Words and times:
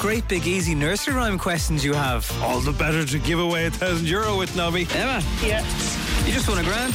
Great 0.00 0.26
big 0.28 0.46
easy 0.46 0.74
nursery 0.74 1.12
rhyme 1.14 1.38
questions 1.38 1.84
you 1.84 1.92
have. 1.92 2.24
All 2.42 2.60
the 2.60 2.72
better 2.72 3.04
to 3.04 3.18
give 3.18 3.38
away 3.38 3.66
a 3.66 3.70
thousand 3.70 4.08
euro 4.08 4.38
with 4.38 4.56
Nobby. 4.56 4.86
Emma, 4.94 5.22
Yeah. 5.44 5.60
you 6.24 6.32
just 6.32 6.48
won 6.48 6.56
a 6.58 6.62
grand. 6.64 6.94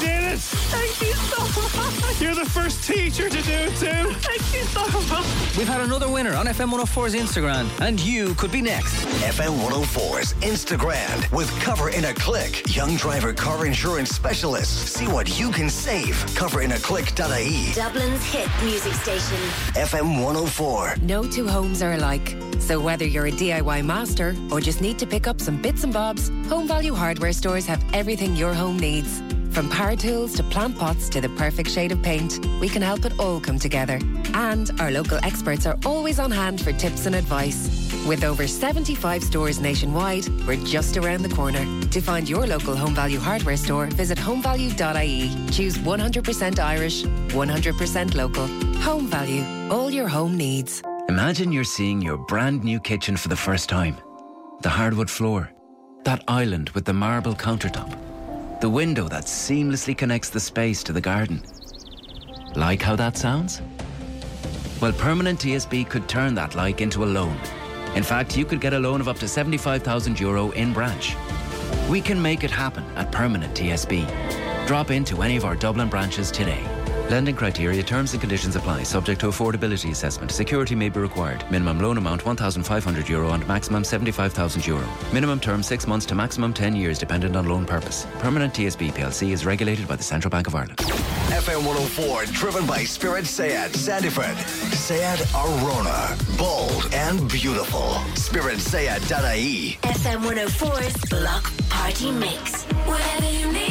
You 0.00 0.06
did 0.06 0.32
it! 0.32 0.38
Thank 0.40 1.00
you 1.02 1.14
so 1.14 1.40
much. 1.76 2.20
You're 2.20 2.34
the 2.34 2.48
first 2.48 2.84
teacher 2.84 3.28
to 3.28 3.42
do 3.42 3.52
it 3.52 3.76
too. 3.76 4.14
Thank 4.20 4.54
you 4.54 4.62
so 4.64 4.82
much. 5.08 5.56
We've 5.56 5.68
had 5.68 5.80
another 5.80 6.08
winner 6.10 6.34
on 6.34 6.46
FM 6.46 6.70
104's 6.72 7.14
Instagram, 7.14 7.68
and 7.80 8.00
you 8.00 8.34
could 8.34 8.52
be 8.52 8.62
next. 8.62 8.94
FM 9.22 9.58
104's 9.58 10.34
Instagram 10.34 11.30
with 11.32 11.50
Cover 11.60 11.90
in 11.90 12.04
a 12.06 12.14
Click. 12.14 12.74
Young 12.74 12.96
driver 12.96 13.32
car 13.32 13.66
insurance 13.66 14.10
specialists. 14.10 14.92
See 14.92 15.06
what 15.06 15.38
you 15.38 15.50
can 15.50 15.68
save. 15.68 16.14
Coverinaclick.ie. 16.34 17.72
Dublin's 17.74 18.24
hit 18.24 18.48
music 18.62 18.94
station. 18.94 19.38
FM 19.74 20.22
104. 20.22 20.96
No 21.02 21.24
two 21.24 21.46
homes 21.46 21.82
are 21.82 21.92
alike. 21.92 22.36
So 22.58 22.78
whether 22.80 23.06
you're 23.06 23.26
a 23.26 23.32
DIY 23.32 23.84
master 23.84 24.36
or 24.50 24.60
just 24.60 24.80
need 24.80 24.98
to 24.98 25.06
pick 25.06 25.26
up 25.26 25.40
some 25.40 25.60
bits 25.60 25.84
and 25.84 25.92
bobs, 25.92 26.28
Home 26.48 26.66
Value 26.66 26.94
Hardware 26.94 27.32
stores 27.32 27.66
have 27.66 27.82
everything 27.92 28.36
your 28.36 28.54
home 28.54 28.78
needs. 28.78 29.22
From 29.52 29.68
power 29.68 29.96
tools 29.96 30.34
to 30.34 30.44
plant 30.44 30.78
pots 30.78 31.08
to 31.08 31.20
the 31.20 31.28
perfect 31.30 31.70
shade 31.70 31.90
of 31.90 32.00
paint, 32.02 32.44
we 32.60 32.68
can 32.68 32.82
help 32.82 33.04
it 33.04 33.18
all 33.18 33.40
come 33.40 33.58
together. 33.58 33.98
And 34.32 34.70
our 34.80 34.92
local 34.92 35.18
experts 35.24 35.66
are 35.66 35.76
always 35.84 36.20
on 36.20 36.30
hand 36.30 36.60
for 36.60 36.72
tips 36.72 37.06
and 37.06 37.16
advice. 37.16 37.68
With 38.06 38.22
over 38.22 38.46
75 38.46 39.24
stores 39.24 39.60
nationwide, 39.60 40.28
we're 40.46 40.64
just 40.64 40.96
around 40.96 41.22
the 41.22 41.34
corner. 41.34 41.64
To 41.88 42.00
find 42.00 42.28
your 42.28 42.46
local 42.46 42.76
Home 42.76 42.94
Value 42.94 43.18
Hardware 43.18 43.56
store, 43.56 43.86
visit 43.86 44.18
homevalue.ie. 44.18 45.50
Choose 45.50 45.76
100% 45.78 46.58
Irish, 46.58 47.02
100% 47.02 48.14
local. 48.14 48.46
Home 48.82 49.08
Value, 49.08 49.44
all 49.68 49.90
your 49.90 50.08
home 50.08 50.36
needs. 50.36 50.80
Imagine 51.08 51.50
you're 51.50 51.64
seeing 51.64 52.00
your 52.00 52.18
brand 52.18 52.62
new 52.62 52.78
kitchen 52.78 53.16
for 53.16 53.28
the 53.28 53.36
first 53.36 53.68
time. 53.68 53.96
The 54.62 54.68
hardwood 54.68 55.10
floor, 55.10 55.50
that 56.04 56.22
island 56.28 56.70
with 56.70 56.84
the 56.84 56.92
marble 56.92 57.34
countertop, 57.34 58.09
the 58.60 58.68
window 58.68 59.08
that 59.08 59.24
seamlessly 59.24 59.96
connects 59.96 60.28
the 60.28 60.38
space 60.38 60.82
to 60.82 60.92
the 60.92 61.00
garden. 61.00 61.42
Like 62.54 62.82
how 62.82 62.94
that 62.96 63.16
sounds? 63.16 63.62
Well, 64.82 64.92
Permanent 64.92 65.40
TSB 65.40 65.88
could 65.88 66.08
turn 66.08 66.34
that 66.34 66.54
like 66.54 66.82
into 66.82 67.04
a 67.04 67.06
loan. 67.06 67.38
In 67.94 68.02
fact, 68.02 68.36
you 68.36 68.44
could 68.44 68.60
get 68.60 68.74
a 68.74 68.78
loan 68.78 69.00
of 69.00 69.08
up 69.08 69.18
to 69.20 69.28
75,000 69.28 70.20
euro 70.20 70.50
in 70.50 70.74
branch. 70.74 71.16
We 71.88 72.02
can 72.02 72.20
make 72.20 72.44
it 72.44 72.50
happen 72.50 72.84
at 72.96 73.10
Permanent 73.10 73.54
TSB. 73.54 74.06
Drop 74.66 74.90
into 74.90 75.22
any 75.22 75.36
of 75.36 75.46
our 75.46 75.56
Dublin 75.56 75.88
branches 75.88 76.30
today. 76.30 76.62
Lending 77.10 77.34
criteria, 77.34 77.82
terms 77.82 78.12
and 78.12 78.20
conditions 78.20 78.54
apply, 78.54 78.84
subject 78.84 79.20
to 79.22 79.26
affordability 79.26 79.90
assessment. 79.90 80.30
Security 80.30 80.76
may 80.76 80.88
be 80.88 81.00
required. 81.00 81.44
Minimum 81.50 81.80
loan 81.80 81.98
amount 81.98 82.24
1,500 82.24 83.08
euro 83.08 83.32
and 83.32 83.44
maximum 83.48 83.82
75,000 83.82 84.64
euro. 84.64 84.88
Minimum 85.12 85.40
term 85.40 85.60
6 85.60 85.88
months 85.88 86.06
to 86.06 86.14
maximum 86.14 86.52
10 86.52 86.76
years 86.76 87.00
dependent 87.00 87.34
on 87.34 87.48
loan 87.48 87.66
purpose. 87.66 88.06
Permanent 88.20 88.54
TSB 88.54 88.92
PLC 88.92 89.32
is 89.32 89.44
regulated 89.44 89.88
by 89.88 89.96
the 89.96 90.04
Central 90.04 90.30
Bank 90.30 90.46
of 90.46 90.54
Ireland. 90.54 90.78
FM 90.78 91.66
104, 91.66 92.26
driven 92.26 92.64
by 92.64 92.84
Spirit 92.84 93.26
SEAT 93.26 93.72
Sandyford. 93.72 94.36
SEAT 94.72 95.20
Arona. 95.34 96.16
Bold 96.38 96.94
and 96.94 97.28
beautiful. 97.28 97.94
Spirit 98.14 98.58
SpiritSayat.ie. 98.58 99.78
FM 99.82 100.22
104's 100.22 101.10
Block 101.10 101.52
Party 101.70 102.12
Mix. 102.12 102.62
Whenever 102.86 103.32
you 103.32 103.52
need 103.52 103.69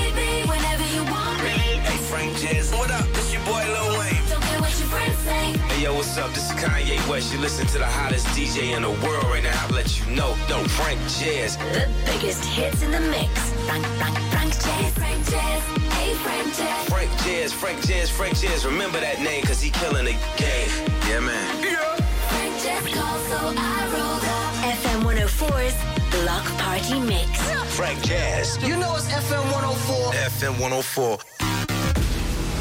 yo, 5.89 5.95
what's 5.95 6.17
up? 6.17 6.31
This 6.33 6.45
is 6.45 6.55
Kanye 6.57 6.97
West. 7.09 7.33
You 7.33 7.39
listen 7.39 7.65
to 7.67 7.77
the 7.77 7.85
hottest 7.85 8.27
DJ 8.27 8.75
in 8.75 8.83
the 8.83 8.91
world 9.05 9.23
right 9.25 9.43
now. 9.43 9.65
I'll 9.65 9.73
let 9.73 9.99
you 9.99 10.05
know. 10.15 10.35
Yo, 10.47 10.63
Frank 10.77 10.99
Jazz. 11.17 11.57
The 11.57 11.89
biggest 12.05 12.43
hits 12.45 12.81
in 12.83 12.91
the 12.91 12.99
mix. 12.99 13.31
Frank, 13.65 13.85
Frank, 13.97 14.17
Frank 14.33 14.53
Jazz. 14.53 14.93
Frank 14.93 15.25
Jazz. 15.25 15.63
Hey, 15.97 16.13
Frank 16.25 16.55
Jazz. 16.55 16.89
Frank 16.89 17.11
Jazz, 17.23 17.53
Frank 17.53 17.81
Jazz, 17.87 18.09
Frank 18.09 18.37
Jazz. 18.37 18.65
Remember 18.65 18.99
that 18.99 19.21
name, 19.21 19.43
cause 19.43 19.61
he 19.61 19.69
killing 19.71 20.05
the 20.05 20.17
game. 20.37 20.69
Yeah, 21.07 21.21
man. 21.21 21.63
Yeah. 21.63 21.95
Frank 22.29 22.53
Jazz 22.61 22.83
called, 22.93 23.21
so 23.31 23.39
I 23.57 23.81
rolled 23.93 24.25
up. 24.37 24.49
FM 24.77 24.99
104's 25.09 25.77
Block 26.13 26.45
Party 26.59 26.99
Mix. 26.99 27.29
Frank 27.75 28.01
Jazz. 28.03 28.57
You 28.61 28.77
know 28.77 28.95
it's 28.95 29.07
FM 29.07 29.43
104. 29.53 30.13
FM 30.13 30.59
104. 30.59 31.17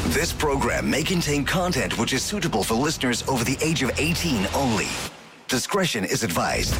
This 0.09 0.33
program 0.33 0.89
may 0.89 1.03
contain 1.03 1.45
content 1.45 1.95
which 1.99 2.13
is 2.13 2.23
suitable 2.23 2.63
for 2.63 2.73
listeners 2.73 3.23
over 3.27 3.43
the 3.43 3.59
age 3.61 3.83
of 3.83 3.91
18 3.99 4.47
only. 4.55 4.87
Discretion 5.47 6.03
is 6.03 6.23
advised. 6.23 6.73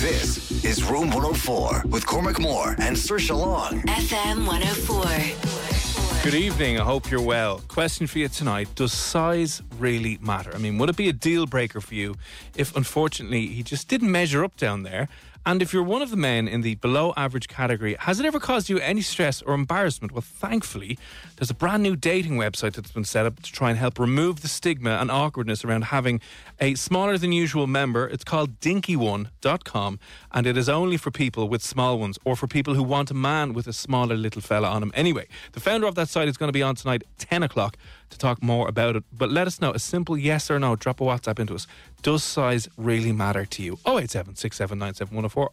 This 0.00 0.64
is 0.64 0.84
Room 0.84 1.10
104 1.10 1.82
with 1.88 2.06
Cormac 2.06 2.38
Moore 2.38 2.76
and 2.78 2.96
Sir 2.96 3.18
Long. 3.34 3.80
FM 3.88 4.46
104. 4.46 6.22
Good 6.22 6.34
evening. 6.34 6.78
I 6.78 6.84
hope 6.84 7.10
you're 7.10 7.20
well. 7.20 7.60
Question 7.66 8.06
for 8.06 8.20
you 8.20 8.28
tonight 8.28 8.68
Does 8.76 8.92
size 8.92 9.60
really 9.76 10.16
matter? 10.20 10.54
I 10.54 10.58
mean, 10.58 10.78
would 10.78 10.90
it 10.90 10.96
be 10.96 11.08
a 11.08 11.12
deal 11.12 11.46
breaker 11.46 11.80
for 11.80 11.96
you 11.96 12.14
if, 12.54 12.76
unfortunately, 12.76 13.48
he 13.48 13.64
just 13.64 13.88
didn't 13.88 14.12
measure 14.12 14.44
up 14.44 14.56
down 14.56 14.84
there? 14.84 15.08
And 15.46 15.62
if 15.62 15.72
you're 15.72 15.82
one 15.82 16.02
of 16.02 16.10
the 16.10 16.16
men 16.18 16.46
in 16.46 16.60
the 16.60 16.74
below 16.76 17.14
average 17.16 17.48
category, 17.48 17.96
has 18.00 18.20
it 18.20 18.26
ever 18.26 18.38
caused 18.38 18.68
you 18.68 18.78
any 18.78 19.00
stress 19.00 19.40
or 19.40 19.54
embarrassment? 19.54 20.12
Well, 20.12 20.20
thankfully, 20.20 20.98
there's 21.36 21.50
a 21.50 21.54
brand 21.54 21.82
new 21.82 21.96
dating 21.96 22.32
website 22.36 22.74
that's 22.74 22.92
been 22.92 23.04
set 23.04 23.24
up 23.24 23.40
to 23.42 23.50
try 23.50 23.70
and 23.70 23.78
help 23.78 23.98
remove 23.98 24.42
the 24.42 24.48
stigma 24.48 24.90
and 24.90 25.10
awkwardness 25.10 25.64
around 25.64 25.84
having 25.84 26.20
a 26.60 26.74
smaller 26.74 27.16
than 27.16 27.32
usual 27.32 27.66
member. 27.66 28.06
It's 28.06 28.22
called 28.22 28.60
dinky1.com 28.60 29.98
and 30.32 30.46
it 30.46 30.58
is 30.58 30.68
only 30.68 30.98
for 30.98 31.10
people 31.10 31.48
with 31.48 31.62
small 31.62 31.98
ones 31.98 32.18
or 32.24 32.36
for 32.36 32.46
people 32.46 32.74
who 32.74 32.82
want 32.82 33.10
a 33.10 33.14
man 33.14 33.54
with 33.54 33.66
a 33.66 33.72
smaller 33.72 34.16
little 34.16 34.42
fella 34.42 34.68
on 34.68 34.82
him. 34.82 34.92
Anyway, 34.94 35.26
the 35.52 35.60
founder 35.60 35.86
of 35.86 35.94
that 35.94 36.10
site 36.10 36.28
is 36.28 36.36
going 36.36 36.48
to 36.48 36.52
be 36.52 36.62
on 36.62 36.74
tonight, 36.74 37.02
10 37.18 37.42
o'clock, 37.42 37.78
to 38.10 38.18
talk 38.18 38.42
more 38.42 38.68
about 38.68 38.96
it. 38.96 39.04
But 39.12 39.30
let 39.30 39.46
us 39.46 39.60
know 39.60 39.70
a 39.72 39.78
simple 39.78 40.16
yes 40.18 40.50
or 40.50 40.58
no. 40.58 40.76
Drop 40.76 41.00
a 41.00 41.04
WhatsApp 41.04 41.38
into 41.38 41.54
us. 41.54 41.66
Does 42.02 42.24
size 42.24 42.68
really 42.76 43.12
matter 43.12 43.44
to 43.44 43.62
you? 43.62 43.78
087 43.86 44.34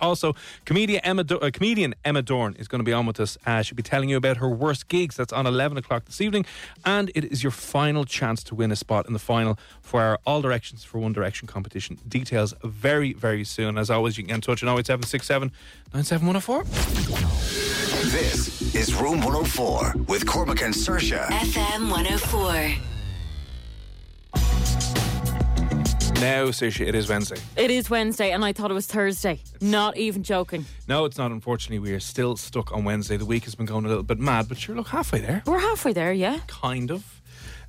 Also, 0.02 0.36
comedian 0.66 1.02
Emma, 1.04 1.24
Do- 1.24 1.40
uh, 1.40 1.52
comedian 1.52 1.94
Emma 2.06 2.22
Doran 2.22 2.56
is 2.56 2.68
going 2.68 2.80
to 2.80 2.86
be 2.86 2.94
on 2.94 3.06
with 3.06 3.20
us. 3.20 3.38
Uh, 3.46 3.62
she'll 3.62 3.76
be 3.76 3.84
telling 3.84 4.10
you 4.10 4.18
about 4.18 4.38
her 4.38 4.50
worst 4.50 4.88
gigs. 4.88 5.16
That's 5.18 5.34
on 5.34 5.46
11 5.46 5.78
o'clock 5.78 6.06
this 6.06 6.22
evening. 6.22 6.46
And 6.86 7.12
it 7.16 7.26
is 7.26 7.44
your 7.44 7.52
final 7.52 8.06
chance 8.06 8.44
to 8.46 8.56
win 8.56 8.72
a 8.72 8.76
spot 8.76 9.08
in 9.08 9.14
the 9.14 9.20
final 9.20 9.58
for 9.82 10.02
our 10.02 10.20
All 10.26 10.42
Directions 10.42 10.84
for 10.84 11.00
One 11.00 11.14
Direction 11.14 11.48
competition. 11.48 11.98
Details 12.08 12.54
very, 12.64 13.14
very 13.14 13.44
soon. 13.44 13.78
As 13.78 13.90
always, 13.90 14.18
you 14.18 14.24
can 14.24 14.30
get 14.30 14.36
in 14.36 14.42
touch 14.42 14.64
on 14.64 14.70
08767 14.70 15.52
97104. 15.94 16.64
This 18.12 18.74
is 18.76 18.94
Room 18.96 19.20
104 19.22 19.94
with 20.08 20.26
Cormac 20.26 20.62
and 20.62 20.74
Saoirse. 20.74 21.26
FM 21.28 21.90
104. 21.92 22.47
Now, 26.20 26.46
Saoirse, 26.46 26.88
it 26.88 26.96
is 26.96 27.08
Wednesday. 27.08 27.38
It 27.56 27.70
is 27.70 27.90
Wednesday, 27.92 28.32
and 28.32 28.44
I 28.44 28.52
thought 28.52 28.72
it 28.72 28.74
was 28.74 28.88
Thursday. 28.88 29.40
Not 29.62 29.98
even 29.98 30.24
joking. 30.24 30.66
No, 30.88 31.06
it's 31.06 31.18
not. 31.18 31.32
Unfortunately, 31.32 31.78
we 31.78 31.94
are 31.94 32.00
still 32.00 32.36
stuck 32.36 32.74
on 32.74 32.84
Wednesday. 32.84 33.18
The 33.18 33.26
week 33.26 33.44
has 33.44 33.54
been 33.54 33.68
going 33.68 33.86
a 33.86 33.88
little 33.88 34.02
bit 34.04 34.18
mad, 34.18 34.48
but 34.50 34.58
sure, 34.58 34.76
look, 34.76 34.88
halfway 34.88 35.20
there. 35.20 35.44
We're 35.46 35.60
halfway 35.60 35.94
there, 35.94 36.12
yeah. 36.12 36.40
Kind 36.48 36.90
of. 36.90 37.22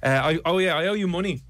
Uh, 0.03 0.09
I, 0.09 0.41
oh, 0.47 0.57
yeah, 0.59 0.77
I 0.77 0.87
owe 0.87 0.95
you 0.95 1.07
money. 1.07 1.43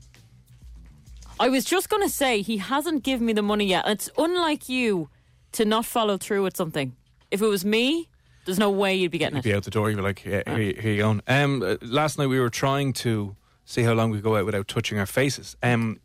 I 1.38 1.48
was 1.48 1.64
just 1.64 1.88
going 1.88 2.02
to 2.02 2.08
say 2.08 2.42
he 2.42 2.56
hasn't 2.56 3.04
given 3.04 3.26
me 3.26 3.32
the 3.32 3.42
money 3.42 3.66
yet. 3.66 3.86
It's 3.86 4.10
unlike 4.18 4.68
you 4.68 5.08
to 5.52 5.64
not 5.64 5.84
follow 5.84 6.16
through 6.16 6.42
with 6.42 6.56
something. 6.56 6.96
If 7.30 7.42
it 7.42 7.46
was 7.46 7.64
me, 7.64 8.08
there's 8.48 8.58
no 8.58 8.70
way 8.70 8.94
you'd 8.94 9.10
be 9.10 9.18
getting 9.18 9.36
You'd 9.36 9.44
it. 9.46 9.50
be 9.50 9.54
out 9.54 9.64
the 9.64 9.70
door. 9.70 9.90
You'd 9.90 9.96
be 9.96 10.02
like, 10.02 10.20
here, 10.20 10.42
here, 10.46 10.56
here 10.56 10.92
you 10.92 11.02
go. 11.02 11.20
Um, 11.28 11.62
uh, 11.62 11.76
last 11.82 12.18
night 12.18 12.28
we 12.28 12.40
were 12.40 12.48
trying 12.50 12.92
to 12.94 13.36
see 13.66 13.82
how 13.82 13.92
long 13.92 14.10
we 14.10 14.16
could 14.18 14.24
go 14.24 14.36
out 14.36 14.46
without 14.46 14.66
touching 14.68 14.98
our 14.98 15.06
faces. 15.06 15.56
Um, 15.62 16.00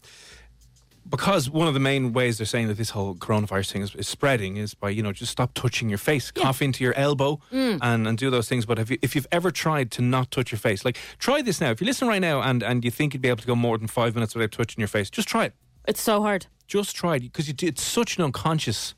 because 1.10 1.50
one 1.50 1.68
of 1.68 1.74
the 1.74 1.80
main 1.81 2.13
ways 2.13 2.38
they're 2.38 2.45
saying 2.45 2.68
that 2.69 2.78
this 2.78 2.92
whole 2.92 3.13
coronavirus 3.16 3.72
thing 3.72 3.81
is, 3.81 3.94
is 3.95 4.07
spreading 4.07 4.56
is 4.57 4.74
by 4.74 4.90
you 4.90 5.04
know 5.04 5.12
just 5.12 5.31
stop 5.31 5.54
touching 5.54 5.90
your 5.90 5.98
face, 5.98 6.31
cough 6.31 6.62
into 6.62 6.84
your 6.84 6.94
elbow, 6.95 7.40
Mm. 7.51 7.80
and, 7.81 8.07
and 8.07 8.18
do 8.18 8.30
those 8.30 8.48
things. 8.48 8.66
But 8.66 8.80
if 8.80 8.90
you, 8.90 8.98
if 9.01 9.13
you've 9.16 9.28
ever 9.31 9.51
tried 9.51 9.92
to 9.92 10.01
not 10.01 10.31
touch 10.31 10.51
your 10.51 10.60
face, 10.60 10.86
like 10.86 10.98
try 11.19 11.42
this 11.42 11.60
now. 11.60 11.72
If 11.72 11.81
you 11.81 11.86
listen 11.88 12.07
right 12.07 12.22
now 12.22 12.42
and 12.42 12.63
and 12.63 12.86
you 12.86 12.92
think 12.92 13.13
you'd 13.13 13.22
be 13.22 13.28
able 13.30 13.42
to 13.42 13.48
go 13.48 13.56
more 13.56 13.78
than 13.78 13.88
five 13.88 14.16
minutes 14.16 14.34
without 14.34 14.51
touching 14.51 14.80
your 14.81 14.88
face, 14.88 15.10
just 15.10 15.28
try 15.28 15.45
it. 15.45 15.54
It's 15.86 16.01
so 16.01 16.22
hard. 16.22 16.48
Just 16.68 16.95
try 16.95 17.16
it 17.18 17.19
because 17.24 17.48
you 17.50 17.54
it's 17.62 17.84
such 17.84 18.18
an 18.18 18.24
unconscious 18.24 18.95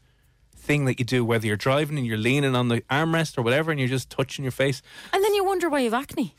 thing 0.65 0.85
that 0.85 0.99
you 0.99 1.05
do. 1.05 1.23
Whether 1.23 1.47
you're 1.47 1.57
driving 1.57 1.97
and 1.97 2.05
you're 2.07 2.17
leaning 2.17 2.55
on 2.55 2.67
the 2.67 2.81
armrest 2.89 3.37
or 3.37 3.41
whatever, 3.41 3.71
and 3.71 3.79
you're 3.79 3.89
just 3.89 4.09
touching 4.09 4.43
your 4.43 4.51
face. 4.51 4.81
And 5.13 5.23
then 5.23 5.33
you 5.33 5.43
wonder 5.45 5.69
why 5.69 5.79
you 5.79 5.91
have 5.91 6.01
acne. 6.03 6.33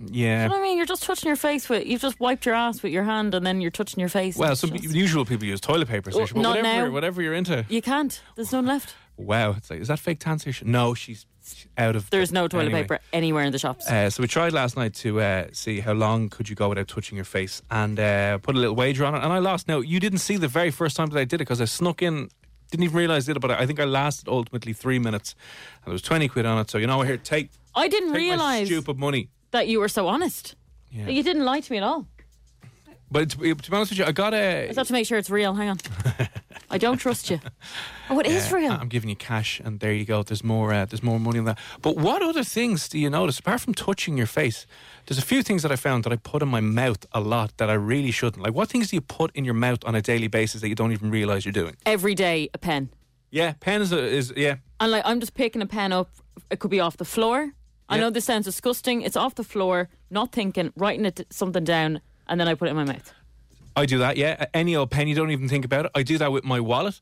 Yeah. 0.00 0.42
You 0.44 0.48
know 0.48 0.54
what 0.56 0.60
I 0.60 0.62
mean? 0.62 0.76
You're 0.76 0.86
just 0.86 1.04
touching 1.04 1.28
your 1.28 1.36
face 1.36 1.68
with, 1.68 1.86
you've 1.86 2.00
just 2.02 2.18
wiped 2.18 2.44
your 2.46 2.54
ass 2.56 2.82
with 2.82 2.92
your 2.92 3.04
hand 3.04 3.32
and 3.34 3.46
then 3.46 3.60
you're 3.60 3.70
touching 3.70 4.00
your 4.00 4.08
face. 4.08 4.36
Well, 4.36 4.56
some 4.56 4.70
just- 4.70 4.92
usual 4.94 5.24
people 5.24 5.46
use 5.46 5.60
toilet 5.60 5.86
paper, 5.88 6.10
Oh, 6.12 6.18
Saoirse, 6.18 6.32
but 6.34 6.40
not 6.42 6.56
whatever, 6.56 6.86
now. 6.88 6.92
whatever 6.92 7.22
you're 7.22 7.32
into. 7.34 7.64
You 7.68 7.80
can't. 7.80 8.20
There's 8.34 8.50
none 8.52 8.66
left. 8.66 8.94
Wow, 9.16 9.52
it's 9.56 9.70
like, 9.70 9.80
is 9.80 9.88
that 9.88 10.00
fake 10.00 10.18
tan, 10.18 10.38
Saoirse? 10.38 10.64
No, 10.64 10.94
she's 10.94 11.24
she's 11.46 11.68
out 11.78 11.94
of. 11.94 12.10
There's 12.10 12.32
no 12.32 12.48
toilet 12.48 12.64
Anyway. 12.64 12.82
paper 12.82 12.98
anywhere 13.12 13.44
in 13.44 13.52
the 13.52 13.58
shops. 13.60 13.88
Uh, 13.88 14.10
so 14.10 14.20
we 14.20 14.26
tried 14.26 14.52
last 14.52 14.76
night 14.76 14.94
to 14.94 15.20
uh, 15.20 15.46
see 15.52 15.78
how 15.78 15.92
long 15.92 16.28
could 16.28 16.48
you 16.48 16.56
go 16.56 16.68
without 16.68 16.88
touching 16.88 17.14
your 17.14 17.24
face, 17.24 17.62
and 17.70 18.00
uh, 18.00 18.38
put 18.38 18.56
a 18.56 18.58
little 18.58 18.74
wager 18.74 19.04
on 19.04 19.14
it, 19.14 19.22
and 19.22 19.32
I 19.32 19.38
lost. 19.38 19.68
Now 19.68 19.78
you 19.78 20.00
didn't 20.00 20.18
see 20.18 20.36
the 20.36 20.48
very 20.48 20.72
first 20.72 20.96
time 20.96 21.10
that 21.10 21.18
I 21.20 21.24
did 21.24 21.36
it 21.36 21.38
because 21.46 21.60
I 21.60 21.66
snuck 21.66 22.02
in, 22.02 22.28
didn't 22.76 22.84
even 22.84 22.96
realize 22.96 23.26
did 23.26 23.36
it, 23.36 23.40
but 23.40 23.50
I 23.50 23.60
I 23.62 23.66
think 23.66 23.78
I 23.80 23.84
lasted 23.84 24.28
ultimately 24.28 24.72
three 24.72 24.98
minutes, 24.98 25.34
and 25.84 25.86
there 25.86 25.92
was 25.92 26.02
twenty 26.02 26.28
quid 26.28 26.44
on 26.46 26.58
it. 26.58 26.70
So 26.70 26.78
you 26.78 26.86
know, 26.86 27.02
here 27.02 27.16
take 27.16 27.50
I 27.74 27.88
didn't 27.88 28.10
take 28.12 28.16
realise 28.18 28.66
stupid 28.68 28.98
money. 28.98 29.28
that 29.52 29.68
you 29.68 29.80
were 29.80 29.88
so 29.88 30.06
honest. 30.08 30.54
Yeah. 30.90 31.08
You 31.08 31.22
didn't 31.22 31.44
lie 31.44 31.60
to 31.60 31.72
me 31.72 31.78
at 31.78 31.84
all. 31.84 32.06
But 33.10 33.30
to, 33.30 33.36
to 33.54 33.70
be 33.70 33.76
honest 33.76 33.90
with 33.92 33.98
you, 33.98 34.04
I 34.06 34.12
got 34.12 34.34
I 34.34 34.38
a. 34.38 34.66
just 34.66 34.78
have 34.78 34.86
to 34.88 34.92
make 34.92 35.06
sure 35.06 35.18
it's 35.18 35.30
real. 35.30 35.54
Hang 35.54 35.70
on. 35.70 35.78
I 36.74 36.78
don't 36.78 36.98
trust 36.98 37.30
you. 37.30 37.40
Oh, 38.10 38.20
it 38.20 38.26
is 38.26 38.52
real. 38.52 38.72
I'm 38.72 38.90
giving 38.90 39.08
you 39.08 39.16
cash, 39.16 39.60
and 39.64 39.80
there 39.80 39.94
you 39.94 40.04
go. 40.04 40.22
There's 40.22 40.44
more. 40.44 40.74
Uh, 40.74 40.84
there's 40.84 41.02
more 41.02 41.18
money 41.18 41.38
in 41.38 41.46
that. 41.46 41.58
But 41.80 41.96
what 41.96 42.20
other 42.20 42.44
things 42.44 42.86
do 42.86 42.98
you 42.98 43.08
notice 43.08 43.38
apart 43.38 43.62
from 43.62 43.72
touching 43.72 44.18
your 44.18 44.26
face? 44.26 44.66
There's 45.06 45.16
a 45.16 45.22
few 45.22 45.42
things 45.42 45.62
that 45.62 45.72
I 45.72 45.76
found 45.76 46.04
that 46.04 46.12
I 46.12 46.16
put 46.16 46.42
in 46.42 46.48
my 46.48 46.60
mouth 46.60 47.06
a 47.12 47.20
lot 47.20 47.56
that 47.56 47.70
I 47.70 47.72
really 47.72 48.10
shouldn't. 48.10 48.42
Like, 48.42 48.52
what 48.52 48.68
things 48.68 48.90
do 48.90 48.96
you 48.96 49.00
put 49.00 49.34
in 49.34 49.46
your 49.46 49.54
mouth 49.54 49.78
on 49.86 49.94
a 49.94 50.02
daily 50.02 50.28
basis 50.28 50.60
that 50.60 50.68
you 50.68 50.74
don't 50.74 50.92
even 50.92 51.10
realize 51.10 51.46
you're 51.46 51.52
doing? 51.52 51.76
Every 51.86 52.14
day, 52.14 52.50
a 52.52 52.58
pen. 52.58 52.90
Yeah, 53.30 53.54
pen 53.58 53.80
is, 53.80 53.90
a, 53.90 54.04
is 54.04 54.34
yeah. 54.36 54.56
And 54.80 54.92
like, 54.92 55.02
I'm 55.06 55.18
just 55.18 55.32
picking 55.32 55.62
a 55.62 55.66
pen 55.66 55.90
up. 55.90 56.10
It 56.50 56.58
could 56.58 56.70
be 56.70 56.80
off 56.80 56.98
the 56.98 57.06
floor. 57.06 57.54
I 57.88 57.96
know 57.96 58.10
this 58.10 58.26
sounds 58.26 58.44
disgusting. 58.44 59.00
It's 59.00 59.16
off 59.16 59.34
the 59.34 59.44
floor, 59.44 59.88
not 60.10 60.30
thinking, 60.30 60.72
writing 60.76 61.06
it 61.06 61.26
something 61.30 61.64
down, 61.64 62.02
and 62.26 62.38
then 62.38 62.48
I 62.48 62.54
put 62.54 62.68
it 62.68 62.72
in 62.72 62.76
my 62.76 62.84
mouth. 62.84 63.14
I 63.76 63.86
do 63.86 63.98
that. 63.98 64.16
Yeah, 64.16 64.46
any 64.54 64.76
old 64.76 64.90
pen, 64.90 65.08
you 65.08 65.14
don't 65.14 65.30
even 65.30 65.48
think 65.48 65.64
about 65.64 65.86
it. 65.86 65.90
I 65.94 66.02
do 66.02 66.18
that 66.18 66.30
with 66.32 66.44
my 66.44 66.60
wallet. 66.60 67.00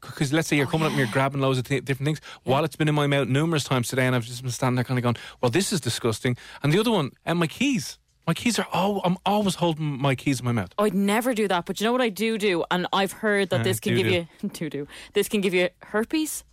Because 0.00 0.32
let's 0.32 0.46
say 0.46 0.56
you're 0.56 0.66
coming 0.66 0.84
up 0.86 0.90
and 0.90 0.98
you're 0.98 1.08
grabbing 1.10 1.40
loads 1.40 1.58
of 1.58 1.64
th- 1.66 1.84
different 1.84 2.06
things. 2.06 2.20
Wallet's 2.44 2.76
been 2.76 2.86
in 2.88 2.94
my 2.94 3.06
mouth 3.06 3.28
numerous 3.28 3.64
times 3.64 3.88
today, 3.88 4.06
and 4.06 4.14
I've 4.14 4.24
just 4.26 4.42
been 4.42 4.50
standing 4.52 4.76
there 4.76 4.84
kind 4.84 4.98
of 4.98 5.02
going, 5.02 5.16
"Well, 5.40 5.50
this 5.50 5.72
is 5.72 5.80
disgusting." 5.80 6.36
And 6.62 6.70
the 6.72 6.78
other 6.78 6.90
one, 6.92 7.10
and 7.24 7.38
my 7.38 7.46
keys. 7.46 7.98
My 8.26 8.34
keys 8.34 8.58
are. 8.58 8.66
Oh, 8.74 9.00
I'm 9.04 9.16
always 9.24 9.54
holding 9.56 9.84
my 10.00 10.14
keys 10.14 10.38
in 10.40 10.44
my 10.44 10.52
mouth. 10.52 10.70
I'd 10.78 10.94
never 10.94 11.32
do 11.34 11.48
that, 11.48 11.64
but 11.64 11.80
you 11.80 11.84
know 11.86 11.92
what 11.92 12.02
I 12.02 12.10
do 12.10 12.36
do, 12.38 12.62
and 12.70 12.86
I've 12.92 13.12
heard 13.12 13.48
that 13.50 13.60
Uh, 13.60 13.64
this 13.64 13.80
can 13.80 13.94
give 13.96 14.06
do. 14.06 14.12
you 14.42 14.48
do 14.52 14.68
do 14.70 14.86
this 15.14 15.28
can 15.28 15.40
give 15.40 15.54
you 15.54 15.70
herpes 15.82 16.44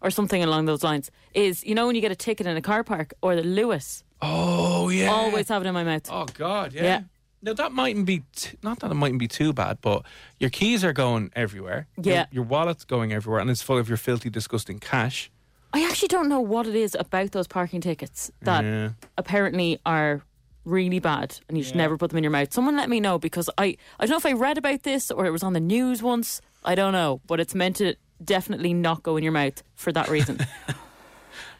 or 0.00 0.10
something 0.10 0.42
along 0.42 0.66
those 0.66 0.82
lines. 0.82 1.10
Is 1.34 1.64
you 1.64 1.74
know 1.76 1.86
when 1.86 1.94
you 1.94 2.02
get 2.02 2.12
a 2.12 2.16
ticket 2.16 2.46
in 2.46 2.56
a 2.56 2.62
car 2.62 2.82
park 2.82 3.14
or 3.22 3.36
the 3.36 3.42
Lewis, 3.44 4.02
Oh 4.20 4.88
yeah. 4.88 5.08
always 5.10 5.48
have 5.48 5.62
it 5.64 5.68
in 5.68 5.72
my 5.74 5.84
mouth. 5.84 6.08
Oh 6.10 6.26
God, 6.34 6.72
yeah. 6.74 6.82
Yeah. 6.82 7.00
Now 7.42 7.52
that 7.52 7.72
mightn't 7.72 8.06
be 8.06 8.22
t- 8.34 8.56
not 8.62 8.80
that 8.80 8.90
it 8.90 8.94
mightn't 8.94 9.20
be 9.20 9.28
too 9.28 9.52
bad, 9.52 9.78
but 9.80 10.02
your 10.40 10.50
keys 10.50 10.82
are 10.84 10.92
going 10.92 11.30
everywhere. 11.36 11.86
Your- 11.96 12.14
Yeah. 12.14 12.26
your, 12.32 12.44
wallet's 12.44 12.84
going 12.84 13.12
everywhere, 13.12 13.40
and 13.40 13.48
it's 13.50 13.62
full 13.62 13.78
of 13.78 13.88
your 13.88 13.96
filthy, 13.98 14.28
disgusting 14.30 14.78
cash. 14.80 15.30
I 15.72 15.84
actually 15.84 16.08
don't 16.08 16.28
know 16.28 16.40
what 16.40 16.66
it 16.66 16.74
is 16.74 16.96
about 16.98 17.32
those 17.32 17.46
parking 17.46 17.80
tickets 17.80 18.30
that 18.42 18.64
Yeah. 18.64 18.90
apparently 19.16 19.78
are 19.84 20.22
really 20.64 20.98
bad 20.98 21.38
and 21.48 21.56
you 21.56 21.64
should 21.64 21.76
never 21.76 21.96
put 21.96 22.10
them 22.10 22.18
in 22.18 22.24
your 22.24 22.30
mouth. 22.30 22.52
Someone 22.52 22.76
let 22.76 22.88
me 22.90 23.00
know 23.00 23.18
because 23.18 23.48
I 23.56 23.76
I 24.00 24.06
don't 24.06 24.10
know 24.10 24.16
if 24.16 24.26
I 24.26 24.32
read 24.32 24.58
about 24.58 24.82
this 24.82 25.10
or 25.10 25.24
it 25.26 25.30
was 25.30 25.42
on 25.42 25.52
the 25.52 25.60
news 25.60 26.02
once. 26.02 26.40
I 26.64 26.74
don't 26.74 26.92
know, 26.92 27.20
but 27.26 27.38
it's 27.40 27.54
meant 27.54 27.76
to 27.76 27.94
definitely 28.22 28.74
not 28.74 29.02
go 29.02 29.16
in 29.16 29.22
your 29.22 29.32
mouth 29.32 29.62
for 29.76 29.92
that 29.92 30.08
reason. 30.08 30.38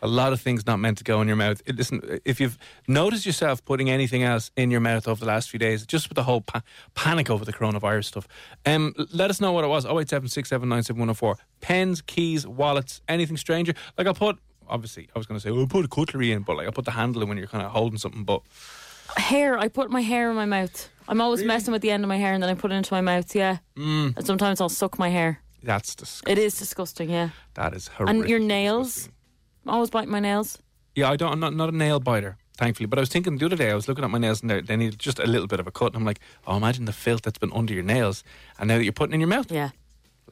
A 0.03 0.07
lot 0.07 0.33
of 0.33 0.41
things 0.41 0.67
not 0.67 0.79
meant 0.79 0.99
to 0.99 1.05
go 1.05 1.21
in 1.21 1.27
your 1.29 1.37
mouth. 1.37 1.61
It- 1.67 1.77
Listen, 1.77 2.21
if 2.25 2.41
you've 2.41 2.57
noticed 2.87 3.27
yourself 3.27 3.65
putting 3.65 3.91
anything 3.91 4.23
else 4.23 4.51
in 4.57 4.71
your 4.71 4.81
mouth 4.81 5.09
over 5.09 5.21
the 5.21 5.27
last 5.27 5.51
few 5.51 5.59
days, 5.59 5.85
just 5.87 6.09
with 6.09 6.17
the 6.17 6.23
whole 6.25 6.41
pa- 6.41 6.63
panic 6.95 7.31
over 7.31 7.45
the 7.45 7.53
coronavirus 7.53 8.05
stuff, 8.05 8.29
um, 8.67 8.95
let 9.13 9.31
us 9.31 9.41
know 9.41 9.53
what 9.53 9.65
it 9.65 9.69
was. 9.69 9.85
087 9.85 10.29
Pens, 11.61 12.03
keys, 12.03 12.47
wallets, 12.47 13.01
anything 13.09 13.37
stranger. 13.37 13.75
Like 13.97 14.07
I 14.07 14.13
put, 14.13 14.39
obviously, 14.69 15.09
I 15.15 15.19
was 15.19 15.27
going 15.27 15.39
to 15.41 15.43
say, 15.43 15.51
well, 15.51 15.67
put 15.67 15.89
cutlery 15.91 16.33
in, 16.33 16.43
but 16.43 16.57
like 16.57 16.69
I 16.69 16.71
put 16.71 16.85
the 16.85 16.93
handle 16.93 17.23
in 17.23 17.29
when 17.29 17.39
you're 17.39 17.47
kind 17.47 17.65
of 17.65 17.73
holding 17.73 17.99
something. 17.99 18.25
But 18.25 18.43
hair, 19.17 19.59
I 19.59 19.69
put 19.69 19.91
my 19.91 20.01
hair 20.03 20.31
in 20.31 20.37
my 20.37 20.47
mouth. 20.47 20.89
I'm 21.09 21.21
always 21.21 21.43
messing 21.43 21.73
with 21.73 21.83
the 21.83 21.91
end 21.91 22.05
of 22.05 22.09
my 22.09 22.19
hair 22.19 22.35
and 22.35 22.43
then 22.43 22.51
I 22.51 22.55
put 22.55 22.71
it 22.71 22.75
into 22.75 22.93
my 22.95 23.01
mouth, 23.01 23.35
yeah. 23.35 23.59
Mm. 23.77 24.17
And 24.17 24.27
sometimes 24.27 24.61
I'll 24.61 24.69
suck 24.69 24.99
my 24.99 25.09
hair. 25.09 25.41
that's 25.63 25.95
disgusting. 25.95 26.33
It 26.33 26.39
is 26.39 26.59
disgusting, 26.59 27.11
yeah. 27.11 27.31
That 27.55 27.75
is 27.75 27.89
horrific. 27.89 28.21
And 28.21 28.29
your 28.29 28.39
nails. 28.41 29.09
I 29.67 29.73
always 29.73 29.91
bite 29.91 30.09
my 30.09 30.21
nails. 30.21 30.59
Yeah, 30.95 31.11
I 31.11 31.17
don't. 31.17 31.33
I'm 31.33 31.41
not, 31.41 31.55
not 31.55 31.69
a 31.69 31.77
nail 31.77 32.01
biter, 32.01 32.37
thankfully. 32.57 32.87
But 32.87 32.99
I 32.99 33.01
was 33.01 33.09
thinking 33.09 33.39
the 33.39 33.47
other 33.47 33.57
day, 33.57 33.71
I 33.71 33.75
was 33.75 33.87
looking 33.89 34.05
at 34.05 34.11
my 34.11 34.19
nails 34.19 34.41
and 34.41 34.51
they 34.51 34.61
they 34.61 34.77
need 34.77 34.99
just 34.99 35.19
a 35.19 35.27
little 35.27 35.47
bit 35.47 35.61
of 35.61 35.67
a 35.67 35.71
cut. 35.71 35.89
And 35.89 35.97
I'm 35.97 36.05
like, 36.05 36.21
oh, 36.47 36.57
imagine 36.57 36.87
the 36.87 36.93
filth 36.93 37.23
that's 37.23 37.39
been 37.39 37.53
under 37.53 37.75
your 37.75 37.83
nails, 37.85 38.25
and 38.59 38.69
now 38.69 38.79
that 38.79 38.85
you're 38.85 38.93
putting 38.93 39.15
in 39.15 39.21
your 39.21 39.29
mouth. 39.29 39.51
Yeah. 39.51 39.71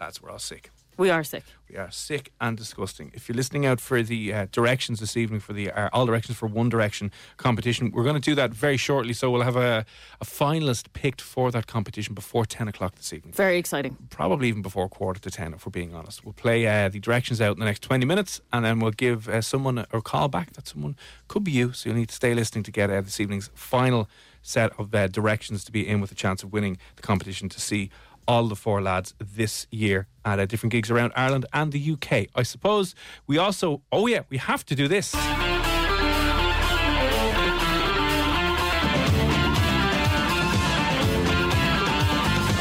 Lads, 0.00 0.22
we're 0.22 0.30
all 0.30 0.38
sick. 0.38 0.70
We 0.98 1.10
are 1.10 1.22
sick. 1.24 1.44
We 1.68 1.76
are 1.76 1.90
sick 1.90 2.32
and 2.40 2.56
disgusting. 2.56 3.10
If 3.12 3.28
you're 3.28 3.36
listening 3.36 3.66
out 3.66 3.82
for 3.82 4.02
the 4.02 4.32
uh, 4.32 4.46
directions 4.50 4.98
this 4.98 5.14
evening 5.14 5.40
for 5.40 5.52
the 5.52 5.70
uh, 5.70 5.90
All 5.92 6.06
Directions 6.06 6.38
for 6.38 6.46
One 6.46 6.70
Direction 6.70 7.12
competition, 7.36 7.90
we're 7.92 8.02
going 8.02 8.14
to 8.14 8.20
do 8.20 8.34
that 8.36 8.54
very 8.54 8.78
shortly. 8.78 9.12
So 9.12 9.30
we'll 9.30 9.42
have 9.42 9.56
a, 9.56 9.84
a 10.22 10.24
finalist 10.24 10.86
picked 10.94 11.20
for 11.20 11.50
that 11.50 11.66
competition 11.66 12.14
before 12.14 12.46
10 12.46 12.68
o'clock 12.68 12.94
this 12.94 13.12
evening. 13.12 13.34
Very 13.34 13.58
exciting. 13.58 13.98
Probably 14.08 14.48
even 14.48 14.62
before 14.62 14.88
quarter 14.88 15.20
to 15.20 15.30
10, 15.30 15.52
if 15.52 15.66
we're 15.66 15.70
being 15.70 15.94
honest. 15.94 16.24
We'll 16.24 16.32
play 16.32 16.66
uh, 16.66 16.88
the 16.88 16.98
directions 16.98 17.42
out 17.42 17.56
in 17.56 17.58
the 17.58 17.66
next 17.66 17.82
20 17.82 18.06
minutes 18.06 18.40
and 18.50 18.64
then 18.64 18.80
we'll 18.80 18.92
give 18.92 19.28
uh, 19.28 19.42
someone 19.42 19.76
a, 19.76 19.86
or 19.92 20.00
call 20.00 20.28
back 20.28 20.54
that 20.54 20.66
someone 20.66 20.96
could 21.28 21.44
be 21.44 21.50
you. 21.50 21.74
So 21.74 21.90
you'll 21.90 21.98
need 21.98 22.08
to 22.08 22.14
stay 22.14 22.32
listening 22.32 22.64
to 22.64 22.70
get 22.70 22.88
uh, 22.88 23.02
this 23.02 23.20
evening's 23.20 23.50
final 23.54 24.08
set 24.40 24.72
of 24.78 24.94
uh, 24.94 25.08
directions 25.08 25.62
to 25.64 25.72
be 25.72 25.86
in 25.86 26.00
with 26.00 26.10
a 26.10 26.14
chance 26.14 26.42
of 26.42 26.52
winning 26.52 26.78
the 26.94 27.02
competition 27.02 27.50
to 27.50 27.60
see 27.60 27.90
all 28.28 28.48
the 28.48 28.56
four 28.56 28.80
lads 28.82 29.14
this 29.18 29.66
year 29.70 30.06
at 30.24 30.38
uh, 30.38 30.46
different 30.46 30.72
gigs 30.72 30.90
around 30.90 31.12
Ireland 31.14 31.46
and 31.52 31.72
the 31.72 31.92
UK. 31.92 32.28
I 32.34 32.42
suppose 32.42 32.94
we 33.26 33.38
also, 33.38 33.82
oh 33.92 34.06
yeah, 34.06 34.22
we 34.28 34.38
have 34.38 34.64
to 34.66 34.74
do 34.74 34.88
this. 34.88 35.14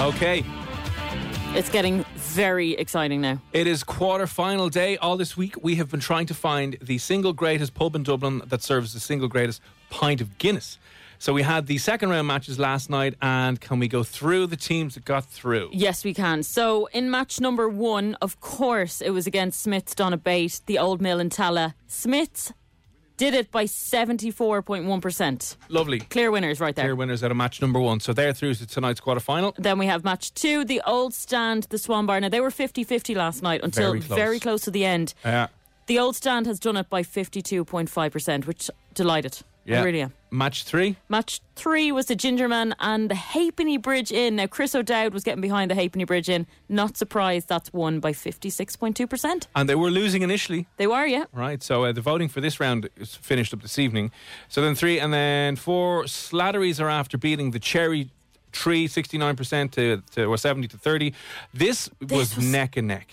Okay. 0.06 0.44
It's 1.56 1.70
getting 1.70 2.04
very 2.16 2.74
exciting 2.74 3.22
now. 3.22 3.42
It 3.54 3.66
is 3.66 3.84
quarter 3.84 4.28
final 4.28 4.68
day. 4.70 4.98
All 4.98 5.16
this 5.16 5.38
week, 5.38 5.56
we 5.64 5.76
have 5.76 5.90
been 5.90 6.02
trying 6.02 6.26
to 6.28 6.34
find 6.34 6.78
the 6.82 6.98
single 6.98 7.32
greatest 7.32 7.74
pub 7.74 7.96
in 7.96 8.04
Dublin 8.04 8.42
that 8.46 8.62
serves 8.62 8.94
the 8.94 9.00
single 9.00 9.30
greatest 9.30 9.62
pint 9.90 10.20
of 10.20 10.38
Guinness. 10.38 10.78
So 11.25 11.34
we 11.34 11.41
had 11.41 11.65
the 11.65 11.79
second 11.79 12.12
round 12.12 12.27
matches 12.27 12.60
last 12.60 12.88
night, 12.88 13.15
and 13.20 13.60
can 13.60 13.79
we 13.79 13.88
go 13.88 14.03
through 14.03 14.46
the 14.46 14.55
teams 14.55 14.94
that 14.94 15.05
got 15.05 15.25
through? 15.25 15.72
Yes, 15.74 16.05
we 16.05 16.13
can. 16.13 16.44
So 16.44 16.86
in 16.94 17.10
match 17.10 17.41
number 17.41 17.67
one, 17.67 18.13
of 18.22 18.39
course, 18.41 19.01
it 19.01 19.10
was 19.10 19.25
against 19.25 19.60
Smiths 19.60 19.96
Donabate, 19.96 20.62
the 20.67 20.77
Old 20.77 21.01
Mill 21.01 21.20
in 21.20 21.32
Tallaght. 21.32 21.74
Smiths 21.88 22.53
did 23.17 23.34
it 23.34 23.50
by 23.50 23.65
74.1%. 23.65 25.55
Lovely. 25.70 26.00
Clear 26.01 26.29
winners 26.29 26.60
right 26.60 26.75
there. 26.75 26.86
Clear 26.86 26.96
winners 26.96 27.24
out 27.24 27.32
of 27.32 27.38
match 27.38 27.60
number 27.60 27.79
one. 27.79 28.00
So 28.00 28.13
they're 28.13 28.32
through 28.32 28.53
to 28.53 28.67
tonight's 28.67 29.00
quarter 29.00 29.20
final. 29.20 29.55
Then 29.58 29.79
we 29.79 29.88
have 29.88 30.03
match 30.03 30.32
two, 30.36 30.63
the 30.63 30.84
Old 30.86 31.15
Stand, 31.15 31.63
the 31.72 31.79
Swan 31.79 32.05
Bar. 32.05 32.20
Now, 32.20 32.29
they 32.29 32.39
were 32.39 32.51
50 32.51 32.84
50 32.84 33.15
last 33.15 33.41
night 33.41 33.62
until 33.63 33.94
Very 33.94 34.00
very 34.01 34.39
close. 34.39 34.41
close. 34.41 34.62
to 34.65 34.70
the 34.70 34.86
end. 34.86 35.15
Yeah. 35.25 35.48
The 35.88 35.98
Old 35.98 36.15
Stand 36.15 36.46
has 36.46 36.60
done 36.60 36.77
it 36.77 36.88
by 36.88 37.01
52.5%, 37.01 38.46
which 38.46 38.70
delighted. 38.94 39.39
Yeah. 39.66 39.82
I 39.82 39.84
really 39.84 40.02
am. 40.02 40.14
Match 40.32 40.64
three. 40.64 40.96
Match 41.10 41.42
three 41.56 41.92
was 41.92 42.06
the 42.06 42.16
Gingerman 42.16 42.74
and 42.80 43.10
the 43.10 43.16
Halfpenny 43.16 43.78
Bridge 43.78 44.12
Inn. 44.12 44.36
Now, 44.36 44.48
Chris 44.48 44.76
O'Dowd 44.76 45.14
was 45.14 45.24
getting 45.24 45.42
behind 45.42 45.72
the 45.72 45.76
Halfpenny 45.76 46.04
Bridge 46.04 46.30
Inn. 46.30 46.46
Not 46.70 46.98
surprised 46.98 47.48
that's 47.48 47.72
won 47.74 48.00
by 48.00 48.12
56.2%. 48.12 49.48
And 49.56 49.70
they 49.70 49.76
were 49.76 49.90
losing 49.90 50.22
initially. 50.22 50.68
They 50.78 50.88
were, 50.88 51.06
yeah. 51.06 51.26
Right, 51.34 51.64
so 51.64 51.86
uh, 51.86 51.92
the 51.92 52.02
voting 52.02 52.28
for 52.28 52.42
this 52.42 52.60
round 52.60 52.90
is 52.98 53.16
finished 53.16 53.54
up 53.54 53.62
this 53.62 53.80
evening. 53.80 54.12
So 54.50 54.62
then 54.62 54.76
three, 54.76 55.00
and 55.00 55.14
then 55.14 55.56
four. 55.56 56.06
Slatteries 56.08 56.80
are 56.80 56.90
after 56.90 57.18
beating 57.18 57.52
the 57.52 57.60
Cherry 57.60 58.10
73, 58.56 58.88
69% 58.88 59.72
to, 59.72 60.02
to 60.12 60.26
or 60.26 60.38
70 60.38 60.68
to 60.70 60.78
30. 60.78 61.14
This, 61.54 61.90
was, 62.02 62.36
was- 62.36 62.38
neck 62.38 62.78
and 62.78 62.88
neck. 62.88 63.10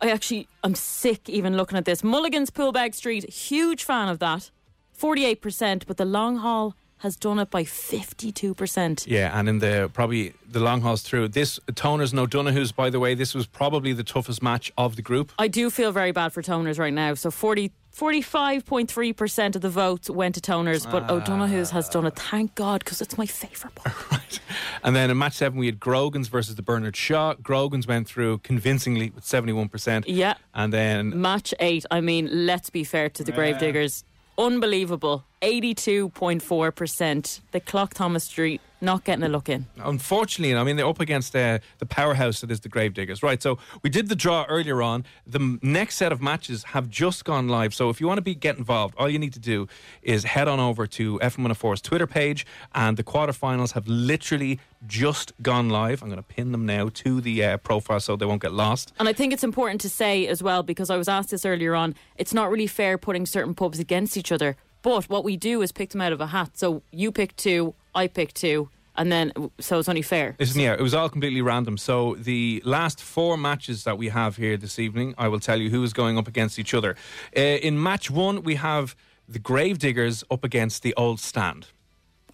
I 0.00 0.10
actually, 0.10 0.48
I'm 0.62 0.74
sick 0.74 1.28
even 1.28 1.56
looking 1.56 1.78
at 1.78 1.84
this. 1.84 2.02
Mulligan's 2.02 2.50
Poolbeg 2.50 2.94
Street, 2.94 3.28
huge 3.30 3.84
fan 3.84 4.08
of 4.08 4.18
that. 4.18 4.50
48%, 5.00 5.86
but 5.86 5.96
the 5.96 6.04
Long 6.04 6.36
Hall 6.38 6.74
has 7.00 7.14
done 7.16 7.38
it 7.38 7.50
by 7.50 7.62
52%. 7.62 9.06
Yeah, 9.06 9.38
and 9.38 9.48
in 9.50 9.58
the 9.58 9.90
probably 9.92 10.32
the 10.48 10.60
Long 10.60 10.80
Hall's 10.80 11.02
through 11.02 11.28
this 11.28 11.58
Toners 11.72 12.10
and 12.10 12.18
O'Donoghue's. 12.20 12.72
By 12.72 12.88
the 12.88 12.98
way, 12.98 13.14
this 13.14 13.34
was 13.34 13.46
probably 13.46 13.92
the 13.92 14.02
toughest 14.04 14.42
match 14.42 14.72
of 14.78 14.96
the 14.96 15.02
group. 15.02 15.30
I 15.38 15.48
do 15.48 15.68
feel 15.68 15.92
very 15.92 16.12
bad 16.12 16.32
for 16.32 16.40
toners 16.42 16.78
right 16.78 16.94
now. 16.94 17.12
So 17.12 17.30
40, 17.30 17.70
45.3% 17.94 19.56
of 19.56 19.60
the 19.62 19.68
votes 19.68 20.08
went 20.08 20.34
to 20.36 20.40
toners, 20.40 20.90
but 20.90 21.04
oh, 21.10 21.16
O'Donoghue's 21.16 21.70
has 21.70 21.88
done 21.90 22.06
it. 22.06 22.16
Thank 22.16 22.54
God, 22.54 22.82
because 22.82 23.00
it's 23.02 23.18
my 23.18 23.26
favourite 23.26 23.74
part. 23.74 24.40
And 24.82 24.94
then 24.94 25.10
in 25.10 25.18
match 25.18 25.34
seven, 25.34 25.58
we 25.58 25.66
had 25.66 25.80
Grogan's 25.80 26.28
versus 26.28 26.54
the 26.54 26.62
Bernard 26.62 26.94
Shaw. 26.96 27.34
Grogan's 27.42 27.88
went 27.88 28.06
through 28.06 28.38
convincingly 28.38 29.10
with 29.10 29.24
seventy-one 29.24 29.68
percent. 29.68 30.06
Yeah. 30.08 30.34
and 30.54 30.72
then 30.72 31.20
Match 31.20 31.52
eight, 31.58 31.84
I 31.90 32.00
mean, 32.00 32.46
let's 32.46 32.70
be 32.70 32.84
fair 32.84 33.08
to 33.10 33.24
the 33.24 33.32
Gravediggers. 33.32 34.04
Unbelievable. 34.38 35.24
82.4%. 35.42 37.40
The 37.52 37.60
Clock 37.60 37.94
Thomas 37.94 38.24
Street 38.24 38.60
not 38.80 39.04
getting 39.04 39.24
a 39.24 39.28
look 39.28 39.48
in. 39.48 39.66
Unfortunately, 39.78 40.54
I 40.54 40.62
mean, 40.62 40.76
they're 40.76 40.86
up 40.86 41.00
against 41.00 41.34
uh, 41.34 41.58
the 41.78 41.86
powerhouse 41.86 42.40
that 42.40 42.50
is 42.50 42.60
the 42.60 42.68
Gravediggers. 42.68 43.22
Right, 43.22 43.42
so 43.42 43.58
we 43.82 43.90
did 43.90 44.08
the 44.08 44.16
draw 44.16 44.44
earlier 44.48 44.82
on. 44.82 45.04
The 45.26 45.58
next 45.62 45.96
set 45.96 46.12
of 46.12 46.20
matches 46.20 46.64
have 46.64 46.88
just 46.88 47.24
gone 47.24 47.48
live. 47.48 47.74
So 47.74 47.88
if 47.90 48.00
you 48.00 48.06
want 48.06 48.18
to 48.18 48.22
be 48.22 48.34
get 48.34 48.58
involved, 48.58 48.94
all 48.98 49.08
you 49.08 49.18
need 49.18 49.32
to 49.32 49.38
do 49.38 49.66
is 50.02 50.24
head 50.24 50.48
on 50.48 50.60
over 50.60 50.86
to 50.88 51.18
FM104's 51.20 51.80
Twitter 51.80 52.06
page, 52.06 52.46
and 52.74 52.96
the 52.96 53.04
quarterfinals 53.04 53.72
have 53.72 53.88
literally 53.88 54.60
just 54.86 55.32
gone 55.42 55.68
live. 55.70 56.02
I'm 56.02 56.08
going 56.08 56.18
to 56.18 56.22
pin 56.22 56.52
them 56.52 56.66
now 56.66 56.90
to 56.92 57.20
the 57.20 57.44
uh, 57.44 57.56
profile 57.58 58.00
so 58.00 58.14
they 58.16 58.26
won't 58.26 58.42
get 58.42 58.52
lost. 58.52 58.92
And 58.98 59.08
I 59.08 59.12
think 59.12 59.32
it's 59.32 59.44
important 59.44 59.80
to 59.82 59.90
say 59.90 60.26
as 60.26 60.42
well, 60.42 60.62
because 60.62 60.90
I 60.90 60.96
was 60.96 61.08
asked 61.08 61.30
this 61.30 61.44
earlier 61.44 61.74
on, 61.74 61.94
it's 62.16 62.34
not 62.34 62.50
really 62.50 62.66
fair 62.66 62.98
putting 62.98 63.26
certain 63.26 63.54
pubs 63.54 63.78
against 63.78 64.16
each 64.16 64.30
other. 64.30 64.56
But 64.86 65.10
what 65.10 65.24
we 65.24 65.36
do 65.36 65.62
is 65.62 65.72
pick 65.72 65.90
them 65.90 66.00
out 66.00 66.12
of 66.12 66.20
a 66.20 66.28
hat. 66.28 66.50
So 66.54 66.80
you 66.92 67.10
pick 67.10 67.34
two, 67.34 67.74
I 67.96 68.06
pick 68.06 68.32
two, 68.34 68.68
and 68.94 69.10
then 69.10 69.32
so 69.58 69.80
it's 69.80 69.88
only 69.88 70.00
fair. 70.00 70.36
Yeah, 70.38 70.74
it 70.74 70.80
was 70.80 70.94
all 70.94 71.08
completely 71.08 71.42
random. 71.42 71.76
So 71.76 72.14
the 72.14 72.62
last 72.64 73.02
four 73.02 73.36
matches 73.36 73.82
that 73.82 73.98
we 73.98 74.10
have 74.10 74.36
here 74.36 74.56
this 74.56 74.78
evening, 74.78 75.16
I 75.18 75.26
will 75.26 75.40
tell 75.40 75.60
you 75.60 75.70
who 75.70 75.82
is 75.82 75.92
going 75.92 76.16
up 76.18 76.28
against 76.28 76.56
each 76.60 76.72
other. 76.72 76.94
Uh, 77.36 77.40
in 77.40 77.82
match 77.82 78.12
one, 78.12 78.44
we 78.44 78.54
have 78.54 78.94
the 79.28 79.40
Gravediggers 79.40 80.22
up 80.30 80.44
against 80.44 80.84
the 80.84 80.94
Old 80.94 81.18
Stand. 81.18 81.66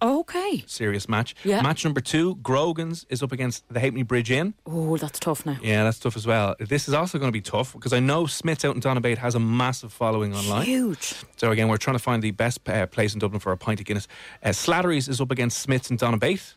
Okay. 0.01 0.63
Serious 0.67 1.07
match. 1.07 1.35
Yeah. 1.43 1.61
Match 1.61 1.83
number 1.85 2.01
two, 2.01 2.35
Grogan's 2.37 3.05
is 3.09 3.23
up 3.23 3.31
against 3.31 3.63
the 3.69 3.79
Halfpenny 3.79 4.03
Bridge 4.03 4.31
Inn. 4.31 4.53
Oh, 4.65 4.97
that's 4.97 5.19
tough 5.19 5.45
now. 5.45 5.57
Yeah, 5.61 5.83
that's 5.83 5.99
tough 5.99 6.17
as 6.17 6.27
well. 6.27 6.55
This 6.59 6.87
is 6.87 6.93
also 6.93 7.17
going 7.17 7.29
to 7.29 7.33
be 7.33 7.41
tough 7.41 7.73
because 7.73 7.93
I 7.93 7.99
know 7.99 8.25
Smith's 8.25 8.65
out 8.65 8.75
in 8.75 8.81
Donabate 8.81 9.17
has 9.19 9.35
a 9.35 9.39
massive 9.39 9.93
following 9.93 10.33
online. 10.35 10.65
Huge. 10.65 11.13
So 11.37 11.51
again, 11.51 11.69
we're 11.69 11.77
trying 11.77 11.95
to 11.95 12.03
find 12.03 12.21
the 12.21 12.31
best 12.31 12.67
uh, 12.67 12.85
place 12.87 13.13
in 13.13 13.19
Dublin 13.19 13.39
for 13.39 13.51
a 13.51 13.57
pint 13.57 13.79
of 13.79 13.85
Guinness. 13.85 14.07
Uh, 14.43 14.49
Slattery's 14.49 15.07
is 15.07 15.21
up 15.21 15.31
against 15.31 15.59
Smith's 15.59 15.89
in 15.89 15.97
Donabate. 15.97 16.55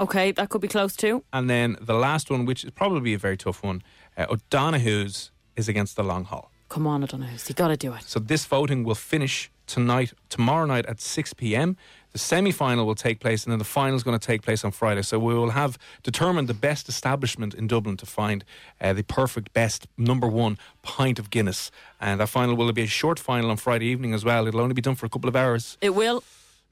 Okay, 0.00 0.32
that 0.32 0.48
could 0.48 0.60
be 0.60 0.68
close 0.68 0.96
too. 0.96 1.22
And 1.32 1.48
then 1.48 1.76
the 1.80 1.94
last 1.94 2.30
one, 2.30 2.44
which 2.44 2.64
is 2.64 2.70
probably 2.70 3.14
a 3.14 3.18
very 3.18 3.36
tough 3.36 3.62
one, 3.62 3.82
uh, 4.16 4.26
O'Donoghue's 4.28 5.30
is 5.56 5.68
against 5.68 5.96
the 5.96 6.02
Long 6.02 6.24
Hall. 6.24 6.50
Come 6.68 6.86
on, 6.86 7.04
O'Donoghue's. 7.04 7.48
You 7.48 7.54
got 7.54 7.68
to 7.68 7.76
do 7.76 7.92
it. 7.92 8.02
So 8.04 8.18
this 8.18 8.46
voting 8.46 8.84
will 8.84 8.94
finish 8.94 9.50
tonight, 9.66 10.14
tomorrow 10.30 10.64
night 10.66 10.86
at 10.86 11.00
6 11.00 11.34
p.m. 11.34 11.76
The 12.12 12.18
semi-final 12.18 12.84
will 12.84 12.94
take 12.94 13.20
place, 13.20 13.44
and 13.44 13.52
then 13.52 13.58
the 13.58 13.64
final 13.64 13.96
is 13.96 14.02
going 14.02 14.18
to 14.18 14.26
take 14.26 14.42
place 14.42 14.64
on 14.64 14.70
Friday. 14.70 15.02
So 15.02 15.18
we 15.18 15.34
will 15.34 15.50
have 15.50 15.78
determined 16.02 16.48
the 16.48 16.54
best 16.54 16.88
establishment 16.88 17.54
in 17.54 17.66
Dublin 17.66 17.96
to 17.96 18.06
find 18.06 18.44
uh, 18.80 18.92
the 18.92 19.02
perfect 19.02 19.52
best 19.54 19.86
number 19.96 20.28
one 20.28 20.58
pint 20.82 21.18
of 21.18 21.30
Guinness. 21.30 21.70
And 22.00 22.20
that 22.20 22.28
final 22.28 22.54
will 22.54 22.70
be 22.72 22.82
a 22.82 22.86
short 22.86 23.18
final 23.18 23.50
on 23.50 23.56
Friday 23.56 23.86
evening 23.86 24.12
as 24.12 24.24
well. 24.24 24.46
It'll 24.46 24.60
only 24.60 24.74
be 24.74 24.82
done 24.82 24.94
for 24.94 25.06
a 25.06 25.08
couple 25.08 25.28
of 25.28 25.36
hours. 25.36 25.78
It 25.80 25.94
will. 25.94 26.22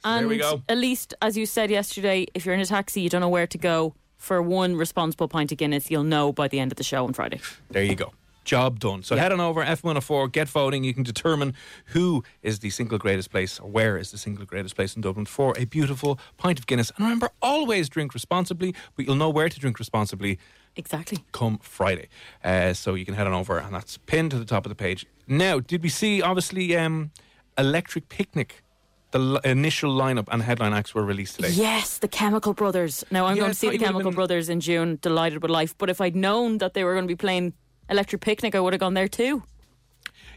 and 0.04 0.24
there 0.24 0.28
we 0.28 0.38
go. 0.38 0.62
at 0.68 0.78
least, 0.78 1.14
as 1.22 1.36
you 1.36 1.46
said 1.46 1.70
yesterday, 1.70 2.26
if 2.34 2.44
you're 2.44 2.54
in 2.54 2.60
a 2.60 2.66
taxi, 2.66 3.00
you 3.00 3.08
don't 3.08 3.20
know 3.22 3.28
where 3.28 3.46
to 3.46 3.58
go 3.58 3.94
for 4.18 4.42
one 4.42 4.76
responsible 4.76 5.28
pint 5.28 5.50
of 5.50 5.56
Guinness, 5.56 5.90
you'll 5.90 6.04
know 6.04 6.30
by 6.30 6.46
the 6.46 6.60
end 6.60 6.70
of 6.70 6.76
the 6.76 6.84
show 6.84 7.06
on 7.06 7.14
Friday. 7.14 7.40
There 7.70 7.82
you 7.82 7.94
go. 7.94 8.12
Job 8.44 8.80
done. 8.80 9.02
So 9.02 9.16
head 9.16 9.32
on 9.32 9.40
over 9.40 9.62
F104, 9.64 10.32
get 10.32 10.48
voting. 10.48 10.82
You 10.82 10.94
can 10.94 11.02
determine 11.02 11.54
who 11.86 12.24
is 12.42 12.60
the 12.60 12.70
single 12.70 12.98
greatest 12.98 13.30
place 13.30 13.60
or 13.60 13.70
where 13.70 13.96
is 13.98 14.10
the 14.10 14.18
single 14.18 14.44
greatest 14.44 14.74
place 14.76 14.96
in 14.96 15.02
Dublin 15.02 15.26
for 15.26 15.54
a 15.58 15.64
beautiful 15.66 16.18
pint 16.38 16.58
of 16.58 16.66
Guinness. 16.66 16.90
And 16.96 17.04
remember, 17.04 17.30
always 17.42 17.88
drink 17.88 18.14
responsibly, 18.14 18.74
but 18.96 19.04
you'll 19.06 19.14
know 19.16 19.30
where 19.30 19.48
to 19.48 19.60
drink 19.60 19.78
responsibly 19.78 20.38
Exactly. 20.76 21.18
come 21.32 21.58
Friday. 21.58 22.08
Uh, 22.42 22.72
so 22.72 22.94
you 22.94 23.04
can 23.04 23.14
head 23.14 23.26
on 23.26 23.32
over, 23.34 23.58
and 23.58 23.74
that's 23.74 23.98
pinned 23.98 24.30
to 24.30 24.38
the 24.38 24.44
top 24.44 24.64
of 24.64 24.70
the 24.70 24.76
page. 24.76 25.04
Now, 25.28 25.60
did 25.60 25.82
we 25.82 25.88
see 25.88 26.22
obviously 26.22 26.76
um, 26.76 27.10
Electric 27.58 28.08
Picnic? 28.08 28.62
The 29.12 29.18
l- 29.18 29.36
initial 29.38 29.92
lineup 29.92 30.28
and 30.30 30.40
headline 30.40 30.72
acts 30.72 30.94
were 30.94 31.04
released 31.04 31.34
today. 31.34 31.50
Yes, 31.50 31.98
the 31.98 32.06
Chemical 32.06 32.54
Brothers. 32.54 33.04
Now 33.10 33.26
I'm 33.26 33.34
Yeah, 33.36 33.40
going 33.40 33.52
to 33.52 33.58
see 33.58 33.68
the 33.70 33.78
Chemical 33.78 34.10
been- 34.10 34.14
Brothers 34.14 34.48
in 34.48 34.60
June. 34.60 35.00
Delighted 35.02 35.42
with 35.42 35.50
life. 35.50 35.74
But 35.76 35.90
if 35.90 36.00
I'd 36.00 36.14
known 36.14 36.58
that 36.58 36.74
they 36.74 36.84
were 36.84 36.92
going 36.94 37.06
to 37.06 37.08
be 37.12 37.16
playing 37.16 37.54
Electric 37.90 38.22
Picnic, 38.22 38.54
I 38.54 38.60
would 38.60 38.72
have 38.72 38.80
gone 38.80 38.94
there 38.94 39.08
too. 39.08 39.42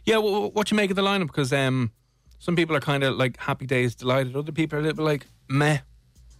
Yeah, 0.05 0.17
well, 0.17 0.51
what 0.51 0.71
you 0.71 0.75
make 0.75 0.89
of 0.89 0.95
the 0.95 1.01
lineup? 1.03 1.27
Because 1.27 1.53
um, 1.53 1.91
some 2.39 2.55
people 2.55 2.75
are 2.75 2.81
kind 2.81 3.03
of 3.03 3.15
like 3.15 3.37
happy 3.37 3.65
days, 3.65 3.95
delighted. 3.95 4.35
Other 4.35 4.51
people 4.51 4.77
are 4.77 4.81
a 4.81 4.83
little 4.83 4.97
bit 4.97 5.03
like 5.03 5.27
meh. 5.47 5.79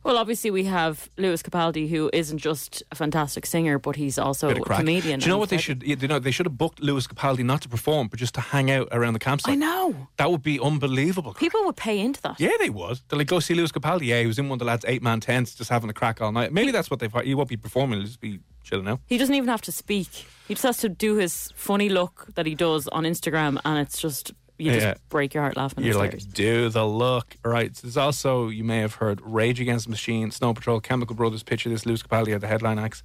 Well, 0.03 0.17
obviously 0.17 0.51
we 0.51 0.65
have 0.65 1.09
Lewis 1.17 1.41
Capaldi, 1.41 1.89
who 1.89 2.09
isn't 2.11 2.37
just 2.39 2.83
a 2.91 2.95
fantastic 2.95 3.45
singer, 3.45 3.79
but 3.79 3.95
he's 3.95 4.19
also 4.19 4.49
a 4.49 4.59
comedian. 4.59 5.19
Do 5.19 5.25
you 5.25 5.31
know 5.31 5.37
what 5.37 5.49
they 5.49 5.57
should? 5.57 5.81
You 5.83 5.95
know, 5.95 6.19
they 6.19 6.31
should 6.31 6.45
have 6.45 6.57
booked 6.57 6.81
Lewis 6.81 7.07
Capaldi 7.07 7.43
not 7.45 7.61
to 7.61 7.69
perform, 7.69 8.09
but 8.09 8.19
just 8.19 8.35
to 8.35 8.41
hang 8.41 8.69
out 8.69 8.89
around 8.91 9.13
the 9.13 9.19
campsite. 9.19 9.53
I 9.53 9.55
know. 9.55 10.07
That 10.17 10.29
would 10.29 10.43
be 10.43 10.59
unbelievable. 10.59 11.33
People 11.33 11.63
would 11.65 11.77
pay 11.77 11.99
into 11.99 12.21
that. 12.23 12.39
Yeah, 12.39 12.51
they 12.59 12.69
would. 12.69 12.99
They're 13.07 13.17
like, 13.17 13.27
go 13.27 13.39
see 13.39 13.53
Lewis 13.53 13.71
Capaldi. 13.71 14.07
Yeah, 14.07 14.19
he 14.19 14.27
was 14.27 14.39
in 14.39 14.49
one 14.49 14.57
of 14.57 14.59
the 14.59 14.65
lads' 14.65 14.83
eight 14.87 15.01
man 15.01 15.21
tents, 15.21 15.55
just 15.55 15.69
having 15.69 15.89
a 15.89 15.93
crack 15.93 16.21
all 16.21 16.31
night. 16.31 16.51
Maybe 16.51 16.71
that's 16.71 16.91
what 16.91 16.99
they've. 16.99 17.13
He 17.23 17.33
won't 17.33 17.49
be 17.49 17.57
performing. 17.57 17.99
He'll 17.99 18.07
just 18.07 18.19
be 18.19 18.39
chilling 18.63 18.87
out. 18.87 18.99
He 19.05 19.17
doesn't 19.17 19.35
even 19.35 19.49
have 19.49 19.61
to 19.61 19.71
speak. 19.71 20.25
He 20.47 20.53
just 20.53 20.63
has 20.63 20.77
to 20.77 20.89
do 20.89 21.15
his 21.15 21.51
funny 21.55 21.87
look 21.87 22.27
that 22.35 22.45
he 22.45 22.55
does 22.55 22.87
on 22.89 23.03
Instagram, 23.03 23.59
and 23.63 23.79
it's 23.79 24.01
just 24.01 24.33
you 24.57 24.71
just 24.71 24.85
Yeah. 24.85 24.93
break 25.09 25.33
your 25.33 25.43
heart 25.43 25.57
laughing. 25.57 25.83
You're 25.83 25.95
like, 25.95 26.17
do 26.33 26.69
the 26.69 26.85
look. 26.85 27.35
Right. 27.43 27.73
There's 27.73 27.97
also, 27.97 28.49
you 28.49 28.63
may 28.63 28.79
have 28.79 28.95
heard 28.95 29.19
Rage 29.23 29.59
Against 29.59 29.85
the 29.85 29.89
Machine, 29.91 30.31
Snow 30.31 30.53
Patrol, 30.53 30.79
Chemical 30.79 31.15
Brothers 31.15 31.43
picture 31.43 31.69
this 31.69 31.85
Lewis 31.85 32.03
Capaldi 32.03 32.33
at 32.35 32.41
the 32.41 32.47
headline 32.47 32.77
acts. 32.79 33.01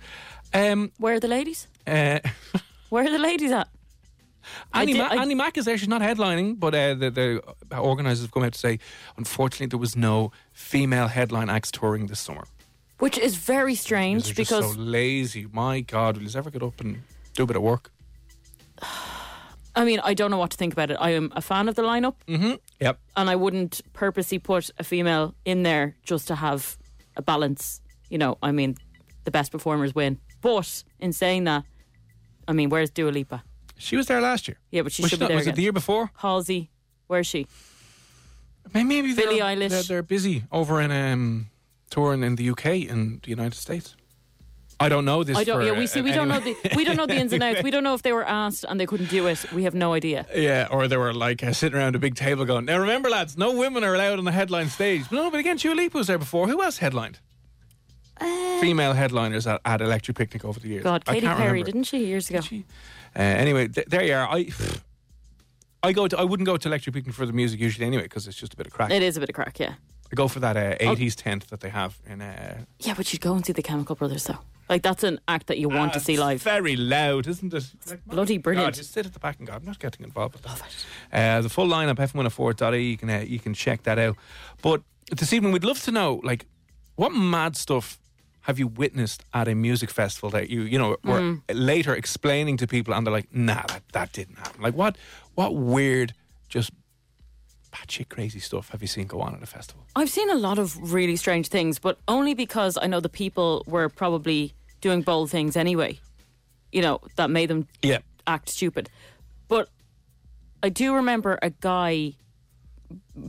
Um, 0.52 0.92
Where 0.98 1.14
are 1.14 1.20
the 1.20 1.28
ladies? 1.28 1.66
uh, 1.86 2.20
Where 2.90 3.04
are 3.06 3.10
the 3.10 3.18
ladies 3.18 3.50
at? 3.52 3.68
Annie, 4.72 4.92
did- 4.94 4.98
Ma- 5.02 5.08
I- 5.08 5.22
Annie 5.22 5.34
Mac 5.34 5.58
is 5.58 5.64
there. 5.66 5.76
She's 5.76 5.88
not 5.88 6.00
headlining, 6.00 6.58
but 6.58 6.74
uh, 6.74 6.94
the, 6.94 7.10
the 7.68 7.78
organisers 7.78 8.22
have 8.24 8.30
come 8.32 8.44
out 8.44 8.52
to 8.54 8.58
say, 8.58 8.78
unfortunately, 9.16 9.66
there 9.66 9.78
was 9.78 9.94
no 9.96 10.32
female 10.52 11.08
headline 11.08 11.50
acts 11.50 11.70
touring 11.70 12.06
this 12.06 12.20
summer. 12.20 12.44
Which 12.98 13.18
is 13.18 13.36
very 13.36 13.74
strange 13.74 14.34
because 14.34 14.74
so 14.74 14.80
lazy. 14.80 15.46
My 15.52 15.80
God, 15.80 16.16
will 16.16 16.24
you 16.24 16.30
ever 16.38 16.50
get 16.50 16.62
up 16.62 16.80
and 16.80 17.02
do 17.34 17.42
a 17.44 17.46
bit 17.46 17.56
of 17.56 17.62
work? 17.62 17.90
I 19.80 19.84
mean 19.84 20.00
I 20.10 20.14
don't 20.14 20.30
know 20.30 20.38
what 20.38 20.50
to 20.50 20.56
think 20.56 20.72
about 20.72 20.90
it. 20.90 20.96
I 21.00 21.10
am 21.10 21.30
a 21.36 21.40
fan 21.40 21.68
of 21.68 21.74
the 21.74 21.82
lineup, 21.82 22.14
Mm-hmm. 22.26 22.54
Yep. 22.80 22.98
and 23.16 23.30
I 23.30 23.36
wouldn't 23.36 23.80
purposely 23.92 24.38
put 24.38 24.70
a 24.78 24.84
female 24.84 25.34
in 25.44 25.62
there 25.62 25.94
just 26.10 26.26
to 26.28 26.34
have 26.34 26.76
a 27.16 27.22
balance. 27.22 27.80
You 28.10 28.18
know, 28.18 28.36
I 28.42 28.50
mean, 28.52 28.76
the 29.24 29.30
best 29.30 29.52
performers 29.52 29.94
win. 29.94 30.18
But 30.40 30.84
in 30.98 31.12
saying 31.12 31.44
that, 31.44 31.62
I 32.48 32.52
mean, 32.52 32.70
where's 32.70 32.90
Dua 32.90 33.10
Lipa? 33.10 33.42
She 33.76 33.96
was 33.96 34.06
there 34.06 34.20
last 34.20 34.48
year. 34.48 34.56
Yeah, 34.70 34.82
but 34.82 34.92
she 34.92 35.02
Was 35.02 35.10
should 35.10 35.18
she 35.18 35.20
be 35.20 35.24
not- 35.24 35.28
there 35.28 35.36
was 35.36 35.46
it 35.46 35.54
the 35.56 35.62
year 35.62 35.72
before? 35.72 36.10
Halsey, 36.16 36.70
where's 37.06 37.26
she? 37.26 37.46
Maybe 38.74 39.12
they're, 39.12 39.26
Billie 39.26 39.40
Eilish. 39.40 39.70
They're, 39.70 39.82
they're 39.82 40.02
busy 40.02 40.44
over 40.52 40.80
in 40.80 40.90
um, 40.90 41.46
touring 41.90 42.22
in 42.22 42.36
the 42.36 42.50
UK 42.50 42.66
and 42.90 43.20
the 43.22 43.30
United 43.30 43.54
States. 43.54 43.96
I 44.80 44.88
don't 44.88 45.04
know 45.04 45.24
this. 45.24 45.36
I 45.36 45.44
don't. 45.44 45.64
Yeah, 45.64 45.72
we 45.72 45.84
uh, 45.84 45.86
see. 45.86 46.02
We 46.02 46.12
don't 46.12 46.28
know 46.28 46.40
the. 46.40 46.56
We 46.76 46.84
don't 46.84 46.96
know 46.96 47.06
the 47.06 47.16
ins 47.16 47.32
and 47.32 47.42
outs. 47.42 47.62
We 47.62 47.70
don't 47.70 47.82
know 47.82 47.94
if 47.94 48.02
they 48.02 48.12
were 48.12 48.26
asked 48.26 48.64
and 48.68 48.78
they 48.78 48.86
couldn't 48.86 49.10
do 49.10 49.26
it. 49.26 49.52
We 49.52 49.64
have 49.64 49.74
no 49.74 49.92
idea. 49.92 50.26
Yeah, 50.34 50.68
or 50.70 50.86
they 50.86 50.96
were 50.96 51.12
like 51.12 51.42
uh, 51.42 51.52
sitting 51.52 51.76
around 51.76 51.96
a 51.96 51.98
big 51.98 52.14
table 52.14 52.44
going, 52.44 52.64
now 52.66 52.78
remember, 52.78 53.10
lads, 53.10 53.36
no 53.36 53.52
women 53.56 53.82
are 53.82 53.94
allowed 53.94 54.18
on 54.18 54.24
the 54.24 54.32
headline 54.32 54.68
stage. 54.68 55.04
But 55.10 55.16
no, 55.16 55.30
but 55.30 55.40
again, 55.40 55.56
Dua 55.56 55.74
Lipa 55.74 55.98
was 55.98 56.06
there 56.06 56.18
before. 56.18 56.46
Who 56.46 56.62
else 56.62 56.78
headlined? 56.78 57.18
Female 58.20 58.94
headliners 58.94 59.46
at, 59.46 59.60
at 59.64 59.80
Electric 59.80 60.16
Picnic 60.16 60.44
over 60.44 60.58
the 60.58 60.68
years. 60.68 60.82
God, 60.82 61.04
Katy 61.04 61.26
Perry, 61.26 61.38
remember. 61.38 61.64
didn't 61.64 61.84
she 61.84 62.04
years 62.04 62.28
ago? 62.30 62.40
Uh, 63.16 63.20
anyway, 63.20 63.68
th- 63.68 63.86
there 63.86 64.02
you 64.02 64.14
are. 64.14 64.28
I 64.28 64.50
I 65.82 65.92
go 65.92 66.08
to 66.08 66.18
I 66.18 66.24
wouldn't 66.24 66.46
go 66.46 66.56
to 66.56 66.68
Electric 66.68 66.94
Picnic 66.94 67.14
for 67.14 67.26
the 67.26 67.32
music 67.32 67.60
usually 67.60 67.86
anyway 67.86 68.04
because 68.04 68.26
it's 68.26 68.36
just 68.36 68.54
a 68.54 68.56
bit 68.56 68.66
of 68.66 68.72
crack. 68.72 68.90
It 68.90 69.02
is 69.02 69.16
a 69.16 69.20
bit 69.20 69.28
of 69.28 69.34
crack, 69.34 69.58
yeah. 69.60 69.74
I 70.10 70.14
go 70.14 70.28
for 70.28 70.40
that 70.40 70.56
uh, 70.56 70.76
Oh. 70.80 70.94
80s 70.96 71.14
tent 71.16 71.48
that 71.48 71.60
they 71.60 71.68
have 71.70 71.98
in. 72.06 72.20
Uh, 72.22 72.64
Yeah, 72.80 72.94
but 72.94 73.12
you'd 73.12 73.20
go 73.22 73.34
and 73.34 73.44
see 73.44 73.52
the 73.52 73.62
Chemical 73.62 73.94
Brothers 73.96 74.24
though. 74.24 74.38
Like 74.68 74.82
that's 74.82 75.02
an 75.02 75.18
act 75.26 75.46
that 75.46 75.58
you 75.58 75.68
want 75.70 75.92
to 75.94 76.00
see 76.00 76.12
it's 76.14 76.20
live. 76.20 76.42
Very 76.42 76.76
loud, 76.76 77.26
isn't 77.26 77.54
it? 77.54 77.64
Like, 77.88 78.06
my 78.06 78.14
bloody 78.14 78.36
God, 78.36 78.42
brilliant. 78.42 78.74
just 78.74 78.92
sit 78.92 79.06
at 79.06 79.12
the 79.14 79.18
back 79.18 79.38
and 79.38 79.46
go. 79.48 79.54
I'm 79.54 79.64
not 79.64 79.78
getting 79.78 80.04
involved 80.04 80.34
with 80.34 80.42
that. 80.42 80.60
Uh, 81.12 81.40
the 81.42 81.48
full 81.48 81.66
lineup 81.66 81.96
f104.ie. 81.96 82.78
E, 82.78 82.90
You 82.90 82.96
can 82.98 83.08
uh, 83.10 83.24
you 83.26 83.38
can 83.38 83.54
check 83.54 83.82
that 83.84 83.98
out. 83.98 84.16
But 84.60 84.82
this 85.10 85.32
evening, 85.32 85.52
we'd 85.52 85.64
love 85.64 85.82
to 85.84 85.90
know 85.90 86.20
like 86.22 86.44
what 86.96 87.12
mad 87.12 87.56
stuff 87.56 87.98
have 88.42 88.58
you 88.58 88.66
witnessed 88.66 89.24
at 89.32 89.48
a 89.48 89.54
music 89.54 89.90
festival 89.90 90.28
that 90.30 90.50
you 90.50 90.62
you 90.62 90.78
know 90.78 90.96
were 91.02 91.20
Mm. 91.20 91.42
later 91.52 91.94
explaining 91.94 92.56
to 92.58 92.66
people 92.66 92.92
and 92.94 93.06
they're 93.06 93.12
like, 93.12 93.28
nah, 93.32 93.62
that, 93.68 93.82
that 93.92 94.12
didn't 94.12 94.36
happen. 94.36 94.60
Like 94.62 94.74
what 94.74 94.96
what 95.34 95.54
weird 95.54 96.12
just 96.50 96.70
batshit 97.86 98.08
crazy 98.08 98.38
stuff 98.40 98.70
have 98.70 98.82
you 98.82 98.88
seen 98.88 99.06
go 99.06 99.20
on 99.20 99.34
at 99.34 99.42
a 99.42 99.46
festival? 99.46 99.84
I've 99.96 100.10
seen 100.10 100.30
a 100.30 100.34
lot 100.34 100.58
of 100.58 100.92
really 100.92 101.16
strange 101.16 101.48
things, 101.48 101.78
but 101.78 101.98
only 102.08 102.34
because 102.34 102.78
I 102.80 102.86
know 102.86 103.00
the 103.00 103.08
people 103.08 103.64
were 103.66 103.88
probably 103.88 104.54
doing 104.80 105.02
bold 105.02 105.30
things 105.30 105.56
anyway. 105.56 105.98
You 106.72 106.82
know, 106.82 107.00
that 107.16 107.30
made 107.30 107.46
them 107.50 107.66
Yeah. 107.82 107.98
act 108.26 108.48
stupid. 108.48 108.90
But 109.48 109.68
I 110.62 110.68
do 110.68 110.94
remember 110.94 111.38
a 111.42 111.50
guy 111.50 112.14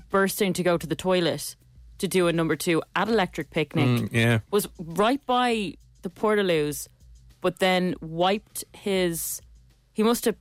bursting 0.10 0.54
to 0.54 0.64
go 0.64 0.78
to 0.78 0.88
the 0.88 0.96
toilet 0.96 1.56
to 2.00 2.08
do 2.08 2.28
a 2.28 2.34
number 2.34 2.56
two 2.56 2.82
at 2.96 3.08
Electric 3.08 3.50
Picnic. 3.50 3.88
Mm, 3.88 4.10
yeah. 4.12 4.40
Was 4.52 4.68
right 4.80 5.24
by 5.26 5.76
the 6.02 6.10
Portaloos, 6.10 6.88
but 7.42 7.60
then 7.60 7.96
wiped 8.02 8.64
his. 8.74 9.42
He 9.94 10.04
must 10.04 10.26
have 10.26 10.36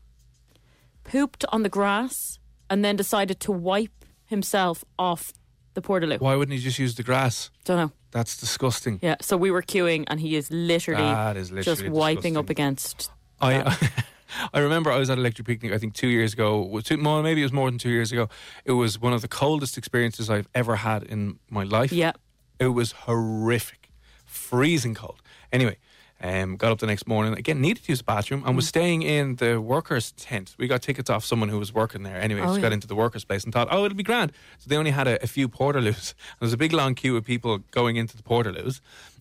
pooped 1.05 1.45
on 1.51 1.63
the 1.63 1.69
grass 1.69 2.39
and 2.71 2.85
then 2.85 2.97
decided 2.97 3.41
to 3.41 3.53
wipe 3.53 3.98
himself 4.29 4.85
off 4.99 5.33
the 5.75 5.83
Portaloo. 5.83 6.21
Why 6.21 6.35
wouldn't 6.37 6.57
he 6.57 6.63
just 6.63 6.79
use 6.79 6.95
the 6.95 7.03
grass? 7.03 7.51
Don't 7.65 7.77
know. 7.77 7.93
That's 8.11 8.37
disgusting. 8.39 8.99
Yeah, 9.03 9.17
so 9.21 9.37
we 9.37 9.51
were 9.51 9.63
queuing, 9.63 10.05
and 10.07 10.19
he 10.21 10.35
is 10.37 10.51
literally, 10.51 11.03
That 11.03 11.37
is 11.37 11.51
just 11.51 11.67
literally 11.67 11.91
wiping 11.91 12.37
up 12.37 12.49
against. 12.49 13.11
I 13.41 13.77
I 14.55 14.61
remember 14.61 14.91
I 14.91 14.99
was 14.99 15.11
at 15.11 15.19
Electric 15.19 15.47
Picnic. 15.47 15.73
I 15.73 15.79
think 15.79 15.95
two 15.95 16.09
years 16.09 16.33
ago. 16.33 16.81
Two, 16.85 16.97
more, 16.97 17.23
maybe 17.23 17.41
it 17.41 17.45
was 17.45 17.53
more 17.53 17.71
than 17.71 17.79
two 17.79 17.91
years 17.91 18.13
ago. 18.13 18.29
It 18.65 18.73
was 18.73 18.99
one 18.99 19.13
of 19.13 19.23
the 19.23 19.29
coldest 19.29 19.77
experiences 19.79 20.29
I've 20.31 20.49
ever 20.55 20.77
had 20.77 21.03
in 21.03 21.39
my 21.51 21.65
life. 21.65 21.93
Yeah. 21.93 22.13
it 22.59 22.69
was 22.69 22.93
horrific, 22.93 23.91
freezing 24.25 24.95
cold. 24.95 25.21
Anyway. 25.53 25.77
Um, 26.21 26.57
got 26.57 26.73
up 26.73 26.79
the 26.81 26.87
next 26.87 27.07
morning 27.07 27.35
again. 27.35 27.61
Needed 27.61 27.85
to 27.85 27.93
use 27.93 27.99
the 27.99 28.05
bathroom 28.05 28.43
and 28.45 28.57
was 28.57 28.65
Mm. 28.65 28.69
staying 28.69 29.03
in 29.03 29.37
the 29.37 29.61
workers' 29.61 30.11
tent. 30.13 30.57
We 30.59 30.67
got 30.67 30.83
tickets 30.83 31.09
off 31.09 31.25
someone 31.25 31.49
who 31.49 31.61
was 31.61 31.73
working 31.73 32.03
there. 32.03 32.21
Anyway, 32.21 32.41
Oh, 32.41 32.47
just 32.47 32.57
yeah. 32.57 32.63
got 32.63 32.73
into 32.73 32.89
the 32.89 32.97
workers' 32.97 33.25
place 33.25 33.45
and 33.45 33.53
thought, 33.53 33.69
oh, 33.71 33.85
it'll 33.85 33.97
be 33.97 34.03
grand. 34.03 34.33
So 34.59 34.69
they 34.69 34.77
only 34.77 34.91
had 34.91 35.07
a, 35.07 35.23
a 35.23 35.29
few 35.29 35.49
portaloos. 35.49 36.15
There 36.41 36.47
was 36.47 36.53
a 36.53 36.57
big 36.57 36.73
long 36.73 36.97
queue 36.97 37.17
of 37.17 37.25
people 37.25 37.59
going 37.71 37.95
into 37.97 38.17
the 38.17 38.25
portaloos, 38.25 38.81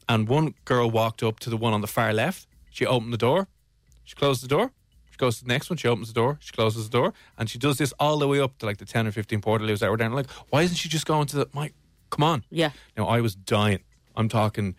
and 0.10 0.28
one 0.28 0.56
girl 0.66 0.90
walked 0.90 1.22
up 1.22 1.40
to 1.42 1.52
the 1.52 1.58
one 1.58 1.72
on 1.74 1.82
the 1.82 1.88
far 1.88 2.14
left. 2.14 2.48
She 2.72 2.84
opened 2.86 3.14
the 3.14 3.18
door. 3.18 3.48
She 4.04 4.16
closed 4.16 4.42
the 4.44 4.48
door. 4.48 4.72
She 5.12 5.18
goes 5.18 5.38
to 5.38 5.44
the 5.44 5.50
next 5.50 5.70
one. 5.70 5.78
She 5.78 5.88
opens 5.88 6.08
the 6.08 6.14
door. 6.14 6.38
She 6.42 6.52
closes 6.52 6.90
the 6.90 6.98
door, 6.98 7.14
and 7.38 7.48
she 7.48 7.60
does 7.60 7.78
this 7.78 7.94
all 8.00 8.18
the 8.18 8.28
way 8.28 8.40
up 8.40 8.58
to 8.60 8.66
like 8.66 8.78
the 8.78 8.86
ten 8.86 9.06
or 9.06 9.12
fifteen 9.12 9.42
portaloos 9.42 9.80
that 9.80 9.92
were 9.92 9.98
down. 9.98 10.14
Like, 10.14 10.30
why 10.50 10.64
isn't 10.64 10.78
she 10.78 10.90
just 10.90 11.06
going 11.06 11.28
to 11.28 11.36
the? 11.38 11.50
My, 11.54 11.72
come 12.10 12.24
on. 12.24 12.44
Yeah, 12.50 12.72
Now, 12.98 13.06
I 13.08 13.22
was 13.22 13.36
dying. 13.36 13.82
I'm 14.16 14.30
talking. 14.30 14.76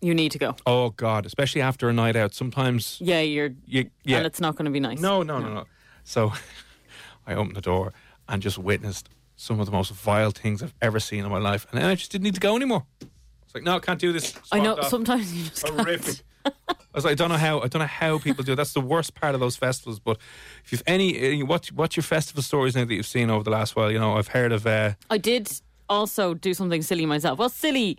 You 0.00 0.14
need 0.14 0.32
to 0.32 0.38
go. 0.38 0.56
Oh 0.66 0.90
God, 0.90 1.26
especially 1.26 1.60
after 1.62 1.88
a 1.88 1.92
night 1.92 2.16
out. 2.16 2.34
Sometimes 2.34 2.98
Yeah, 3.00 3.20
you're. 3.20 3.50
you, 3.66 3.90
yeah. 4.04 4.18
And 4.18 4.26
it's 4.26 4.40
not 4.40 4.56
going 4.56 4.64
to 4.66 4.70
be 4.70 4.80
nice. 4.80 5.00
No, 5.00 5.22
no, 5.22 5.38
no, 5.38 5.52
no. 5.52 5.64
So 6.04 6.32
I 7.26 7.34
opened 7.34 7.56
the 7.56 7.60
door 7.60 7.92
and 8.28 8.42
just 8.42 8.58
witnessed 8.58 9.08
some 9.36 9.58
of 9.60 9.66
the 9.66 9.72
most 9.72 9.90
vile 9.92 10.30
things 10.30 10.62
I've 10.62 10.74
ever 10.82 11.00
seen 11.00 11.24
in 11.24 11.30
my 11.30 11.38
life, 11.38 11.66
and 11.70 11.80
then 11.80 11.88
I 11.88 11.94
just 11.94 12.12
didn't 12.12 12.24
need 12.24 12.34
to 12.34 12.40
go 12.40 12.56
anymore. 12.56 12.84
It's 13.00 13.54
like, 13.54 13.64
no, 13.64 13.76
I 13.76 13.80
can't 13.80 13.98
do 13.98 14.12
this. 14.12 14.34
I 14.52 14.60
know. 14.60 14.76
off. 14.76 14.88
Sometimes 14.88 15.34
you 15.34 15.44
just 15.48 15.66
horrific. 15.66 16.16
I 16.46 16.52
was 16.94 17.04
like, 17.04 17.12
I 17.12 17.14
don't 17.14 17.28
know 17.30 17.36
how. 17.36 17.60
I 17.60 17.68
don't 17.68 17.80
know 17.80 17.86
how 17.86 18.18
people 18.18 18.44
do. 18.44 18.52
it. 18.52 18.56
That's 18.56 18.72
the 18.72 18.80
worst 18.80 19.14
part 19.14 19.34
of 19.34 19.40
those 19.40 19.56
festivals. 19.56 19.98
But 19.98 20.18
if 20.64 20.72
you've 20.72 20.82
any, 20.86 21.42
uh, 21.42 21.46
what 21.46 21.66
what's 21.72 21.96
your 21.96 22.02
festival 22.04 22.42
stories 22.42 22.74
now 22.76 22.84
that 22.84 22.94
you've 22.94 23.06
seen 23.06 23.28
over 23.30 23.42
the 23.44 23.50
last 23.50 23.76
while? 23.76 23.90
You 23.90 23.98
know, 23.98 24.16
I've 24.16 24.28
heard 24.28 24.52
of. 24.52 24.66
Uh, 24.66 24.92
I 25.10 25.18
did 25.18 25.50
also 25.88 26.34
do 26.34 26.54
something 26.54 26.82
silly 26.82 27.06
myself. 27.06 27.38
Well, 27.38 27.48
silly. 27.48 27.98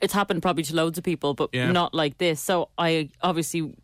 It's 0.00 0.12
happened 0.12 0.42
probably 0.42 0.62
to 0.64 0.74
loads 0.74 0.98
of 0.98 1.04
people, 1.04 1.34
but 1.34 1.50
Yeah. 1.52 1.70
not 1.72 1.94
like 1.94 2.18
this. 2.18 2.40
So 2.40 2.68
I 2.78 3.10
obviously 3.22 3.74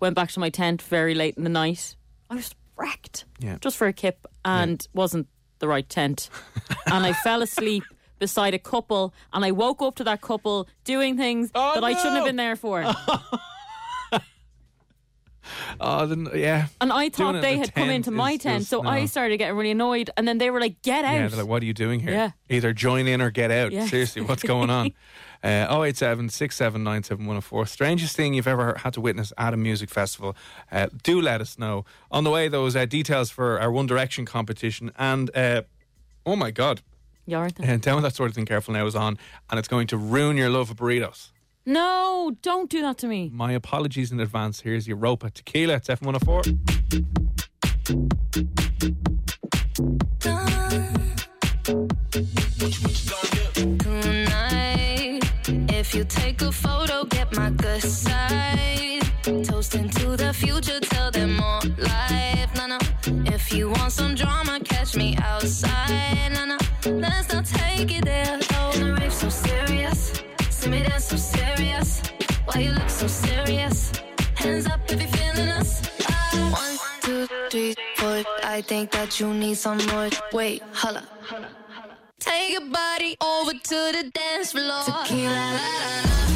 went 0.00 0.14
back 0.14 0.30
to 0.32 0.40
my 0.40 0.50
tent 0.50 0.82
very 0.82 1.14
late 1.14 1.36
in 1.36 1.44
the 1.44 1.50
night. 1.50 1.96
I 2.30 2.34
was 2.36 2.54
wrecked. 2.76 3.24
Yeah. 3.40 3.56
Just 3.60 3.76
for 3.76 3.86
a 3.86 3.92
kip 3.92 4.26
and 4.44 4.86
wasn't 4.94 5.26
the 5.58 5.68
right 5.68 5.88
tent. 5.88 6.28
and 6.86 7.06
I 7.06 7.12
fell 7.12 7.42
asleep 7.42 7.84
beside 8.18 8.54
a 8.54 8.58
couple 8.58 9.12
and 9.32 9.44
I 9.44 9.50
woke 9.52 9.82
up 9.82 9.94
to 9.96 10.04
that 10.04 10.20
couple 10.20 10.68
doing 10.84 11.16
things 11.16 11.50
Oh, 11.54 11.74
that 11.74 11.84
I 11.84 11.92
shouldn't 11.94 12.16
have 12.16 12.24
been 12.26 12.36
there 12.36 12.56
for. 12.56 12.84
oh, 15.80 16.06
then, 16.06 16.28
yeah. 16.34 16.66
And 16.80 16.92
I 16.92 17.08
thought 17.08 17.40
they 17.40 17.56
had 17.56 17.74
come 17.74 17.88
into 17.90 18.10
my 18.10 18.36
tent, 18.36 18.60
just- 18.60 18.70
so 18.70 18.84
I 18.84 19.04
started 19.06 19.36
getting 19.38 19.56
really 19.56 19.70
annoyed. 19.70 20.10
And 20.16 20.26
then 20.26 20.38
they 20.38 20.50
were 20.50 20.60
like, 20.60 20.82
"Get 20.82 21.04
out!" 21.04 21.14
Yeah, 21.14 21.28
they're 21.28 21.38
like, 21.40 21.46
what 21.48 21.62
are 21.62 21.66
you 21.66 21.74
doing 21.74 22.00
here? 22.00 22.10
Yeah. 22.12 22.30
Either 22.50 22.72
join 22.72 23.06
in 23.06 23.20
or 23.22 23.30
get 23.30 23.50
out. 23.50 23.72
Yeah. 23.72 23.86
Seriously, 23.86 24.22
what's 24.22 24.42
going 24.42 24.70
on? 24.70 24.92
Uh, 25.46 25.82
087 25.84 26.28
6797104. 26.28 27.68
Strangest 27.68 28.16
thing 28.16 28.34
you've 28.34 28.48
ever 28.48 28.74
had 28.82 28.92
to 28.94 29.00
witness 29.00 29.32
at 29.38 29.54
a 29.54 29.56
music 29.56 29.88
festival. 29.90 30.34
Uh, 30.72 30.88
do 31.04 31.20
let 31.20 31.40
us 31.40 31.56
know. 31.58 31.84
On 32.10 32.24
the 32.24 32.30
way, 32.30 32.48
those 32.48 32.74
uh, 32.74 32.84
details 32.84 33.30
for 33.30 33.60
our 33.60 33.70
One 33.70 33.86
Direction 33.86 34.24
competition. 34.26 34.90
And 34.98 35.30
uh, 35.36 35.62
oh 36.24 36.34
my 36.36 36.50
God, 36.50 36.82
You 37.26 37.36
aren't 37.38 37.56
they? 37.56 37.72
uh, 37.72 38.00
That 38.00 38.14
Sort 38.16 38.30
of 38.30 38.34
Thing 38.34 38.46
Careful 38.46 38.74
Now 38.74 38.86
is 38.86 38.96
on. 38.96 39.18
And 39.48 39.58
it's 39.60 39.68
going 39.68 39.86
to 39.88 39.96
ruin 39.96 40.36
your 40.36 40.50
love 40.50 40.68
of 40.70 40.76
burritos. 40.78 41.30
No, 41.64 42.36
don't 42.42 42.68
do 42.70 42.80
that 42.82 42.98
to 42.98 43.06
me. 43.06 43.30
My 43.32 43.52
apologies 43.52 44.10
in 44.12 44.18
advance. 44.20 44.60
Here's 44.62 44.86
Europa 44.88 45.30
Tequila. 45.30 45.74
It's 45.74 45.88
F104. 45.88 46.56
You 55.96 56.04
take 56.04 56.42
a 56.42 56.52
photo, 56.52 57.06
get 57.06 57.34
my 57.34 57.48
good 57.48 57.80
side. 57.80 59.00
Toasting 59.22 59.88
to 59.88 60.14
the 60.14 60.30
future, 60.34 60.78
tell 60.78 61.10
them 61.10 61.36
more 61.36 61.62
life. 61.78 62.50
No, 62.54 62.66
no. 62.66 62.78
If 63.24 63.50
you 63.50 63.70
want 63.70 63.92
some 63.92 64.14
drama, 64.14 64.60
catch 64.62 64.94
me 64.94 65.16
outside. 65.16 66.32
No, 66.34 66.44
no. 66.44 66.58
Let's 67.00 67.32
not 67.32 67.46
take 67.46 67.90
it 67.96 68.04
there. 68.04 68.38
though. 68.50 68.70
In 68.74 68.80
the 68.80 68.96
rave, 69.00 69.10
so 69.10 69.30
serious. 69.30 70.12
See 70.50 70.68
me 70.68 70.82
dance 70.82 71.06
so 71.06 71.16
serious. 71.16 72.02
Why 72.44 72.60
you 72.60 72.72
look 72.72 72.90
so 72.90 73.06
serious? 73.06 73.92
Hands 74.34 74.66
up 74.66 74.80
if 74.92 75.00
you're 75.00 75.10
feeling 75.12 75.48
us. 75.48 75.80
Ah. 76.10 76.50
One, 76.60 76.76
two, 77.00 77.26
three, 77.48 77.74
four. 77.96 78.22
I 78.44 78.60
think 78.60 78.90
that 78.90 79.18
you 79.18 79.32
need 79.32 79.56
some 79.56 79.78
more. 79.86 80.10
Wait, 80.30 80.62
holla. 80.74 81.04
Take 82.36 82.52
your 82.52 82.68
body 82.68 83.16
over 83.22 83.52
to 83.52 83.78
the 83.96 84.10
dance 84.12 84.52
floor. 84.52 84.82
Tequila, 84.84 85.30
la, 85.30 85.40
la, 85.40 85.88
la. 86.02 86.26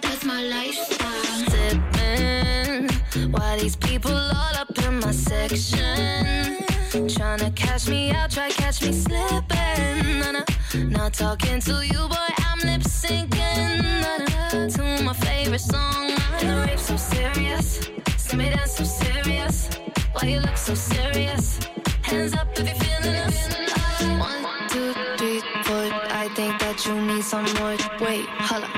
That's 0.00 0.24
my 0.24 0.42
lifestyle. 0.42 1.02
These 3.60 3.76
people 3.76 4.10
all 4.10 4.56
up 4.56 4.76
in 4.84 4.98
my 4.98 5.12
section? 5.12 6.64
Trying 7.08 7.38
to 7.38 7.50
catch 7.52 7.88
me 7.88 8.10
out 8.10 8.31
catch 8.72 8.86
me 8.86 8.92
slipping. 8.92 10.18
Nah, 10.20 10.32
nah. 10.32 10.98
Not 10.98 11.12
talking 11.12 11.60
to 11.60 11.86
you, 11.86 12.08
boy, 12.08 12.30
I'm 12.38 12.58
lip 12.60 12.82
syncing. 12.82 13.82
Nah, 14.00 14.18
nah. 14.18 14.68
To 14.68 15.02
my 15.02 15.12
favorite 15.12 15.60
song. 15.60 16.10
In 16.40 16.48
the 16.48 16.66
rave, 16.66 16.80
so 16.80 16.96
serious. 16.96 17.90
See 18.16 18.36
me 18.36 18.48
dance 18.50 18.76
so 18.76 18.84
serious. 18.84 19.68
Why 20.12 20.28
you 20.28 20.40
look 20.40 20.56
so 20.56 20.74
serious? 20.74 21.58
Hands 22.02 22.34
up 22.34 22.48
if 22.58 22.66
you're 22.66 22.74
feeling 22.76 23.16
us. 23.16 23.38
One, 24.18 24.68
two, 24.70 24.92
three, 25.18 25.40
four. 25.64 25.88
I 26.22 26.28
think 26.34 26.58
that 26.60 26.84
you 26.86 26.94
need 27.00 27.24
some 27.24 27.44
more. 27.58 27.76
Wait, 28.00 28.26
holla. 28.48 28.68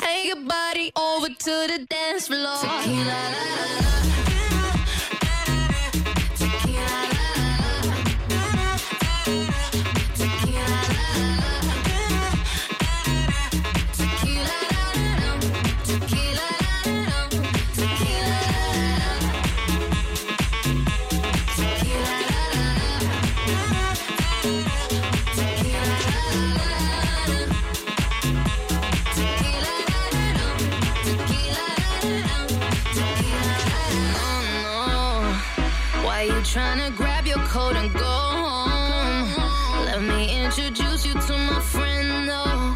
Take 0.00 0.26
your 0.26 0.42
body 0.42 0.92
over 0.96 1.28
to 1.28 1.54
the 1.70 1.86
dance 1.88 2.28
floor. 2.28 2.56
Tequila, 2.56 3.04
la, 3.04 3.44
la, 3.56 3.80
la. 3.80 3.99
introduce 40.58 41.06
you 41.06 41.12
to 41.12 41.38
my 41.38 41.60
friend, 41.60 42.28
though. 42.28 42.74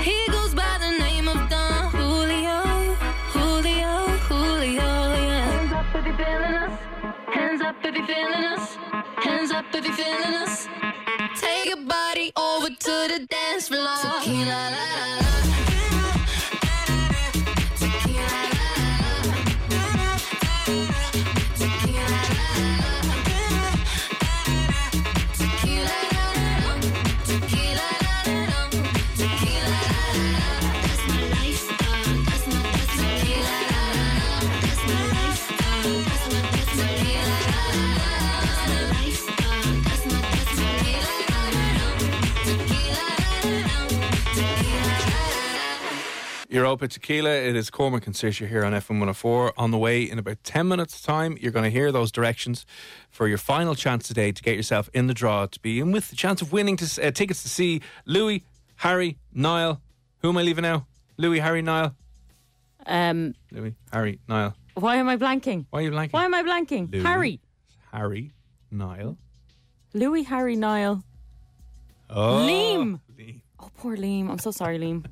He 0.00 0.26
goes 0.32 0.54
by 0.54 0.76
the 0.80 0.98
name 0.98 1.28
of 1.28 1.48
Don 1.48 1.88
Julio, 1.92 2.62
Julio, 3.30 4.08
Julio, 4.28 4.90
yeah. 5.28 5.60
Hands 5.62 5.72
up 5.72 5.86
if 5.94 6.06
you're 6.06 6.16
feeling 6.16 6.54
us. 6.64 6.76
Hands 7.32 7.60
up 7.62 7.76
if 7.84 7.94
you're 7.94 8.06
feeling 8.06 8.44
us. 8.44 8.76
Hands 9.24 9.50
up 9.52 9.64
if 9.72 9.86
you're 9.86 9.94
feeling 9.94 10.34
us. 10.42 10.68
Take 11.40 11.66
your 11.66 11.84
body 11.86 12.32
over 12.36 12.68
to 12.70 12.94
the 13.12 13.26
dance 13.30 13.68
floor. 13.68 13.96
Tequila, 14.02 14.46
la, 14.46 14.70
la, 14.70 15.14
la. 15.14 15.19
Europa 46.50 46.88
Tequila. 46.88 47.30
It 47.30 47.54
is 47.54 47.70
Cormac 47.70 48.06
and 48.06 48.14
Saoirse 48.14 48.46
here 48.48 48.64
on 48.64 48.72
FM 48.72 48.90
104. 48.98 49.52
On 49.56 49.70
the 49.70 49.78
way 49.78 50.02
in 50.02 50.18
about 50.18 50.42
10 50.42 50.66
minutes' 50.66 51.00
time, 51.00 51.38
you're 51.40 51.52
going 51.52 51.62
to 51.64 51.70
hear 51.70 51.92
those 51.92 52.10
directions 52.10 52.66
for 53.08 53.28
your 53.28 53.38
final 53.38 53.74
chance 53.76 54.08
today 54.08 54.32
to 54.32 54.42
get 54.42 54.56
yourself 54.56 54.90
in 54.92 55.06
the 55.06 55.14
draw 55.14 55.46
to 55.46 55.60
be 55.60 55.78
in 55.78 55.92
with 55.92 56.10
the 56.10 56.16
chance 56.16 56.42
of 56.42 56.52
winning 56.52 56.76
to, 56.76 57.06
uh, 57.06 57.10
tickets 57.12 57.42
to 57.44 57.48
see 57.48 57.80
Louis, 58.04 58.44
Harry, 58.76 59.16
Niall. 59.32 59.80
Who 60.22 60.30
am 60.30 60.38
I 60.38 60.42
leaving 60.42 60.62
now? 60.62 60.86
Louis, 61.16 61.38
Harry, 61.38 61.62
Niall. 61.62 61.94
Um, 62.84 63.34
Louis, 63.52 63.74
Harry, 63.92 64.18
Niall. 64.28 64.54
why 64.74 64.96
am 64.96 65.08
I 65.08 65.16
blanking? 65.16 65.66
Why 65.70 65.80
are 65.80 65.82
you 65.82 65.90
blanking? 65.92 66.12
Why 66.12 66.24
am 66.24 66.34
I 66.34 66.42
blanking? 66.42 66.90
Louis. 66.92 67.04
Harry, 67.04 67.40
Harry, 67.92 68.32
Niall. 68.72 69.16
Louis, 69.94 70.22
Harry, 70.24 70.56
Niall, 70.56 71.04
Oh, 72.12 72.44
Liam. 72.48 72.98
Liam. 73.16 73.40
Oh, 73.60 73.70
poor 73.76 73.96
Liam. 73.96 74.28
I'm 74.30 74.38
so 74.40 74.50
sorry, 74.50 74.78
Liam. 74.80 75.04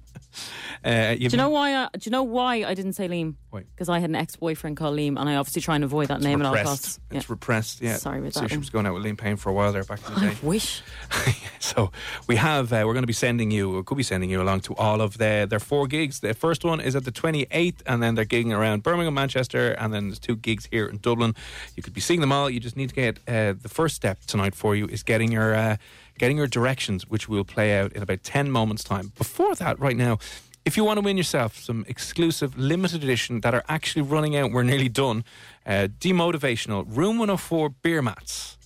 Uh, 0.85 1.15
Do 1.15 1.23
you 1.25 1.37
know 1.37 1.49
why? 1.49 1.75
I, 1.75 1.89
do 1.95 2.01
you 2.05 2.11
know 2.13 2.23
why 2.23 2.65
I 2.65 2.75
didn't 2.75 2.93
say 2.93 3.09
Liam? 3.09 3.35
Because 3.51 3.89
I 3.89 3.99
had 3.99 4.11
an 4.11 4.17
ex-boyfriend 4.17 4.77
called 4.77 4.97
Liam, 4.97 5.19
and 5.19 5.29
I 5.29 5.35
obviously 5.37 5.63
try 5.63 5.75
and 5.75 5.83
avoid 5.83 6.09
that 6.09 6.21
name 6.21 6.41
at 6.41 6.47
all 6.47 6.53
repressed. 6.55 6.69
costs. 6.69 7.01
It's 7.11 7.29
repressed. 7.31 7.81
Yeah. 7.81 7.97
Sorry 7.97 8.19
about 8.21 8.35
so 8.35 8.41
that 8.41 8.51
She 8.51 8.57
was 8.59 8.71
going 8.71 8.87
out 8.87 8.95
with 8.95 9.03
Liam 9.05 9.19
Payne 9.19 9.37
for 9.37 9.51
a 9.51 9.53
while 9.53 9.73
there 9.73 9.83
back 9.85 10.01
in 10.07 10.15
the 10.15 10.21
day. 10.21 10.37
I 10.43 10.47
wish. 10.47 10.83
So 11.61 11.91
we 12.29 12.37
have 12.37 12.73
uh, 12.73 12.85
we're 12.87 12.93
going 12.93 13.03
to 13.03 13.09
be 13.09 13.13
sending 13.13 13.51
you, 13.51 13.77
or 13.77 13.83
could 13.83 13.97
be 13.99 14.05
sending 14.05 14.31
you 14.31 14.41
along 14.41 14.61
to 14.61 14.75
all 14.77 15.01
of 15.01 15.19
their 15.19 15.45
their 15.45 15.59
four 15.59 15.87
gigs. 15.89 16.21
The 16.21 16.33
first 16.33 16.65
one 16.65 16.81
is 16.81 16.95
at 16.95 17.05
the 17.05 17.11
28th, 17.13 17.83
and 17.85 18.01
then 18.03 18.15
they're 18.15 18.25
gigging 18.25 18.57
around 18.57 18.85
Birmingham, 18.85 19.15
Manchester, 19.15 19.73
and 19.73 19.93
then 19.93 20.09
there's 20.09 20.21
two 20.21 20.37
gigs 20.37 20.69
here 20.71 20.87
in 20.87 20.99
Dublin. 20.99 21.35
You 21.77 21.83
could 21.83 21.93
be 21.95 22.01
seeing 22.01 22.21
them 22.21 22.31
all. 22.33 22.49
You 22.49 22.61
just 22.61 22.77
need 22.77 22.91
to 22.91 22.95
get 22.95 23.19
uh, 23.27 23.55
the 23.61 23.69
first 23.69 23.97
step 23.97 24.21
tonight 24.27 24.55
for 24.55 24.77
you 24.77 24.87
is 24.87 25.03
getting 25.03 25.33
your 25.33 25.55
uh, 25.55 25.77
getting 26.19 26.37
your 26.37 26.47
directions, 26.47 27.09
which 27.09 27.29
we'll 27.29 27.45
play 27.45 27.79
out 27.79 27.93
in 27.93 28.03
about 28.03 28.23
10 28.23 28.51
moments 28.51 28.85
time. 28.85 29.13
Before 29.17 29.55
that, 29.55 29.79
right 29.79 29.97
now. 29.97 30.19
If 30.65 30.77
you 30.77 30.85
want 30.85 30.99
to 30.99 31.01
win 31.03 31.17
yourself 31.17 31.57
some 31.57 31.87
exclusive 31.89 32.59
limited 32.59 33.03
edition 33.03 33.41
that 33.41 33.55
are 33.55 33.65
actually 33.69 34.03
running 34.03 34.37
out, 34.37 34.53
we're 34.53 34.65
nearly 34.65 34.91
done. 34.91 35.25
Uh, 35.65 35.89
demotivational 35.99 36.85
Room 36.87 37.17
104 37.19 37.71
beer 37.71 38.03
mats. 38.03 38.59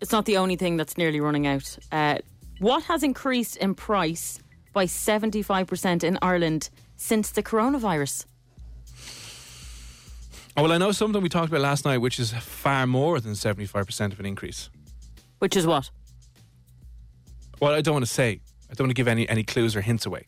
It's 0.00 0.12
not 0.12 0.26
the 0.26 0.36
only 0.36 0.56
thing 0.56 0.76
that's 0.76 0.98
nearly 0.98 1.20
running 1.20 1.46
out. 1.46 1.78
Uh, 1.90 2.18
what 2.58 2.84
has 2.84 3.02
increased 3.02 3.56
in 3.56 3.74
price 3.74 4.40
by 4.72 4.84
75% 4.84 6.04
in 6.04 6.18
Ireland 6.20 6.68
since 6.96 7.30
the 7.30 7.42
coronavirus? 7.42 8.26
Oh, 10.56 10.62
well, 10.62 10.72
I 10.72 10.78
know 10.78 10.92
something 10.92 11.22
we 11.22 11.28
talked 11.28 11.48
about 11.48 11.60
last 11.60 11.84
night, 11.84 11.98
which 11.98 12.18
is 12.18 12.32
far 12.32 12.86
more 12.86 13.20
than 13.20 13.32
75% 13.32 14.12
of 14.12 14.20
an 14.20 14.26
increase. 14.26 14.70
Which 15.38 15.56
is 15.56 15.66
what? 15.66 15.90
Well, 17.60 17.72
I 17.72 17.80
don't 17.80 17.94
want 17.94 18.06
to 18.06 18.10
say. 18.12 18.40
I 18.70 18.74
don't 18.74 18.86
want 18.86 18.90
to 18.90 18.94
give 18.94 19.08
any, 19.08 19.28
any 19.28 19.44
clues 19.44 19.74
or 19.74 19.80
hints 19.80 20.06
away. 20.06 20.26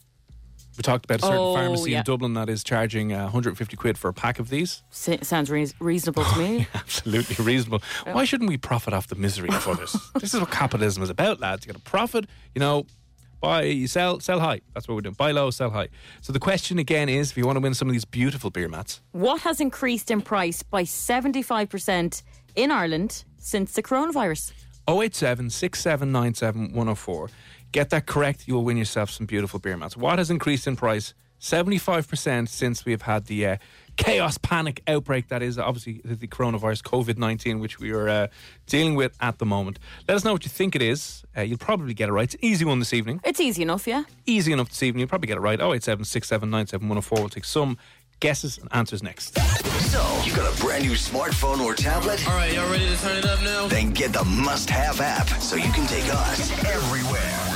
We 0.78 0.82
talked 0.82 1.04
about 1.04 1.18
a 1.18 1.22
certain 1.22 1.38
Oh, 1.38 1.54
pharmacy 1.54 1.90
yeah. 1.90 1.98
in 1.98 2.04
Dublin 2.04 2.32
that 2.34 2.48
is 2.48 2.64
charging 2.64 3.12
uh, 3.12 3.24
150 3.24 3.76
quid 3.76 3.98
for 3.98 4.08
a 4.08 4.14
pack 4.14 4.38
of 4.38 4.48
these. 4.48 4.82
S- 4.90 5.26
sounds 5.28 5.50
rea- 5.50 5.66
reasonable 5.78 6.24
to 6.24 6.38
me. 6.38 6.66
Absolutely 6.74 7.44
reasonable. 7.44 7.82
Why 8.10 8.24
shouldn't 8.24 8.48
we 8.48 8.56
profit 8.56 8.94
off 8.94 9.08
the 9.08 9.16
misery 9.16 9.50
of 9.50 9.66
others? 9.68 9.94
this 10.18 10.32
is 10.32 10.40
what 10.40 10.50
capitalism 10.50 11.02
is 11.02 11.10
about, 11.10 11.38
lads. 11.40 11.66
You 11.66 11.72
got 11.72 11.78
to 11.84 11.90
profit, 11.90 12.26
you 12.54 12.60
know, 12.60 12.86
buy, 13.40 13.62
you 13.64 13.88
sell, 13.88 14.20
sell 14.20 14.40
high. 14.40 14.62
That's 14.72 14.88
what 14.88 14.94
we're 14.94 15.00
doing. 15.02 15.16
Buy 15.16 15.32
low, 15.32 15.50
sell 15.50 15.68
high. 15.70 15.88
So 16.22 16.32
the 16.32 16.40
question 16.40 16.78
again 16.78 17.10
is 17.10 17.30
if 17.32 17.36
you 17.36 17.44
want 17.44 17.56
to 17.56 17.60
win 17.60 17.74
some 17.74 17.88
of 17.88 17.92
these 17.92 18.06
beautiful 18.06 18.48
beer 18.50 18.68
mats, 18.68 19.02
What 19.12 19.42
has 19.42 19.60
increased 19.60 20.10
in 20.10 20.22
price 20.22 20.62
by 20.62 20.84
75% 20.84 22.22
in 22.56 22.70
Ireland 22.70 23.24
since 23.38 23.72
the 23.74 23.82
coronavirus? 23.82 24.52
087 24.90 25.50
6797 25.50 26.72
104. 26.72 27.30
Get 27.72 27.90
that 27.90 28.06
correct, 28.06 28.48
you 28.48 28.54
will 28.54 28.64
win 28.64 28.76
yourself 28.76 29.10
some 29.10 29.26
beautiful 29.26 29.60
beer 29.60 29.76
mats. 29.76 29.96
What 29.96 30.18
has 30.18 30.30
increased 30.30 30.66
in 30.66 30.76
price? 30.76 31.14
75% 31.40 32.48
since 32.48 32.84
we've 32.84 33.00
had 33.00 33.24
the 33.26 33.46
uh, 33.46 33.56
chaos 33.96 34.36
panic 34.38 34.82
outbreak 34.86 35.28
that 35.28 35.42
is 35.42 35.58
obviously 35.58 36.00
the 36.04 36.26
coronavirus 36.26 36.82
COVID 36.82 37.16
19, 37.16 37.60
which 37.60 37.78
we 37.80 37.92
are 37.92 38.08
uh, 38.08 38.26
dealing 38.66 38.94
with 38.94 39.16
at 39.20 39.38
the 39.38 39.46
moment. 39.46 39.78
Let 40.06 40.16
us 40.16 40.24
know 40.24 40.32
what 40.32 40.44
you 40.44 40.50
think 40.50 40.76
it 40.76 40.82
is. 40.82 41.24
Uh, 41.36 41.42
you'll 41.42 41.56
probably 41.56 41.94
get 41.94 42.08
it 42.08 42.12
right. 42.12 42.24
It's 42.24 42.34
an 42.34 42.44
easy 42.44 42.64
one 42.64 42.78
this 42.78 42.92
evening. 42.92 43.20
It's 43.24 43.40
easy 43.40 43.62
enough, 43.62 43.86
yeah? 43.86 44.04
Easy 44.26 44.52
enough 44.52 44.68
this 44.68 44.82
evening. 44.82 45.00
You'll 45.00 45.08
probably 45.08 45.28
get 45.28 45.38
it 45.38 45.40
right. 45.40 45.58
087 45.58 46.04
6797 46.04 46.86
104. 46.86 47.18
We'll 47.18 47.28
take 47.30 47.44
some 47.44 47.78
guesses 48.20 48.58
and 48.58 48.68
answers 48.72 49.02
next. 49.02 49.38
So, 49.90 50.22
you 50.24 50.34
got 50.36 50.56
a 50.56 50.60
brand 50.62 50.84
new 50.84 50.92
smartphone 50.92 51.60
or 51.60 51.74
tablet? 51.74 52.26
All 52.28 52.34
right, 52.34 52.52
y'all 52.52 52.70
ready 52.70 52.88
to 52.88 52.96
turn 53.00 53.16
it 53.16 53.24
up 53.24 53.42
now? 53.42 53.66
Then 53.66 53.90
get 53.90 54.12
the 54.12 54.24
must 54.24 54.70
have 54.70 55.00
app 55.00 55.28
so 55.40 55.56
you 55.56 55.72
can 55.72 55.86
take 55.86 56.04
us 56.12 56.50
everywhere. 56.64 57.49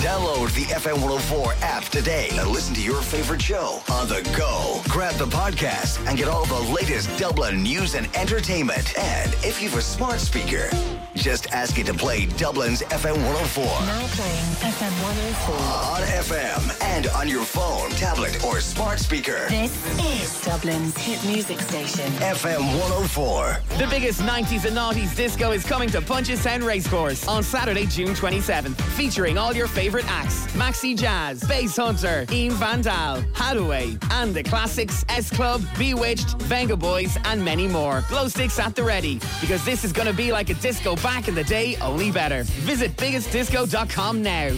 Download 0.00 0.50
the 0.54 0.62
FM 0.72 0.94
104 1.02 1.52
app 1.60 1.84
today 1.84 2.28
and 2.32 2.48
listen 2.48 2.74
to 2.74 2.80
your 2.80 3.02
favorite 3.02 3.42
show 3.42 3.82
on 3.92 4.08
the 4.08 4.22
go. 4.34 4.80
Grab 4.88 5.14
the 5.16 5.26
podcast 5.26 6.04
and 6.08 6.16
get 6.16 6.26
all 6.26 6.46
the 6.46 6.72
latest 6.72 7.14
Dublin 7.18 7.62
news 7.62 7.94
and 7.94 8.08
entertainment. 8.16 8.98
And 8.98 9.34
if 9.44 9.60
you 9.60 9.68
have 9.68 9.78
a 9.78 9.82
smart 9.82 10.18
speaker, 10.18 10.70
just 11.14 11.52
ask 11.52 11.78
it 11.78 11.84
to 11.86 11.92
play 11.92 12.24
Dublin's 12.24 12.80
FM 12.82 13.12
104 13.26 13.64
Now 13.64 14.06
playing 14.06 14.72
FM 14.72 15.02
104. 15.02 15.54
on 15.56 16.02
FM 16.24 16.82
and 16.82 17.06
on 17.08 17.28
your 17.28 17.44
phone, 17.44 17.90
tablet, 17.90 18.42
or 18.44 18.60
smart 18.60 19.00
speaker. 19.00 19.46
This 19.50 19.74
is 20.00 20.40
Dublin's 20.42 20.96
hit 20.96 21.22
music 21.30 21.60
station. 21.60 22.10
FM 22.22 22.60
104. 22.80 23.58
The 23.76 23.86
biggest 23.88 24.20
90s 24.22 24.64
and 24.64 24.74
noughties 24.76 25.14
disco 25.14 25.50
is 25.52 25.62
coming 25.64 25.90
to 25.90 26.00
Punchestown 26.00 26.64
Racecourse 26.64 27.28
on 27.28 27.42
Saturday, 27.42 27.84
June 27.86 28.14
27th, 28.14 28.80
featuring 28.92 29.36
all 29.36 29.54
your 29.54 29.66
favourite 29.90 30.08
acts 30.08 30.46
Maxi 30.52 30.96
Jazz, 30.96 31.42
Basshunter, 31.42 32.30
Ian 32.30 32.52
Vandal, 32.54 33.22
Haddaway, 33.32 33.98
and 34.12 34.32
the 34.32 34.42
classics 34.42 35.04
S 35.08 35.30
Club, 35.30 35.62
B*Witched, 35.76 36.40
Venga 36.42 36.76
Boys, 36.76 37.18
and 37.24 37.44
many 37.44 37.66
more. 37.66 38.04
Glow 38.08 38.28
sticks 38.28 38.60
at 38.60 38.76
the 38.76 38.84
ready 38.84 39.14
because 39.40 39.64
this 39.64 39.82
is 39.82 39.92
going 39.92 40.06
to 40.06 40.14
be 40.14 40.30
like 40.30 40.48
a 40.48 40.54
disco 40.54 40.94
back 40.96 41.26
in 41.26 41.34
the 41.34 41.42
day, 41.42 41.76
only 41.82 42.12
better. 42.12 42.44
Visit 42.44 42.96
biggestdisco.com 42.96 44.22
now. 44.22 44.50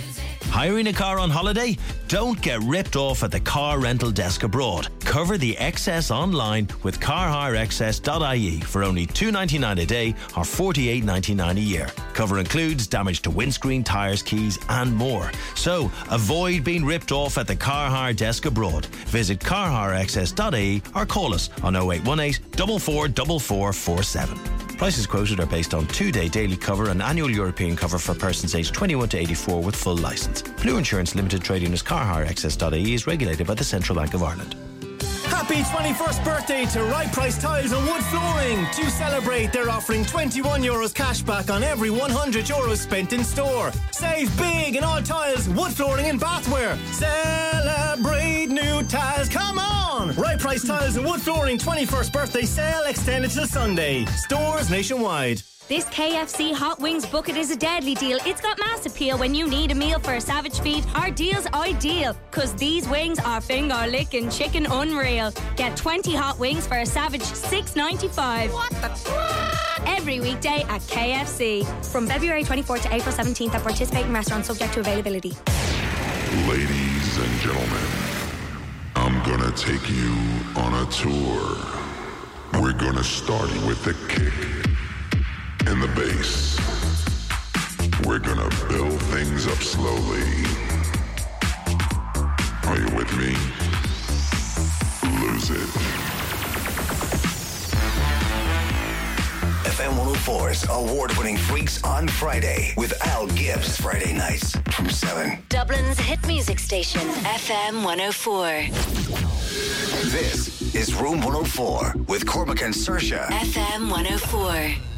Hiring 0.52 0.88
a 0.88 0.92
car 0.92 1.18
on 1.18 1.30
holiday? 1.30 1.78
Don't 2.08 2.38
get 2.38 2.60
ripped 2.60 2.94
off 2.94 3.22
at 3.22 3.30
the 3.30 3.40
car 3.40 3.80
rental 3.80 4.10
desk 4.10 4.42
abroad. 4.42 4.88
Cover 5.00 5.38
the 5.38 5.56
excess 5.56 6.10
online 6.10 6.68
with 6.82 7.00
carhireexcess.ie 7.00 8.60
for 8.60 8.84
only 8.84 9.06
$2.99 9.06 9.82
a 9.82 9.86
day 9.86 10.10
or 10.36 10.44
$48.99 10.44 11.56
a 11.56 11.60
year. 11.60 11.86
Cover 12.12 12.38
includes 12.38 12.86
damage 12.86 13.22
to 13.22 13.30
windscreen, 13.30 13.82
tyres, 13.82 14.22
keys, 14.22 14.58
and 14.68 14.94
more. 14.94 15.32
So 15.54 15.90
avoid 16.10 16.64
being 16.64 16.84
ripped 16.84 17.12
off 17.12 17.38
at 17.38 17.46
the 17.46 17.56
car 17.56 17.88
hire 17.88 18.12
desk 18.12 18.44
abroad. 18.44 18.84
Visit 19.08 19.40
carhireexcess.ie 19.40 20.82
or 20.94 21.06
call 21.06 21.32
us 21.32 21.48
on 21.62 21.76
0818 21.76 22.34
444447. 22.58 24.61
Prices 24.76 25.06
quoted 25.06 25.40
are 25.40 25.46
based 25.46 25.74
on 25.74 25.86
two 25.86 26.10
day 26.10 26.28
daily 26.28 26.56
cover 26.56 26.90
and 26.90 27.02
annual 27.02 27.30
European 27.30 27.76
cover 27.76 27.98
for 27.98 28.14
persons 28.14 28.54
aged 28.54 28.74
21 28.74 29.08
to 29.10 29.18
84 29.18 29.62
with 29.62 29.76
full 29.76 29.96
licence. 29.96 30.42
Blue 30.42 30.76
Insurance 30.76 31.14
Limited 31.14 31.42
trading 31.42 31.72
as 31.72 31.82
carhireexcess.ie 31.82 32.94
is 32.94 33.06
regulated 33.06 33.46
by 33.46 33.54
the 33.54 33.64
Central 33.64 33.96
Bank 33.96 34.14
of 34.14 34.22
Ireland. 34.22 34.56
Happy 35.32 35.62
21st 35.62 36.24
birthday 36.24 36.64
to 36.66 36.84
Right 36.84 37.10
Price 37.10 37.38
Tiles 37.40 37.72
and 37.72 37.82
Wood 37.86 38.02
Flooring. 38.04 38.66
To 38.66 38.90
celebrate, 38.90 39.50
they're 39.50 39.70
offering 39.70 40.04
21 40.04 40.62
euros 40.62 40.94
cash 40.94 41.22
back 41.22 41.48
on 41.50 41.62
every 41.62 41.88
100 41.88 42.44
euros 42.44 42.76
spent 42.76 43.14
in 43.14 43.24
store. 43.24 43.72
Save 43.92 44.36
big 44.36 44.76
in 44.76 44.84
all 44.84 45.00
tiles, 45.02 45.48
wood 45.48 45.72
flooring 45.72 46.06
and 46.06 46.20
bathware. 46.20 46.76
Celebrate 46.92 48.46
new 48.50 48.82
tiles, 48.84 49.30
come 49.30 49.58
on! 49.58 50.14
Right 50.16 50.38
Price 50.38 50.66
Tiles 50.66 50.96
and 50.96 51.06
Wood 51.06 51.22
Flooring 51.22 51.56
21st 51.56 52.12
birthday 52.12 52.42
sale 52.44 52.84
extended 52.84 53.30
till 53.30 53.46
Sunday. 53.46 54.04
Stores 54.04 54.70
nationwide. 54.70 55.42
This 55.72 55.86
KFC 55.86 56.52
Hot 56.52 56.78
Wings 56.80 57.06
bucket 57.06 57.34
is 57.34 57.50
a 57.50 57.56
deadly 57.56 57.94
deal. 57.94 58.18
It's 58.26 58.42
got 58.42 58.58
mass 58.58 58.84
appeal 58.84 59.16
when 59.16 59.34
you 59.34 59.48
need 59.48 59.70
a 59.70 59.74
meal 59.74 59.98
for 60.00 60.12
a 60.16 60.20
savage 60.20 60.60
feed. 60.60 60.84
Our 60.94 61.10
deal's 61.10 61.46
ideal, 61.54 62.14
cause 62.30 62.54
these 62.56 62.86
wings 62.90 63.18
are 63.20 63.40
finger 63.40 63.86
licking 63.88 64.28
chicken 64.28 64.66
unreal. 64.66 65.32
Get 65.56 65.74
20 65.74 66.14
hot 66.14 66.38
wings 66.38 66.66
for 66.66 66.76
a 66.76 66.84
savage 66.84 67.22
6.95. 67.22 68.52
What 68.52 68.70
the 68.82 69.88
every 69.88 70.20
weekday 70.20 70.62
at 70.68 70.82
KFC. 70.82 71.64
From 71.86 72.06
February 72.06 72.44
24th 72.44 72.82
to 72.82 72.94
April 72.94 73.14
17th 73.14 73.54
at 73.54 73.62
participating 73.62 74.12
restaurants 74.12 74.48
subject 74.48 74.74
to 74.74 74.80
availability. 74.80 75.32
Ladies 76.50 77.16
and 77.16 77.40
gentlemen, 77.40 77.86
I'm 78.94 79.22
gonna 79.24 79.56
take 79.56 79.88
you 79.88 80.12
on 80.54 80.74
a 80.74 80.90
tour. 80.90 82.60
We're 82.60 82.74
gonna 82.74 83.02
start 83.02 83.48
with 83.64 83.82
the 83.84 83.94
kick 84.08 84.61
and 85.66 85.82
the 85.82 85.88
bass. 85.88 86.58
We're 88.06 88.18
gonna 88.18 88.48
build 88.68 89.00
things 89.14 89.46
up 89.46 89.62
slowly. 89.62 90.22
Are 92.66 92.78
you 92.78 92.96
with 92.96 93.10
me? 93.16 93.36
Lose 95.20 95.50
it. 95.50 95.68
FM 99.64 99.92
104's 99.96 100.68
award 100.68 101.12
winning 101.16 101.36
Freaks 101.36 101.82
on 101.84 102.08
Friday 102.08 102.74
with 102.76 102.92
Al 103.06 103.26
Gibbs. 103.28 103.76
Friday 103.80 104.12
nights 104.12 104.56
from 104.72 104.90
7. 104.90 105.38
Dublin's 105.48 105.98
hit 105.98 106.24
music 106.26 106.58
station, 106.58 107.02
FM 107.24 107.84
104. 107.84 108.66
This 110.10 110.74
is 110.74 110.94
Room 110.94 111.20
104 111.20 111.94
with 112.08 112.26
Cormac 112.26 112.62
and 112.62 112.74
Saoirse. 112.74 113.26
FM 113.26 113.90
104. 113.90 114.91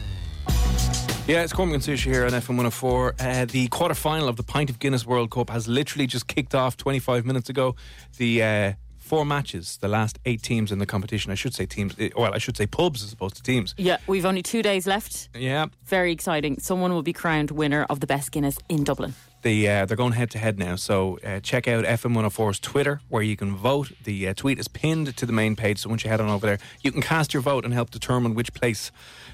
Yeah, 1.27 1.43
it's 1.43 1.55
Cormac 1.55 1.75
and 1.75 1.83
Saoirse 1.83 2.05
here 2.05 2.27
on 2.27 2.33
FM 2.33 2.49
104. 2.51 3.15
Uh, 3.19 3.45
the 3.47 3.67
quarter 3.69 3.95
final 3.95 4.29
of 4.29 4.37
the 4.37 4.43
Pint 4.43 4.69
of 4.69 4.79
Guinness 4.79 5.07
World 5.07 5.31
Cup 5.31 5.49
has 5.49 5.67
literally 5.67 6.07
just 6.07 6.27
kicked 6.27 6.55
off 6.55 6.77
25 6.77 7.25
minutes 7.25 7.49
ago. 7.49 7.77
The 8.19 8.43
uh, 8.43 8.73
four 8.99 9.25
matches, 9.25 9.79
the 9.79 9.89
last 9.89 10.19
eight 10.27 10.43
teams 10.43 10.71
in 10.71 10.81
the 10.81 10.87
competition, 10.87 11.33
I 11.33 11.35
should 11.35 11.55
say 11.55 11.65
teams, 11.65 11.95
eh, 11.99 12.11
well, 12.15 12.35
I 12.35 12.39
should 12.39 12.59
say 12.59 12.67
pubs 12.67 13.03
as 13.03 13.11
opposed 13.11 13.37
to 13.37 13.43
teams. 13.43 13.75
Yeah, 13.79 13.97
we've 14.07 14.27
only 14.27 14.43
two 14.43 14.63
days 14.63 14.87
left. 14.87 15.31
Yeah. 15.35 15.67
Very 15.87 16.13
exciting. 16.13 16.59
Someone 16.59 16.93
will 16.93 17.03
be 17.03 17.15
crowned 17.15 17.51
winner 17.51 17.87
of 17.89 18.01
the 18.01 18.07
best 18.07 18.31
Guinness 18.31 18.59
in 18.69 18.85
Dublin. 18.85 19.15
They, 19.45 19.69
uh, 19.69 19.85
they're 19.85 19.95
going 19.99 20.15
head 20.15 20.31
to 20.31 20.39
head 20.39 20.59
now. 20.59 20.77
So 20.77 21.19
uh, 21.23 21.39
check 21.41 21.69
out 21.69 21.85
FM 21.85 22.17
104's 22.17 22.59
Twitter 22.59 23.03
where 23.11 23.23
you 23.23 23.37
can 23.37 23.55
vote. 23.55 23.93
The 24.05 24.29
uh, 24.29 24.35
tweet 24.35 24.59
is 24.59 24.69
pinned 24.69 25.15
to 25.19 25.27
the 25.27 25.35
main 25.35 25.55
page. 25.55 25.81
So 25.81 25.91
once 25.91 26.03
you 26.03 26.09
head 26.09 26.23
on 26.23 26.31
over 26.31 26.47
there, 26.47 26.59
you 26.81 26.91
can 26.91 27.03
cast 27.03 27.35
your 27.35 27.43
vote 27.43 27.67
and 27.67 27.75
help 27.75 27.91
determine 27.91 28.35
which 28.35 28.55
place 28.55 28.91